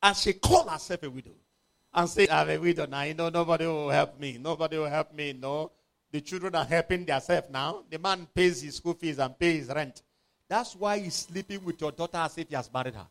And 0.03 0.17
she 0.17 0.35
call 0.35 0.69
herself 0.69 1.03
a 1.03 1.11
widow. 1.11 1.35
And 1.93 2.09
say, 2.09 2.29
I'm 2.31 2.49
a 2.49 2.59
widow 2.59 2.87
now. 2.87 3.03
You 3.03 3.15
know, 3.15 3.29
nobody 3.31 3.67
will 3.67 3.91
help 3.91 4.21
me. 4.21 4.39
Nobody 4.39 4.79
will 4.79 4.89
help 4.89 5.13
me. 5.13 5.33
No. 5.33 5.73
The 6.11 6.21
children 6.21 6.55
are 6.55 6.65
helping 6.65 7.05
themselves 7.05 7.49
now. 7.51 7.83
The 7.91 7.99
man 7.99 8.27
pays 8.33 8.63
his 8.63 8.77
school 8.77 8.95
fees 8.95 9.19
and 9.19 9.39
pays 9.39 9.67
his 9.67 9.69
rent. 9.75 10.03
That's 10.49 10.75
why 10.75 10.99
he's 10.99 11.15
sleeping 11.15 11.65
with 11.65 11.81
your 11.81 11.93
daughter 11.93 12.19
as 12.19 12.39
if 12.39 12.49
he 12.49 12.55
has 12.55 12.73
married 12.73 12.95
her. 12.95 13.07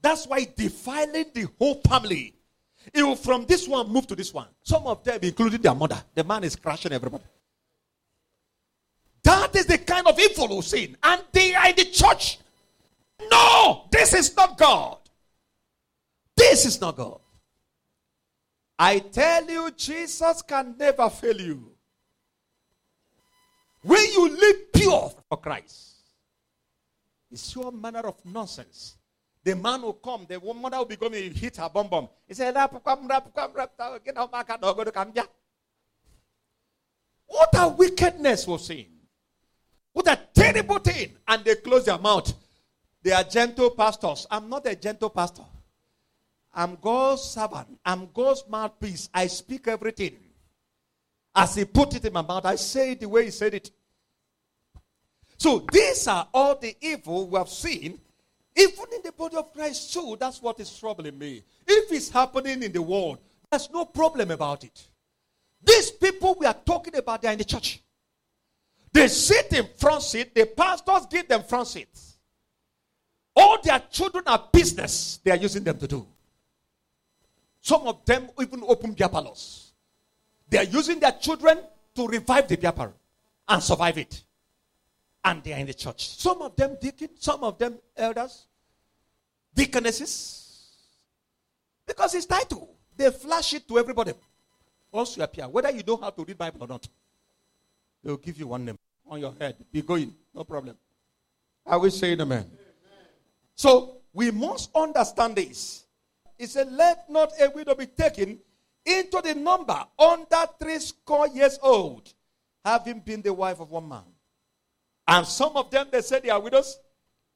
That's 0.00 0.26
why 0.26 0.46
defiling 0.56 1.26
the 1.34 1.48
whole 1.58 1.80
family. 1.88 2.35
It 2.92 3.02
will 3.02 3.16
from 3.16 3.46
this 3.46 3.66
one 3.68 3.88
move 3.88 4.06
to 4.08 4.16
this 4.16 4.32
one. 4.32 4.48
Some 4.62 4.86
of 4.86 5.02
them, 5.04 5.18
including 5.22 5.60
their 5.60 5.74
mother. 5.74 6.02
The 6.14 6.24
man 6.24 6.44
is 6.44 6.56
crashing 6.56 6.92
everybody. 6.92 7.24
That 9.22 9.54
is 9.56 9.66
the 9.66 9.78
kind 9.78 10.06
of 10.06 10.18
evil 10.18 10.62
seen. 10.62 10.96
And 11.02 11.22
they 11.32 11.54
are 11.54 11.68
in 11.68 11.76
the 11.76 11.84
church. 11.86 12.38
No, 13.30 13.86
this 13.90 14.14
is 14.14 14.36
not 14.36 14.56
God. 14.56 14.98
This 16.36 16.66
is 16.66 16.80
not 16.80 16.96
God. 16.96 17.20
I 18.78 18.98
tell 18.98 19.48
you, 19.50 19.70
Jesus 19.72 20.42
can 20.42 20.76
never 20.78 21.08
fail 21.08 21.40
you. 21.40 21.72
When 23.82 24.04
you 24.12 24.28
live 24.36 24.72
pure 24.72 25.12
for 25.28 25.38
Christ, 25.38 25.94
it's 27.30 27.54
your 27.54 27.72
manner 27.72 28.00
of 28.00 28.16
nonsense. 28.24 28.96
The 29.46 29.54
man 29.54 29.82
will 29.82 29.92
come, 29.92 30.26
the 30.28 30.40
woman 30.40 30.72
will 30.72 30.84
be 30.84 30.96
coming, 30.96 31.32
hit 31.32 31.56
her 31.58 31.68
bum 31.68 31.86
bum. 31.86 32.08
He 32.26 32.34
said, 32.34 32.52
rap, 32.52 32.82
come, 32.84 33.06
rap, 33.06 33.32
come, 33.32 33.52
rap, 33.54 33.70
get 34.04 34.16
out, 34.16 34.32
back, 34.32 34.60
go 34.60 34.82
to 34.82 34.90
come 34.90 35.12
What 37.28 37.50
a 37.54 37.68
wickedness 37.68 38.44
was 38.48 38.66
seen. 38.66 38.88
What 39.92 40.08
a 40.08 40.18
terrible 40.34 40.80
thing. 40.80 41.12
And 41.28 41.44
they 41.44 41.54
close 41.54 41.84
their 41.84 41.96
mouth. 41.96 42.34
They 43.00 43.12
are 43.12 43.22
gentle 43.22 43.70
pastors. 43.70 44.26
I'm 44.32 44.50
not 44.50 44.66
a 44.66 44.74
gentle 44.74 45.10
pastor. 45.10 45.44
I'm 46.52 46.76
God's 46.82 47.22
servant. 47.22 47.68
I'm 47.84 48.08
God's 48.12 48.42
mouthpiece. 48.48 49.08
I 49.14 49.28
speak 49.28 49.68
everything. 49.68 50.16
As 51.32 51.54
He 51.54 51.64
put 51.66 51.94
it 51.94 52.04
in 52.04 52.12
my 52.12 52.22
mouth, 52.22 52.46
I 52.46 52.56
say 52.56 52.90
it 52.90 53.00
the 53.00 53.08
way 53.08 53.26
He 53.26 53.30
said 53.30 53.54
it. 53.54 53.70
So 55.38 55.64
these 55.70 56.08
are 56.08 56.26
all 56.34 56.56
the 56.58 56.74
evil 56.80 57.28
we 57.28 57.38
have 57.38 57.48
seen. 57.48 58.00
Even 58.56 58.84
in 58.94 59.02
the 59.04 59.12
body 59.12 59.36
of 59.36 59.52
Christ, 59.52 59.92
too, 59.92 60.16
that's 60.18 60.40
what 60.40 60.58
is 60.60 60.78
troubling 60.78 61.18
me. 61.18 61.42
If 61.66 61.92
it's 61.92 62.08
happening 62.08 62.62
in 62.62 62.72
the 62.72 62.80
world, 62.80 63.18
there's 63.50 63.70
no 63.70 63.84
problem 63.84 64.30
about 64.30 64.64
it. 64.64 64.86
These 65.62 65.90
people 65.92 66.36
we 66.38 66.46
are 66.46 66.56
talking 66.64 66.96
about, 66.96 67.22
they 67.22 67.28
are 67.28 67.32
in 67.32 67.38
the 67.38 67.44
church. 67.44 67.82
They 68.92 69.08
sit 69.08 69.52
in 69.52 69.68
front 69.76 70.02
seat, 70.02 70.34
the 70.34 70.46
pastors 70.46 71.06
give 71.10 71.28
them 71.28 71.42
front 71.42 71.68
seats. 71.68 72.16
All 73.34 73.60
their 73.62 73.78
children 73.90 74.24
are 74.26 74.48
business 74.50 75.20
they 75.22 75.30
are 75.30 75.36
using 75.36 75.62
them 75.62 75.76
to 75.78 75.86
do. 75.86 76.06
Some 77.60 77.86
of 77.86 78.04
them 78.06 78.30
even 78.40 78.62
open 78.66 78.92
beer. 78.92 79.08
They 80.48 80.58
are 80.58 80.64
using 80.64 80.98
their 81.00 81.12
children 81.12 81.58
to 81.94 82.06
revive 82.06 82.48
the 82.48 82.56
beer 82.56 82.72
and 83.48 83.62
survive 83.62 83.98
it. 83.98 84.22
And 85.24 85.42
they 85.42 85.52
are 85.52 85.58
in 85.58 85.66
the 85.66 85.74
church. 85.74 86.08
Some 86.08 86.40
of 86.40 86.56
them 86.56 86.78
deacons, 86.80 87.18
some 87.18 87.42
of 87.42 87.58
them 87.58 87.78
elders, 87.96 88.45
deaconesses. 89.56 90.70
Because 91.86 92.14
it's 92.14 92.26
title. 92.26 92.76
They 92.96 93.10
flash 93.10 93.54
it 93.54 93.66
to 93.68 93.78
everybody. 93.78 94.12
Once 94.92 95.16
you 95.16 95.22
appear, 95.22 95.48
whether 95.48 95.70
you 95.70 95.82
know 95.86 95.96
how 95.96 96.10
to 96.10 96.24
read 96.24 96.38
Bible 96.38 96.62
or 96.62 96.68
not, 96.68 96.86
they 98.02 98.10
will 98.10 98.16
give 98.18 98.38
you 98.38 98.46
one 98.46 98.64
name 98.64 98.78
on 99.08 99.20
your 99.20 99.34
head. 99.38 99.56
Be 99.72 99.82
going, 99.82 100.14
no 100.34 100.44
problem. 100.44 100.76
I 101.66 101.76
will 101.76 101.90
say 101.90 102.12
amen. 102.12 102.22
amen. 102.22 102.46
So 103.54 103.98
we 104.12 104.30
must 104.30 104.70
understand 104.74 105.36
this. 105.36 105.84
He 106.38 106.46
said, 106.46 106.70
Let 106.72 107.10
not 107.10 107.32
a 107.40 107.50
widow 107.50 107.74
be 107.74 107.86
taken 107.86 108.38
into 108.84 109.20
the 109.22 109.34
number 109.34 109.84
under 109.98 110.46
three 110.60 110.78
score 110.78 111.26
years 111.28 111.58
old, 111.60 112.12
having 112.64 113.00
been 113.00 113.22
the 113.22 113.32
wife 113.32 113.60
of 113.60 113.70
one 113.70 113.88
man. 113.88 114.04
And 115.08 115.26
some 115.26 115.56
of 115.56 115.70
them, 115.70 115.88
they 115.90 116.02
said 116.02 116.22
they 116.22 116.30
are 116.30 116.40
widows. 116.40 116.78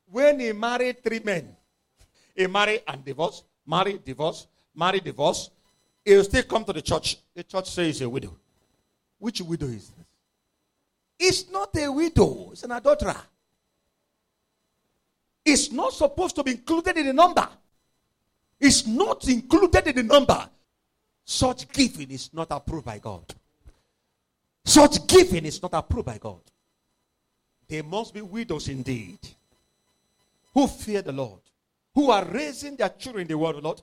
When 0.07 0.41
he 0.41 0.53
married 0.53 1.03
three 1.03 1.21
men, 1.21 1.57
Eh, 2.41 2.47
he 2.47 2.47
married 2.47 2.83
and 2.87 3.05
divorce, 3.05 3.43
marry, 3.67 4.01
divorce, 4.05 4.47
marry, 4.75 5.01
divorce. 5.01 5.51
He 6.05 6.17
will 6.17 6.25
still 6.25 6.43
come 6.45 6.65
to 6.65 6.73
the 6.73 6.83
church. 6.83 7.19
The 7.35 7.45
church 7.45 7.71
says 7.71 8.01
a 8.01 8.09
widow. 8.09 8.35
Which 9.19 9.41
widow 9.43 9.67
is 9.67 9.91
this? 9.91 10.07
It's 11.19 11.51
not 11.51 11.77
a 11.77 11.93
widow, 11.93 12.51
it's 12.53 12.63
an 12.63 12.73
adulterer. 12.73 13.21
It's 15.45 15.71
not 15.71 15.93
supposed 15.93 16.37
to 16.37 16.43
be 16.43 16.53
included 16.53 16.97
in 16.97 17.07
the 17.07 17.13
number 17.13 17.49
It's 18.61 18.87
not 18.87 19.27
included 19.27 19.87
in 19.87 19.97
the 19.97 20.03
number, 20.03 20.49
such 21.25 21.67
giving 21.73 22.11
is 22.11 22.33
not 22.33 22.49
approved 22.51 22.85
by 22.85 22.99
God. 22.99 23.25
Such 24.65 25.07
giving 25.07 25.47
is 25.47 25.63
not 25.63 25.73
approved 25.73 26.07
by 26.07 26.19
God. 26.19 26.41
They 27.67 27.81
must 27.81 28.13
be 28.13 28.21
widows 28.21 28.69
indeed, 28.69 29.19
who 30.53 30.67
fear 30.67 31.01
the 31.01 31.13
Lord, 31.13 31.41
who 32.01 32.11
are 32.11 32.25
raising 32.25 32.77
their 32.77 32.89
children 32.89 33.23
in 33.23 33.29
the 33.29 33.37
world, 33.37 33.57
of 33.57 33.65
Lord, 33.65 33.83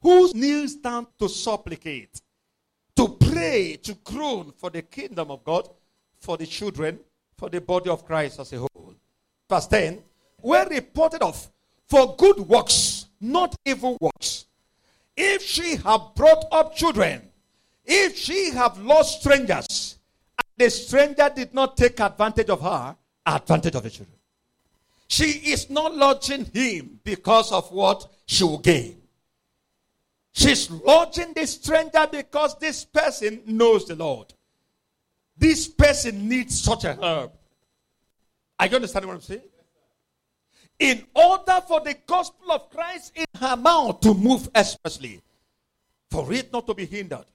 who 0.00 0.32
kneels 0.32 0.76
down 0.76 1.06
to 1.18 1.28
supplicate, 1.28 2.18
to 2.96 3.08
pray, 3.08 3.76
to 3.82 3.92
groan 4.02 4.52
for 4.56 4.70
the 4.70 4.80
kingdom 4.80 5.30
of 5.30 5.44
God, 5.44 5.68
for 6.18 6.38
the 6.38 6.46
children, 6.46 6.98
for 7.36 7.50
the 7.50 7.60
body 7.60 7.90
of 7.90 8.06
Christ 8.06 8.40
as 8.40 8.50
a 8.54 8.58
whole. 8.58 8.94
Verse 9.48 9.66
10 9.66 10.02
were 10.42 10.66
reported 10.70 11.22
of 11.22 11.50
for 11.86 12.16
good 12.16 12.38
works 12.38 13.06
not 13.20 13.54
evil 13.66 13.98
works. 14.00 14.46
If 15.14 15.42
she 15.42 15.76
have 15.76 16.14
brought 16.14 16.46
up 16.50 16.74
children, 16.74 17.28
if 17.84 18.16
she 18.16 18.52
have 18.52 18.78
lost 18.78 19.20
strangers, 19.20 19.98
and 20.38 20.46
the 20.56 20.70
stranger 20.70 21.30
did 21.34 21.52
not 21.52 21.76
take 21.76 22.00
advantage 22.00 22.48
of 22.48 22.62
her, 22.62 22.96
advantage 23.26 23.74
of 23.74 23.82
the 23.82 23.90
children. 23.90 24.19
She 25.10 25.24
is 25.52 25.68
not 25.68 25.94
lodging 25.94 26.46
him 26.46 27.00
because 27.04 27.52
of 27.52 27.70
what 27.72 28.08
she 28.26 28.44
will 28.44 28.58
gain. 28.58 28.96
She's 30.32 30.70
lodging 30.70 31.32
the 31.34 31.46
stranger 31.46 32.06
because 32.10 32.56
this 32.58 32.84
person 32.84 33.42
knows 33.44 33.84
the 33.86 33.96
Lord. 33.96 34.32
This 35.36 35.68
person 35.68 36.28
needs 36.28 36.60
such 36.60 36.84
a 36.84 36.94
help. 36.94 37.36
Are 38.58 38.66
you 38.66 38.76
understanding 38.76 39.08
what 39.08 39.16
I'm 39.16 39.22
saying? 39.22 39.42
in 40.80 41.04
order 41.14 41.60
for 41.68 41.80
the 41.80 41.94
gospel 42.06 42.52
of 42.52 42.70
Christ 42.70 43.12
in 43.14 43.26
her 43.38 43.54
mouth 43.54 44.00
to 44.00 44.14
move 44.14 44.48
especially, 44.54 45.20
for 46.10 46.32
it 46.32 46.50
not 46.52 46.66
to 46.66 46.74
be 46.74 46.86
hindered. 46.86 47.26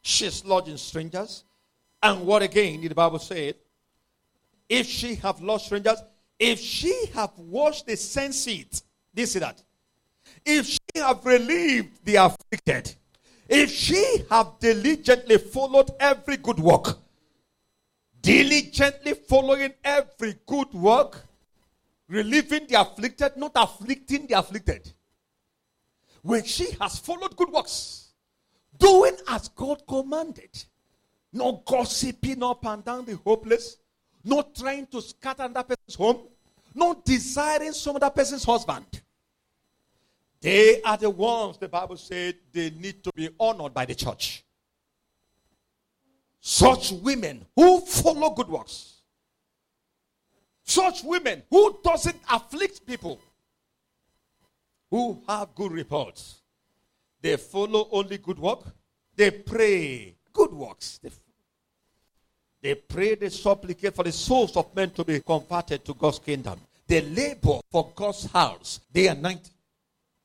She's 0.00 0.44
lodging 0.44 0.76
strangers. 0.76 1.44
And 2.00 2.24
what 2.24 2.42
again 2.42 2.80
did 2.80 2.92
the 2.92 2.94
Bible 2.94 3.18
say? 3.18 3.54
If 4.68 4.86
she 4.86 5.16
have 5.16 5.40
lost 5.42 5.66
strangers, 5.66 5.98
if 6.44 6.60
she 6.60 7.06
have 7.14 7.30
washed 7.38 7.86
the 7.86 7.96
same 7.96 8.32
seat, 8.32 8.82
this 9.14 9.34
is 9.34 9.40
that. 9.40 9.62
If 10.44 10.66
she 10.66 10.78
have 10.96 11.24
relieved 11.24 12.04
the 12.04 12.16
afflicted, 12.16 12.94
if 13.48 13.70
she 13.70 14.24
have 14.30 14.58
diligently 14.60 15.38
followed 15.38 15.90
every 15.98 16.36
good 16.36 16.58
work, 16.58 16.98
diligently 18.20 19.14
following 19.14 19.72
every 19.82 20.34
good 20.46 20.70
work, 20.74 21.24
relieving 22.08 22.66
the 22.66 22.78
afflicted, 22.78 23.38
not 23.38 23.52
afflicting 23.54 24.26
the 24.26 24.38
afflicted. 24.38 24.92
When 26.20 26.44
she 26.44 26.72
has 26.80 26.98
followed 26.98 27.36
good 27.36 27.50
works, 27.50 28.10
doing 28.78 29.16
as 29.28 29.48
God 29.48 29.82
commanded, 29.86 30.62
not 31.32 31.64
gossiping 31.64 32.42
up 32.42 32.66
and 32.66 32.84
down 32.84 33.06
the 33.06 33.16
hopeless, 33.16 33.78
not 34.22 34.54
trying 34.54 34.86
to 34.88 35.00
scatter 35.00 35.44
another 35.44 35.74
person's 35.74 35.94
home, 35.94 36.28
not 36.74 37.04
desiring 37.04 37.72
some 37.72 37.96
other 37.96 38.10
person's 38.10 38.44
husband. 38.44 38.86
They 40.40 40.82
are 40.82 40.96
the 40.96 41.10
ones, 41.10 41.56
the 41.58 41.68
Bible 41.68 41.96
said, 41.96 42.36
they 42.52 42.70
need 42.70 43.02
to 43.04 43.10
be 43.14 43.30
honored 43.40 43.72
by 43.72 43.86
the 43.86 43.94
church. 43.94 44.44
Such 46.40 46.92
women 46.92 47.46
who 47.56 47.80
follow 47.80 48.30
good 48.30 48.48
works 48.48 48.94
such 50.64 51.04
women 51.04 51.42
who 51.50 51.78
doesn't 51.84 52.16
afflict 52.30 52.86
people, 52.86 53.20
who 54.90 55.22
have 55.28 55.54
good 55.54 55.72
reports. 55.72 56.40
They 57.20 57.36
follow 57.36 57.88
only 57.92 58.18
good 58.18 58.38
work. 58.38 58.64
They 59.14 59.30
pray 59.30 60.16
good 60.32 60.52
works. 60.52 60.98
They, 61.02 61.10
they 62.64 62.74
pray, 62.74 63.14
they 63.14 63.28
supplicate 63.28 63.94
for 63.94 64.04
the 64.04 64.10
souls 64.10 64.56
of 64.56 64.74
men 64.74 64.88
to 64.92 65.04
be 65.04 65.20
converted 65.20 65.84
to 65.84 65.92
God's 65.92 66.18
kingdom. 66.18 66.58
They 66.86 67.02
labor 67.02 67.60
for 67.70 67.92
God's 67.94 68.24
house 68.24 68.80
day 68.90 69.08
and 69.08 69.20
night. 69.20 69.50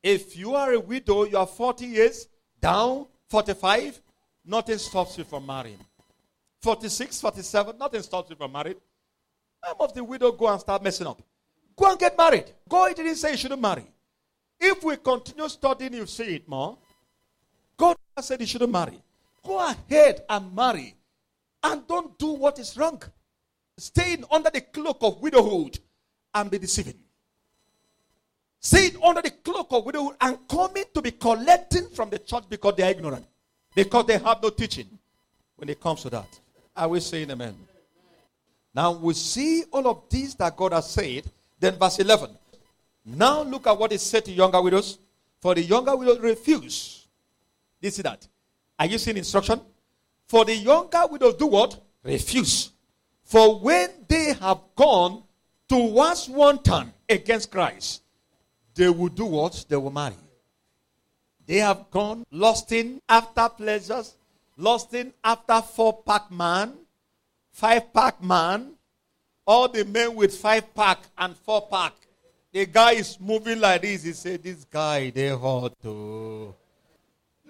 If 0.02 0.38
you 0.38 0.54
are 0.54 0.72
a 0.72 0.80
widow, 0.80 1.24
you 1.24 1.36
are 1.36 1.46
40 1.46 1.84
years 1.84 2.28
down, 2.58 3.04
45, 3.28 4.00
nothing 4.46 4.78
stops 4.78 5.18
you 5.18 5.24
from 5.24 5.44
marrying. 5.44 5.76
46, 6.62 7.20
47, 7.20 7.76
nothing 7.76 8.00
stops 8.00 8.30
you 8.30 8.36
from 8.36 8.52
marrying. 8.52 8.80
Some 9.62 9.76
of 9.78 9.92
the 9.92 10.02
widow 10.02 10.32
go 10.32 10.48
and 10.48 10.62
start 10.62 10.82
messing 10.82 11.08
up. 11.08 11.20
Go 11.76 11.90
and 11.90 11.98
get 11.98 12.16
married. 12.16 12.46
God 12.66 12.96
didn't 12.96 13.16
say 13.16 13.32
you 13.32 13.36
shouldn't 13.36 13.60
marry. 13.60 13.84
If 14.58 14.82
we 14.82 14.96
continue 14.96 15.46
studying, 15.50 15.92
you 15.92 16.06
see 16.06 16.36
it 16.36 16.48
more. 16.48 16.78
God 17.76 17.96
said 18.18 18.40
you 18.40 18.46
shouldn't 18.46 18.72
marry. 18.72 18.98
Go 19.44 19.58
ahead 19.58 20.22
and 20.26 20.54
marry. 20.54 20.94
And 21.62 21.86
don't 21.86 22.18
do 22.18 22.32
what 22.32 22.58
is 22.58 22.76
wrong. 22.76 23.02
Staying 23.76 24.24
under 24.30 24.50
the 24.50 24.60
cloak 24.60 24.98
of 25.00 25.20
widowhood 25.20 25.78
and 26.34 26.50
be 26.50 26.58
deceiving. 26.58 26.98
Staying 28.60 29.02
under 29.02 29.22
the 29.22 29.30
cloak 29.30 29.68
of 29.70 29.84
widowhood 29.86 30.16
and 30.20 30.38
coming 30.48 30.84
to 30.92 31.00
be 31.00 31.12
collecting 31.12 31.88
from 31.90 32.10
the 32.10 32.18
church 32.18 32.44
because 32.48 32.74
they 32.76 32.82
are 32.82 32.90
ignorant. 32.90 33.26
Because 33.74 34.06
they 34.06 34.18
have 34.18 34.42
no 34.42 34.50
teaching 34.50 34.86
when 35.56 35.68
it 35.68 35.80
comes 35.80 36.02
to 36.02 36.10
that. 36.10 36.40
Are 36.76 36.88
we 36.88 37.00
saying 37.00 37.30
amen? 37.30 37.56
Now 38.74 38.92
we 38.92 39.14
see 39.14 39.64
all 39.70 39.86
of 39.88 40.02
these 40.08 40.34
that 40.36 40.56
God 40.56 40.72
has 40.72 40.90
said. 40.90 41.30
Then 41.58 41.76
verse 41.76 41.98
11. 41.98 42.30
Now 43.04 43.42
look 43.42 43.66
at 43.66 43.78
what 43.78 43.92
is 43.92 44.02
said 44.02 44.24
to 44.26 44.32
younger 44.32 44.60
widows. 44.60 44.98
For 45.40 45.54
the 45.54 45.62
younger 45.62 45.96
widows 45.96 46.20
refuse. 46.20 47.06
Do 47.80 47.86
you 47.86 47.90
see 47.90 48.02
that? 48.02 48.26
Are 48.78 48.86
you 48.86 48.98
seeing 48.98 49.16
instruction? 49.16 49.60
For 50.30 50.44
the 50.44 50.54
younger 50.54 51.02
widows 51.10 51.34
do 51.34 51.48
what? 51.48 51.76
Refuse. 52.04 52.70
For 53.24 53.58
when 53.58 53.90
they 54.06 54.32
have 54.34 54.60
gone 54.76 55.24
towards 55.68 56.28
one 56.28 56.62
turn 56.62 56.92
against 57.08 57.50
Christ, 57.50 58.02
they 58.76 58.88
will 58.88 59.08
do 59.08 59.24
what? 59.24 59.64
They 59.68 59.74
will 59.74 59.90
marry. 59.90 60.14
They 61.44 61.56
have 61.56 61.90
gone 61.90 62.24
lusting 62.30 63.02
after 63.08 63.48
pleasures, 63.48 64.14
lusting 64.56 65.12
after 65.24 65.60
four 65.62 66.00
pack 66.04 66.30
man, 66.30 66.74
five 67.50 67.92
pack 67.92 68.22
man, 68.22 68.74
all 69.44 69.68
the 69.68 69.84
men 69.84 70.14
with 70.14 70.32
five 70.36 70.72
pack 70.76 71.00
and 71.18 71.36
four 71.38 71.66
pack. 71.66 71.94
The 72.52 72.66
guy 72.66 72.92
is 72.92 73.18
moving 73.18 73.58
like 73.58 73.82
this. 73.82 74.04
He 74.04 74.12
said, 74.12 74.44
This 74.44 74.64
guy, 74.64 75.10
they 75.10 75.30
hot 75.30 75.72
to. 75.82 76.54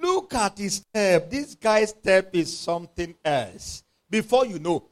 Look 0.01 0.35
at 0.35 0.59
his 0.59 0.77
step. 0.77 1.31
This 1.31 1.55
guy's 1.55 1.91
step 1.91 2.31
is 2.35 2.57
something 2.57 3.15
else. 3.25 3.83
Before 4.09 4.47
you 4.47 4.59
know, 4.59 4.85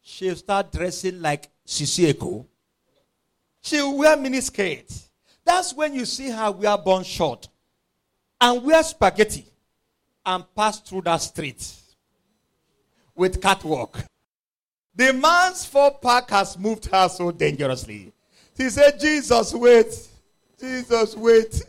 she'll 0.00 0.36
start 0.36 0.72
dressing 0.72 1.20
like 1.20 1.48
Sisieko. 1.66 2.46
She'll 3.60 3.96
wear 3.96 4.16
miniskirt. 4.16 5.08
That's 5.44 5.74
when 5.74 5.94
you 5.94 6.04
see 6.04 6.30
her 6.30 6.50
wear 6.50 6.78
bun 6.78 7.04
short 7.04 7.48
and 8.40 8.62
wear 8.62 8.82
spaghetti 8.82 9.46
and 10.24 10.44
pass 10.54 10.80
through 10.80 11.02
that 11.02 11.18
street 11.18 11.72
with 13.14 13.40
catwalk. 13.40 14.04
The 14.94 15.12
man's 15.12 15.64
four 15.66 15.98
pack 15.98 16.30
has 16.30 16.58
moved 16.58 16.86
her 16.86 17.08
so 17.08 17.30
dangerously. 17.30 18.12
She 18.56 18.70
said, 18.70 18.98
Jesus, 19.00 19.52
wait. 19.52 20.08
Jesus, 20.58 21.16
wait. 21.16 21.62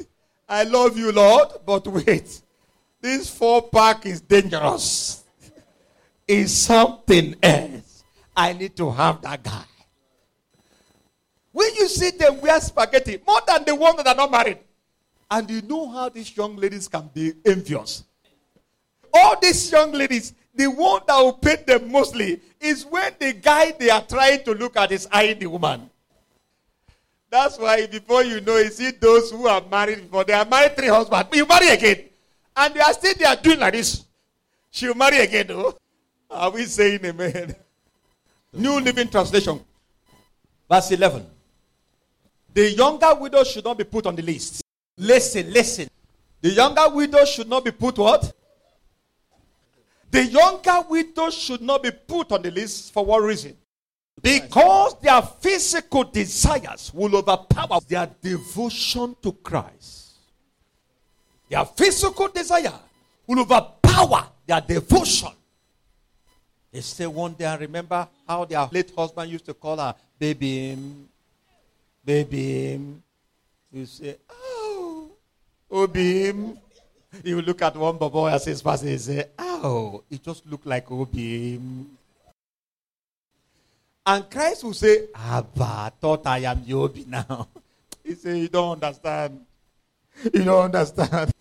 I 0.48 0.64
love 0.64 0.98
you, 0.98 1.12
Lord, 1.12 1.50
but 1.66 1.88
wait. 1.88 2.42
This 3.06 3.30
four 3.30 3.62
pack 3.62 4.08
is 4.08 4.20
dangerous. 4.20 5.24
It's 6.28 6.52
something 6.52 7.36
else. 7.44 8.04
I 8.36 8.52
need 8.54 8.76
to 8.78 8.90
have 8.90 9.22
that 9.22 9.44
guy. 9.44 9.64
When 11.52 11.70
you 11.76 11.88
see 11.88 12.10
them 12.18 12.42
wear 12.42 12.60
spaghetti, 12.60 13.22
more 13.28 13.42
than 13.46 13.64
the 13.64 13.76
ones 13.76 13.98
that 13.98 14.08
are 14.08 14.16
not 14.16 14.32
married, 14.32 14.58
and 15.30 15.48
you 15.52 15.62
know 15.62 15.88
how 15.88 16.10
these 16.10 16.36
young 16.36 16.56
ladies 16.56 16.88
can 16.88 17.08
be 17.14 17.34
envious. 17.46 18.06
All 19.14 19.40
these 19.40 19.72
young 19.72 19.92
ladies, 19.92 20.34
the 20.56 20.66
one 20.66 21.02
that 21.06 21.20
will 21.20 21.34
pay 21.34 21.58
them 21.58 21.92
mostly 21.92 22.42
is 22.60 22.88
when 22.88 23.14
the 23.20 23.34
guy 23.34 23.72
they 23.78 23.92
are 23.92 24.02
trying 24.02 24.44
to 24.46 24.54
look 24.54 24.78
at 24.78 24.92
is 24.92 25.08
eyeing 25.12 25.38
the 25.38 25.46
woman. 25.46 25.92
That's 27.30 27.60
why 27.60 27.86
before 27.86 28.24
you 28.24 28.42
know, 28.42 28.58
you 28.58 28.72
see 28.72 28.90
those 28.90 29.30
who 29.30 29.48
are 29.48 29.62
married 29.70 30.02
before 30.02 30.24
they 30.24 30.34
are 30.34 30.46
married 30.46 30.76
three 30.76 30.88
husbands, 30.88 31.30
you 31.38 31.46
marry 31.46 31.68
again, 31.68 32.06
and 32.56 32.74
they 32.74 32.80
are 32.80 32.94
still 32.94 33.14
they 33.18 33.26
are 33.26 33.36
doing 33.36 33.60
like 33.60 33.74
this. 33.74 34.06
She'll 34.72 34.96
marry 34.96 35.18
again, 35.20 35.48
though. 35.48 35.78
Are 36.30 36.50
we 36.50 36.66
saying 36.66 37.00
amen? 37.06 37.56
New 38.54 38.80
Living 38.80 39.08
Translation, 39.10 39.60
verse 40.70 40.92
11. 40.92 41.26
The 42.54 42.72
younger 42.72 43.14
widow 43.16 43.44
should 43.44 43.66
not 43.66 43.78
be 43.78 43.84
put 43.84 44.06
on 44.06 44.16
the 44.16 44.22
list. 44.22 44.62
Listen, 44.98 45.52
listen. 45.52 45.90
The 46.42 46.50
younger 46.52 46.88
widow 46.90 47.26
should 47.26 47.50
not 47.50 47.66
be 47.66 47.72
put 47.72 47.98
what? 47.98 48.34
The 50.12 50.26
younger 50.26 50.82
widow 50.90 51.30
should 51.30 51.62
not 51.62 51.84
be 51.84 51.92
put 51.92 52.32
on 52.32 52.42
the 52.42 52.52
list 52.52 52.94
for 52.94 53.04
what 53.06 53.24
reason? 53.24 53.58
Because 54.22 54.98
their 55.02 55.22
physical 55.22 56.06
desires 56.06 56.94
will 56.94 57.16
overpower 57.18 57.80
their 57.88 58.10
devotion 58.22 59.16
to 59.22 59.34
Christ. 59.34 60.05
Their 61.50 61.66
physical 61.66 62.28
desire 62.30 62.74
will 63.28 63.40
overpower 63.42 64.28
their 64.46 64.62
devotion. 64.62 65.30
They 66.72 66.82
say 66.82 67.08
one 67.08 67.34
day, 67.34 67.46
I 67.46 67.56
remember 67.56 68.08
how 68.28 68.46
their 68.46 68.68
late 68.72 68.92
husband 68.96 69.32
used 69.32 69.46
to 69.46 69.54
call 69.54 69.78
her 69.78 69.96
baby, 70.20 70.78
baby. 72.04 72.80
You 73.72 73.86
say, 73.86 74.18
oh, 74.30 75.10
Obim. 75.72 76.58
You 77.24 77.42
look 77.42 77.62
at 77.62 77.76
one 77.78 77.98
boy 77.98 78.28
as 78.28 78.44
his 78.44 78.62
person 78.62 78.90
and 78.90 79.00
say, 79.00 79.26
oh, 79.40 80.04
it 80.10 80.22
just 80.22 80.46
looked 80.46 80.66
like 80.66 80.88
Obim. 80.88 81.86
And 84.06 84.30
Christ 84.30 84.64
will 84.64 84.74
say, 84.74 85.08
Abba, 85.16 85.64
I 85.64 85.92
thought 86.00 86.28
I 86.28 86.40
am 86.40 86.62
Yobi 86.62 87.08
now. 87.08 87.48
He 88.04 88.14
say, 88.14 88.38
You 88.38 88.48
don't 88.50 88.74
understand. 88.84 89.44
You 90.32 90.44
don't 90.44 90.66
understand. 90.66 91.32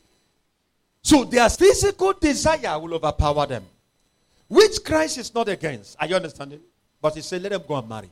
So 1.05 1.23
their 1.25 1.51
physical 1.51 2.15
desire 2.15 2.79
will 2.79 2.95
overpower 2.95 3.47
them, 3.47 3.67
which 4.49 4.83
Christ 4.83 5.19
is 5.19 5.35
not 5.35 5.51
against. 5.51 5.97
Are 6.01 6.07
you 6.07 6.17
understanding? 6.17 6.61
But 7.01 7.15
he 7.15 7.21
said, 7.21 7.43
Let 7.43 7.53
them 7.53 7.63
go 7.69 7.77
and 7.77 7.87
marry. 7.87 8.11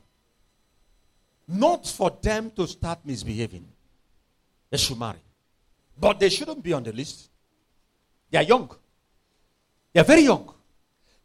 Not 1.47 1.87
for 1.87 2.15
them 2.21 2.51
to 2.51 2.67
start 2.67 2.99
misbehaving. 3.03 3.67
They 4.69 4.77
should 4.77 4.99
marry. 4.99 5.17
But 5.99 6.19
they 6.19 6.29
shouldn't 6.29 6.61
be 6.61 6.71
on 6.71 6.83
the 6.83 6.93
list. 6.93 7.29
They 8.29 8.37
are 8.37 8.43
young. 8.43 8.69
They 9.91 9.99
are 9.99 10.05
very 10.05 10.21
young. 10.21 10.53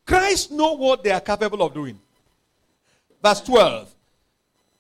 Christ 0.07 0.51
know 0.51 0.73
what 0.73 1.05
they 1.05 1.11
are 1.11 1.21
capable 1.21 1.63
of 1.63 1.75
doing. 1.75 2.01
Verse 3.23 3.43
12. 3.43 3.95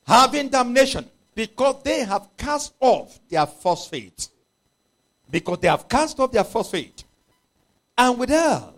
Having 0.07 0.49
damnation 0.49 1.05
because 1.35 1.83
they 1.83 2.01
have 2.05 2.29
cast 2.35 2.73
off 2.81 3.21
their 3.29 3.45
first 3.45 3.91
faith. 3.91 4.29
Because 5.31 5.59
they 5.59 5.69
have 5.69 5.89
cast 5.89 6.19
off 6.21 6.33
their 6.33 6.45
first 6.45 6.71
faith. 6.71 7.05
And 7.97 8.19
with 8.19 8.31
her, 8.31 8.73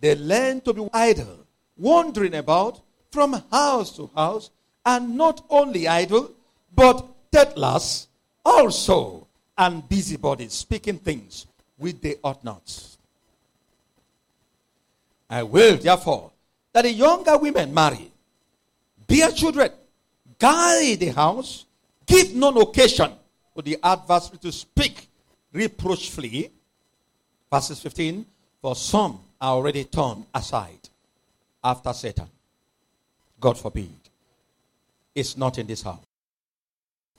they 0.00 0.14
learn 0.14 0.60
to 0.62 0.72
be 0.72 0.88
idle, 0.92 1.46
wandering 1.76 2.34
about 2.34 2.80
from 3.10 3.32
house 3.50 3.96
to 3.96 4.10
house, 4.14 4.50
and 4.84 5.16
not 5.16 5.44
only 5.48 5.88
idle, 5.88 6.30
but 6.74 7.06
thoughtless 7.32 8.08
also, 8.44 9.26
and 9.56 9.88
busybodies, 9.88 10.52
speaking 10.52 10.98
things 10.98 11.46
which 11.76 12.00
they 12.00 12.16
ought 12.22 12.42
not. 12.44 12.96
I 15.30 15.42
will, 15.42 15.76
therefore, 15.76 16.30
that 16.72 16.82
the 16.82 16.92
younger 16.92 17.38
women 17.38 17.72
marry, 17.72 18.10
bear 19.06 19.30
children, 19.30 19.70
guide 20.38 20.98
the 21.00 21.08
house, 21.08 21.66
give 22.06 22.34
no 22.34 22.48
occasion 22.50 23.12
for 23.54 23.62
the 23.62 23.78
adversary 23.82 24.38
to 24.38 24.52
speak 24.52 25.08
reproachfully. 25.54 26.50
Verses 27.50 27.80
15 27.80 28.26
For 28.60 28.74
some 28.74 29.20
are 29.40 29.54
already 29.54 29.84
turned 29.84 30.26
aside 30.34 30.88
after 31.62 31.92
Satan. 31.94 32.28
God 33.40 33.58
forbid. 33.58 33.90
It's 35.14 35.36
not 35.36 35.58
in 35.58 35.66
this 35.66 35.82
house. 35.82 36.04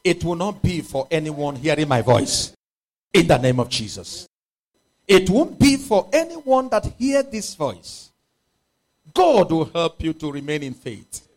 It 0.03 0.23
will 0.23 0.35
not 0.35 0.61
be 0.61 0.81
for 0.81 1.07
anyone 1.09 1.55
hearing 1.55 1.87
my 1.87 2.01
voice 2.01 2.55
in 3.13 3.27
the 3.27 3.37
name 3.37 3.59
of 3.59 3.69
Jesus. 3.69 4.27
It 5.07 5.29
won't 5.29 5.57
be 5.57 5.77
for 5.77 6.09
anyone 6.11 6.69
that 6.69 6.85
hear 6.97 7.23
this 7.23 7.55
voice. 7.55 8.11
God 9.13 9.51
will 9.51 9.65
help 9.65 10.03
you 10.03 10.13
to 10.13 10.31
remain 10.31 10.63
in 10.63 10.73
faith. 10.73 11.27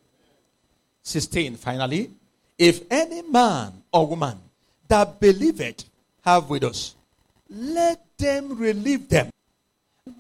16. 1.03 1.57
Finally, 1.57 2.11
if 2.59 2.83
any 2.91 3.23
man 3.23 3.73
or 3.93 4.07
woman 4.07 4.39
that 4.89 5.21
believeth 5.21 5.85
have 6.29 6.51
widows, 6.51 6.95
let 7.49 8.05
them 8.19 8.59
relieve 8.59 9.09
them, 9.09 9.31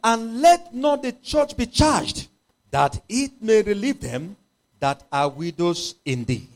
and 0.02 0.40
let 0.40 0.74
not 0.74 1.02
the 1.02 1.12
church 1.12 1.56
be 1.56 1.66
charged, 1.66 2.28
that 2.70 3.00
it 3.08 3.32
may 3.42 3.62
relieve 3.62 4.00
them 4.00 4.36
that 4.80 5.02
are 5.12 5.28
widows 5.28 5.96
indeed. 6.04 6.48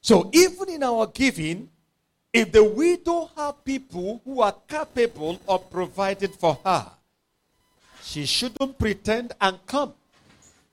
So 0.00 0.30
even 0.32 0.68
in 0.70 0.82
our 0.82 1.06
giving, 1.06 1.68
if 2.32 2.52
the 2.52 2.64
widow 2.64 3.30
have 3.36 3.64
people 3.64 4.20
who 4.24 4.40
are 4.40 4.54
capable 4.68 5.40
of 5.48 5.70
providing 5.70 6.32
for 6.32 6.58
her, 6.64 6.90
she 8.02 8.26
shouldn't 8.26 8.78
pretend 8.78 9.32
and 9.40 9.58
come 9.66 9.94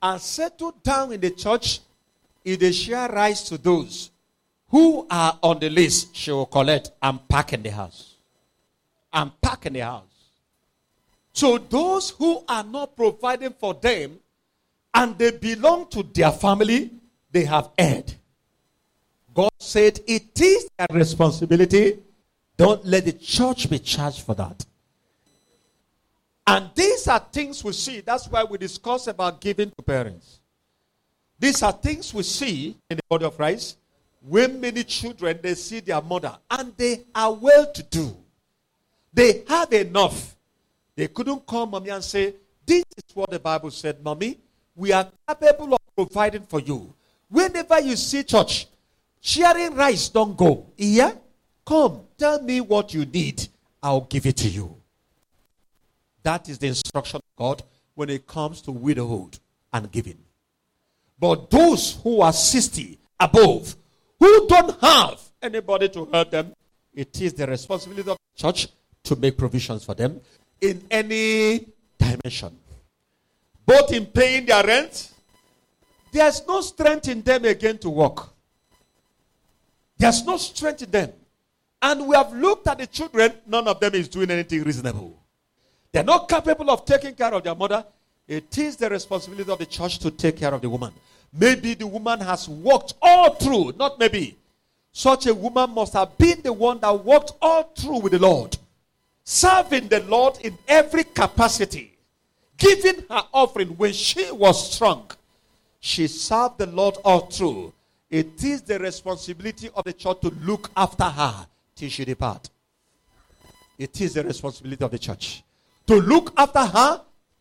and 0.02 0.20
settle 0.20 0.72
down 0.82 1.12
in 1.12 1.20
the 1.20 1.30
church 1.30 1.80
if 2.44 2.58
they 2.58 2.72
share 2.72 3.08
rice 3.08 3.42
to 3.48 3.58
those 3.58 4.10
who 4.74 5.06
are 5.08 5.38
on 5.40 5.60
the 5.60 5.70
list. 5.70 6.16
She 6.16 6.32
will 6.32 6.46
collect 6.46 6.90
and 7.00 7.28
pack 7.28 7.52
in 7.52 7.62
the 7.62 7.70
house. 7.70 8.16
And 9.12 9.30
pack 9.40 9.66
in 9.66 9.74
the 9.74 9.84
house. 9.84 10.02
So 11.32 11.58
those 11.58 12.10
who 12.10 12.42
are 12.48 12.64
not 12.64 12.96
providing 12.96 13.52
for 13.52 13.74
them 13.74 14.18
and 14.92 15.16
they 15.16 15.30
belong 15.30 15.86
to 15.90 16.02
their 16.02 16.32
family, 16.32 16.90
they 17.30 17.44
have 17.44 17.70
erred. 17.78 18.14
God 19.32 19.52
said 19.60 20.00
it 20.08 20.40
is 20.40 20.68
their 20.76 20.88
responsibility. 20.90 22.00
Don't 22.56 22.84
let 22.84 23.04
the 23.04 23.12
church 23.12 23.70
be 23.70 23.78
charged 23.78 24.22
for 24.22 24.34
that. 24.34 24.66
And 26.48 26.68
these 26.74 27.06
are 27.06 27.24
things 27.30 27.62
we 27.62 27.74
see. 27.74 28.00
That's 28.00 28.26
why 28.26 28.42
we 28.42 28.58
discuss 28.58 29.06
about 29.06 29.40
giving 29.40 29.70
to 29.70 29.82
parents. 29.84 30.40
These 31.38 31.62
are 31.62 31.70
things 31.70 32.12
we 32.12 32.24
see 32.24 32.76
in 32.90 32.96
the 32.96 33.02
body 33.08 33.24
of 33.24 33.36
Christ. 33.36 33.76
When 34.26 34.60
many 34.60 34.84
children 34.84 35.38
they 35.42 35.54
see 35.54 35.80
their 35.80 36.00
mother 36.00 36.36
and 36.50 36.74
they 36.76 37.02
are 37.14 37.32
well 37.32 37.70
to 37.72 37.82
do. 37.82 38.16
They 39.12 39.44
have 39.48 39.72
enough. 39.72 40.34
They 40.96 41.08
couldn't 41.08 41.44
call 41.46 41.66
mommy 41.66 41.90
and 41.90 42.02
say, 42.02 42.34
This 42.64 42.84
is 42.96 43.14
what 43.14 43.30
the 43.30 43.38
Bible 43.38 43.70
said, 43.70 44.02
mommy. 44.02 44.38
We 44.74 44.92
are 44.92 45.06
capable 45.28 45.74
of 45.74 45.80
providing 45.94 46.42
for 46.42 46.60
you. 46.60 46.92
Whenever 47.28 47.80
you 47.80 47.96
see 47.96 48.24
church, 48.24 48.66
sharing 49.20 49.74
rice, 49.74 50.08
don't 50.08 50.36
go. 50.36 50.66
Yeah? 50.76 51.12
Come, 51.66 52.00
tell 52.18 52.42
me 52.42 52.60
what 52.60 52.92
you 52.94 53.04
need. 53.04 53.46
I'll 53.82 54.02
give 54.02 54.26
it 54.26 54.36
to 54.38 54.48
you. 54.48 54.74
That 56.22 56.48
is 56.48 56.58
the 56.58 56.68
instruction 56.68 57.18
of 57.18 57.36
God 57.36 57.62
when 57.94 58.08
it 58.08 58.26
comes 58.26 58.62
to 58.62 58.72
widowhood 58.72 59.38
and 59.72 59.90
giving. 59.92 60.18
But 61.18 61.50
those 61.50 62.00
who 62.02 62.20
are 62.22 62.32
60 62.32 62.98
above, 63.20 63.76
who 64.24 64.46
don't 64.48 64.80
have 64.80 65.20
anybody 65.42 65.88
to 65.90 66.06
help 66.06 66.30
them, 66.30 66.54
it 66.94 67.20
is 67.20 67.34
the 67.34 67.46
responsibility 67.46 68.10
of 68.10 68.16
the 68.16 68.42
church 68.42 68.68
to 69.02 69.16
make 69.16 69.36
provisions 69.36 69.84
for 69.84 69.94
them 69.94 70.18
in 70.60 70.82
any 70.90 71.66
dimension. 71.98 72.56
Both 73.66 73.92
in 73.92 74.06
paying 74.06 74.46
their 74.46 74.64
rent, 74.64 75.12
there's 76.10 76.46
no 76.46 76.62
strength 76.62 77.08
in 77.08 77.20
them 77.20 77.44
again 77.44 77.76
to 77.78 77.90
work. 77.90 78.30
There's 79.98 80.24
no 80.24 80.38
strength 80.38 80.82
in 80.82 80.90
them. 80.90 81.12
And 81.82 82.06
we 82.06 82.16
have 82.16 82.32
looked 82.32 82.66
at 82.66 82.78
the 82.78 82.86
children, 82.86 83.32
none 83.46 83.68
of 83.68 83.78
them 83.78 83.94
is 83.94 84.08
doing 84.08 84.30
anything 84.30 84.62
reasonable. 84.62 85.18
They're 85.92 86.02
not 86.02 86.30
capable 86.30 86.70
of 86.70 86.86
taking 86.86 87.14
care 87.14 87.34
of 87.34 87.42
their 87.42 87.54
mother. 87.54 87.84
It 88.26 88.56
is 88.56 88.76
the 88.76 88.88
responsibility 88.88 89.50
of 89.50 89.58
the 89.58 89.66
church 89.66 89.98
to 89.98 90.10
take 90.10 90.38
care 90.38 90.54
of 90.54 90.62
the 90.62 90.70
woman. 90.70 90.94
Maybe 91.36 91.74
the 91.74 91.86
woman 91.86 92.20
has 92.20 92.48
walked 92.48 92.94
all 93.02 93.34
through, 93.34 93.72
not 93.76 93.98
maybe. 93.98 94.36
Such 94.92 95.26
a 95.26 95.34
woman 95.34 95.70
must 95.74 95.92
have 95.94 96.16
been 96.16 96.40
the 96.42 96.52
one 96.52 96.78
that 96.78 97.04
walked 97.04 97.32
all 97.42 97.64
through 97.76 97.98
with 97.98 98.12
the 98.12 98.20
Lord, 98.20 98.56
serving 99.24 99.88
the 99.88 100.00
Lord 100.04 100.38
in 100.42 100.56
every 100.68 101.02
capacity, 101.02 101.92
giving 102.56 103.04
her 103.10 103.24
offering 103.32 103.68
when 103.70 103.92
she 103.92 104.30
was 104.30 104.72
strong. 104.72 105.10
She 105.80 106.06
served 106.06 106.58
the 106.58 106.66
Lord 106.66 106.96
all 107.04 107.26
through. 107.26 107.72
It 108.08 108.44
is 108.44 108.62
the 108.62 108.78
responsibility 108.78 109.68
of 109.74 109.82
the 109.82 109.92
church 109.92 110.20
to 110.20 110.28
look 110.42 110.70
after 110.76 111.04
her 111.04 111.46
till 111.74 111.88
she 111.88 112.04
depart. 112.04 112.48
It 113.76 114.00
is 114.00 114.14
the 114.14 114.22
responsibility 114.22 114.84
of 114.84 114.92
the 114.92 114.98
church 115.00 115.42
to 115.88 115.96
look 115.96 116.32
after 116.36 116.64
her 116.64 117.00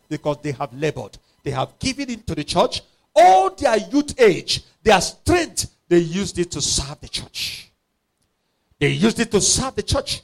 because 0.10 0.38
they 0.42 0.52
have 0.54 0.74
labored. 0.74 1.16
They 1.44 1.52
have 1.52 1.78
given 1.78 2.10
into 2.10 2.34
the 2.34 2.44
church 2.44 2.82
all 3.16 3.50
their 3.56 3.78
youth 3.78 4.20
age, 4.20 4.64
their 4.82 5.02
strength, 5.02 5.72
they 5.88 6.00
used 6.00 6.40
it 6.40 6.52
to 6.52 6.62
serve 6.62 7.00
the 7.02 7.08
church. 7.08 7.72
They 8.80 8.90
used 8.90 9.20
it 9.20 9.32
to 9.32 9.42
serve 9.42 9.76
the 9.76 9.84
church. 9.84 10.22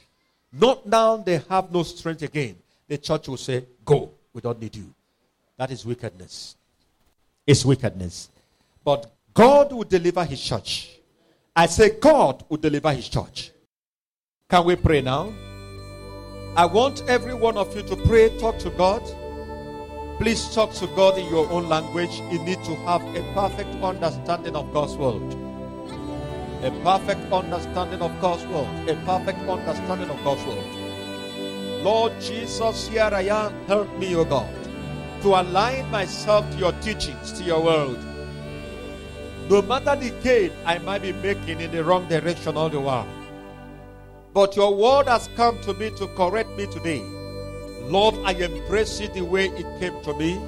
Not 0.52 0.86
now 0.86 1.16
they 1.16 1.42
have 1.48 1.72
no 1.72 1.82
strength 1.82 2.22
again. 2.22 2.56
The 2.88 2.98
church 2.98 3.28
will 3.28 3.36
say, 3.36 3.64
Go, 3.84 4.10
we 4.32 4.40
don't 4.40 4.60
need 4.60 4.74
you. 4.74 4.92
That 5.56 5.70
is 5.70 5.84
wickedness. 5.86 6.56
It's 7.46 7.64
wickedness. 7.64 8.30
But 8.84 9.10
God 9.32 9.72
will 9.72 9.84
deliver 9.84 10.24
his 10.24 10.40
church. 10.40 10.98
I 11.54 11.66
say, 11.66 11.98
God 12.00 12.44
will 12.48 12.56
deliver 12.56 12.92
his 12.92 13.08
church. 13.08 13.52
Can 14.48 14.64
we 14.64 14.76
pray 14.76 15.00
now? 15.00 15.32
I 16.56 16.66
want 16.66 17.02
every 17.06 17.34
one 17.34 17.56
of 17.56 17.74
you 17.76 17.82
to 17.82 17.96
pray, 17.96 18.36
talk 18.38 18.58
to 18.58 18.70
God. 18.70 19.02
Please 20.20 20.54
talk 20.54 20.74
to 20.74 20.86
God 20.88 21.16
in 21.16 21.26
your 21.30 21.50
own 21.50 21.70
language. 21.70 22.20
You 22.30 22.40
need 22.40 22.62
to 22.64 22.76
have 22.84 23.00
a 23.16 23.22
perfect 23.32 23.70
understanding 23.82 24.54
of 24.54 24.70
God's 24.70 24.94
word. 24.94 25.22
A 26.62 26.70
perfect 26.84 27.32
understanding 27.32 28.02
of 28.02 28.12
God's 28.20 28.44
word. 28.48 28.90
A 28.90 28.96
perfect 29.06 29.38
understanding 29.48 30.10
of 30.10 30.22
God's 30.22 30.44
word. 30.44 31.82
Lord 31.82 32.12
Jesus, 32.20 32.88
here 32.88 33.08
I 33.10 33.22
am. 33.22 33.64
Help 33.64 33.88
me, 33.96 34.14
O 34.14 34.26
God, 34.26 34.52
to 35.22 35.28
align 35.40 35.90
myself 35.90 36.44
to 36.50 36.58
your 36.58 36.72
teachings, 36.82 37.32
to 37.32 37.42
your 37.42 37.64
word. 37.64 37.98
No 39.48 39.62
matter 39.62 39.96
the 39.96 40.10
gain 40.22 40.52
I 40.66 40.76
might 40.80 41.00
be 41.00 41.12
making 41.12 41.62
in 41.62 41.70
the 41.70 41.82
wrong 41.82 42.06
direction 42.08 42.58
all 42.58 42.68
the 42.68 42.78
while. 42.78 43.08
But 44.34 44.54
your 44.54 44.76
word 44.76 45.08
has 45.08 45.30
come 45.34 45.58
to 45.62 45.72
me 45.72 45.88
to 45.96 46.06
correct 46.08 46.50
me 46.58 46.66
today. 46.66 47.19
Lord, 47.88 48.14
I 48.24 48.32
embrace 48.32 49.00
it 49.00 49.14
the 49.14 49.22
way 49.22 49.46
it 49.46 49.66
came 49.80 50.00
to 50.02 50.14
me. 50.14 50.40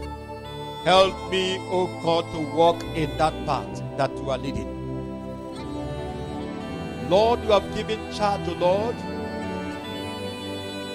Help 0.84 1.14
me, 1.30 1.58
O 1.70 1.86
oh 1.86 2.00
God, 2.02 2.24
to 2.32 2.40
walk 2.56 2.82
in 2.96 3.16
that 3.18 3.32
path 3.46 3.82
that 3.96 4.10
you 4.16 4.30
are 4.30 4.38
leading. 4.38 4.82
Lord, 7.08 7.42
you 7.44 7.52
have 7.52 7.74
given 7.74 8.00
charge, 8.12 8.48
O 8.48 8.52
Lord. 8.54 8.96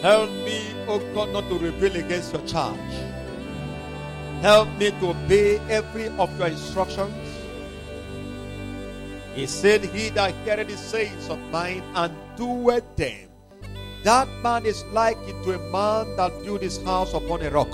Help 0.01 0.29
me, 0.45 0.73
O 0.88 0.95
oh 0.95 1.13
God, 1.13 1.29
not 1.29 1.47
to 1.49 1.57
rebel 1.57 1.95
against 1.95 2.33
your 2.33 2.45
charge. 2.45 2.77
Help 4.41 4.69
me 4.77 4.91
to 4.91 5.09
obey 5.09 5.57
every 5.69 6.07
of 6.19 6.38
your 6.38 6.47
instructions. 6.47 7.15
He 9.33 9.45
said, 9.45 9.83
He 9.85 10.09
that 10.09 10.33
heareth 10.43 10.67
the 10.67 10.77
sayings 10.77 11.29
of 11.29 11.39
mine 11.51 11.83
and 11.95 12.13
doeth 12.35 12.95
them, 12.95 13.26
that 14.08 14.30
man 14.41 14.66
is 14.66 14.86
like 14.93 15.18
to 15.43 15.51
a 15.51 15.60
man 15.70 16.16
that 16.16 16.32
built 16.41 16.62
his 16.62 16.82
house 16.84 17.14
upon 17.14 17.41
a 17.41 17.49
rock. 17.49 17.68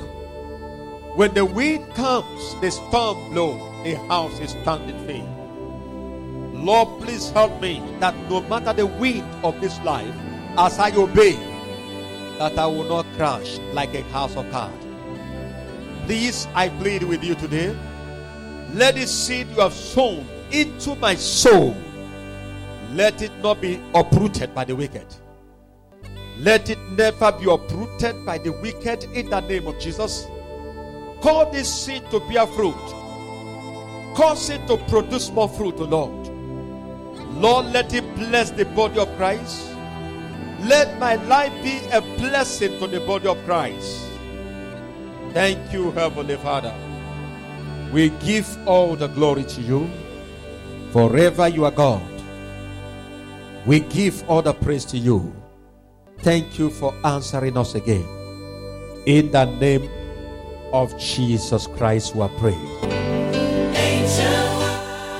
When 1.15 1.31
the 1.35 1.45
wind 1.45 1.87
comes, 1.93 2.59
the 2.59 2.71
storm 2.71 3.29
blows, 3.29 3.61
the 3.83 3.93
house 4.07 4.39
is 4.39 4.49
standing 4.49 4.97
firm. 5.05 6.65
Lord, 6.65 7.03
please 7.03 7.29
help 7.29 7.61
me 7.61 7.83
that 7.99 8.15
no 8.31 8.41
matter 8.41 8.73
the 8.73 8.87
wind 8.87 9.27
of 9.43 9.61
this 9.61 9.79
life, 9.81 10.11
as 10.57 10.79
I 10.79 10.89
obey, 10.95 11.33
that 12.39 12.57
I 12.57 12.65
will 12.65 12.85
not 12.85 13.05
crash 13.15 13.59
like 13.71 13.93
a 13.93 14.01
house 14.05 14.35
of 14.35 14.49
cards. 14.49 14.83
Please, 16.07 16.47
I 16.55 16.69
plead 16.69 17.03
with 17.03 17.23
you 17.23 17.35
today. 17.35 17.77
Let 18.73 18.95
this 18.95 19.11
seed 19.11 19.49
you 19.49 19.61
have 19.61 19.73
sown 19.73 20.25
into 20.49 20.95
my 20.95 21.13
soul, 21.13 21.77
let 22.93 23.21
it 23.21 23.31
not 23.43 23.61
be 23.61 23.79
uprooted 23.93 24.55
by 24.55 24.63
the 24.63 24.75
wicked. 24.75 25.05
Let 26.39 26.69
it 26.69 26.79
never 26.91 27.31
be 27.31 27.49
uprooted 27.49 28.25
by 28.25 28.37
the 28.37 28.51
wicked 28.51 29.05
in 29.13 29.29
the 29.29 29.39
name 29.41 29.67
of 29.67 29.79
Jesus. 29.79 30.25
Call 31.21 31.51
this 31.51 31.73
seed 31.73 32.09
to 32.11 32.19
bear 32.21 32.47
fruit. 32.47 32.75
Cause 34.15 34.49
it 34.49 34.65
to 34.67 34.77
produce 34.89 35.31
more 35.31 35.49
fruit, 35.49 35.75
O 35.79 35.85
Lord. 35.85 36.27
Lord, 37.37 37.67
let 37.67 37.93
it 37.93 38.03
bless 38.15 38.51
the 38.51 38.65
body 38.65 38.99
of 38.99 39.15
Christ. 39.15 39.69
Let 40.61 40.99
my 40.99 41.15
life 41.15 41.53
be 41.63 41.79
a 41.91 42.01
blessing 42.01 42.79
to 42.79 42.87
the 42.87 42.99
body 42.99 43.27
of 43.27 43.43
Christ. 43.45 44.05
Thank 45.33 45.73
you, 45.73 45.91
Heavenly 45.91 46.37
Father. 46.37 46.73
We 47.91 48.09
give 48.09 48.47
all 48.67 48.95
the 48.95 49.07
glory 49.07 49.43
to 49.45 49.61
you. 49.61 49.89
Forever 50.91 51.47
you 51.47 51.65
are 51.65 51.71
God. 51.71 52.01
We 53.65 53.79
give 53.79 54.27
all 54.29 54.41
the 54.41 54.53
praise 54.53 54.85
to 54.85 54.97
you. 54.97 55.33
Thank 56.23 56.57
you 56.57 56.69
for 56.69 56.95
answering 57.03 57.57
us 57.57 57.75
again. 57.75 58.07
In 59.05 59.29
the 59.31 59.43
name 59.43 59.89
of 60.71 60.97
Jesus 60.97 61.67
Christ, 61.67 62.15
we 62.15 62.21
are 62.21 62.29
praying. 62.39 62.79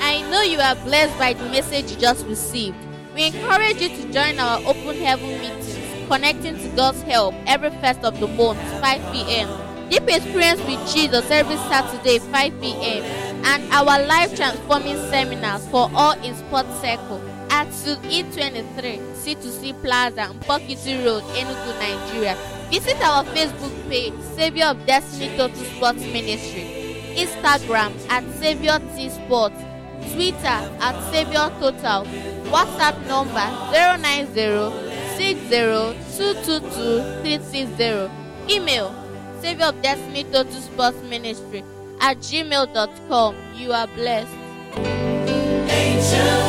I 0.00 0.26
know 0.30 0.40
you 0.40 0.58
are 0.58 0.74
blessed 0.76 1.18
by 1.18 1.34
the 1.34 1.44
message 1.50 1.90
you 1.92 1.98
just 1.98 2.24
received. 2.24 2.78
We 3.14 3.26
encourage 3.26 3.82
you 3.82 3.90
to 3.90 4.12
join 4.12 4.38
our 4.38 4.60
open 4.64 4.96
heaven 4.96 5.28
meetings 5.28 5.78
connecting 6.08 6.56
to 6.56 6.68
God's 6.74 7.02
help 7.02 7.34
every 7.46 7.70
first 7.84 8.00
of 8.00 8.18
the 8.18 8.26
month, 8.26 8.58
5 8.80 9.12
p.m. 9.12 9.48
Deep 9.90 10.08
Experience 10.08 10.60
with 10.62 10.80
Jesus 10.90 11.30
every 11.30 11.56
Saturday, 11.68 12.18
5 12.18 12.60
p.m. 12.62 13.04
And 13.44 13.70
our 13.72 14.06
life 14.06 14.34
transforming 14.34 14.96
seminars 15.10 15.68
for 15.68 15.90
all 15.94 16.12
in 16.24 16.34
Sports 16.34 16.80
Circle 16.80 17.20
at 17.50 17.70
Suite 17.74 18.00
E23, 18.04 19.13
C2C 19.24 19.72
Plaza, 19.80 20.28
Mpokiti 20.34 21.04
Road, 21.04 21.24
Enugu, 21.34 21.72
Nigeria. 21.80 22.36
Visit 22.70 23.00
our 23.02 23.24
Facebook 23.24 23.72
page, 23.88 24.12
Savior 24.36 24.66
of 24.66 24.86
Destiny 24.86 25.30
Total 25.36 25.64
Sports 25.64 26.04
Ministry, 26.12 26.64
Instagram 27.16 27.92
at 28.10 28.24
Savior 28.38 28.78
T 28.94 29.08
Sports, 29.08 29.56
Twitter 30.12 30.60
at 30.80 30.94
Savior 31.10 31.50
Total, 31.58 32.04
WhatsApp 32.52 32.96
number 33.08 33.48
090 33.72 34.84
email 38.50 38.94
Savior 39.40 39.66
of 39.66 39.82
Destiny 39.82 40.24
Total 40.24 40.60
Sports 40.60 41.02
Ministry 41.08 41.64
at 42.00 42.18
gmail.com. 42.18 43.36
You 43.54 43.72
are 43.72 43.86
blessed. 43.88 44.34
Ancient 45.70 46.43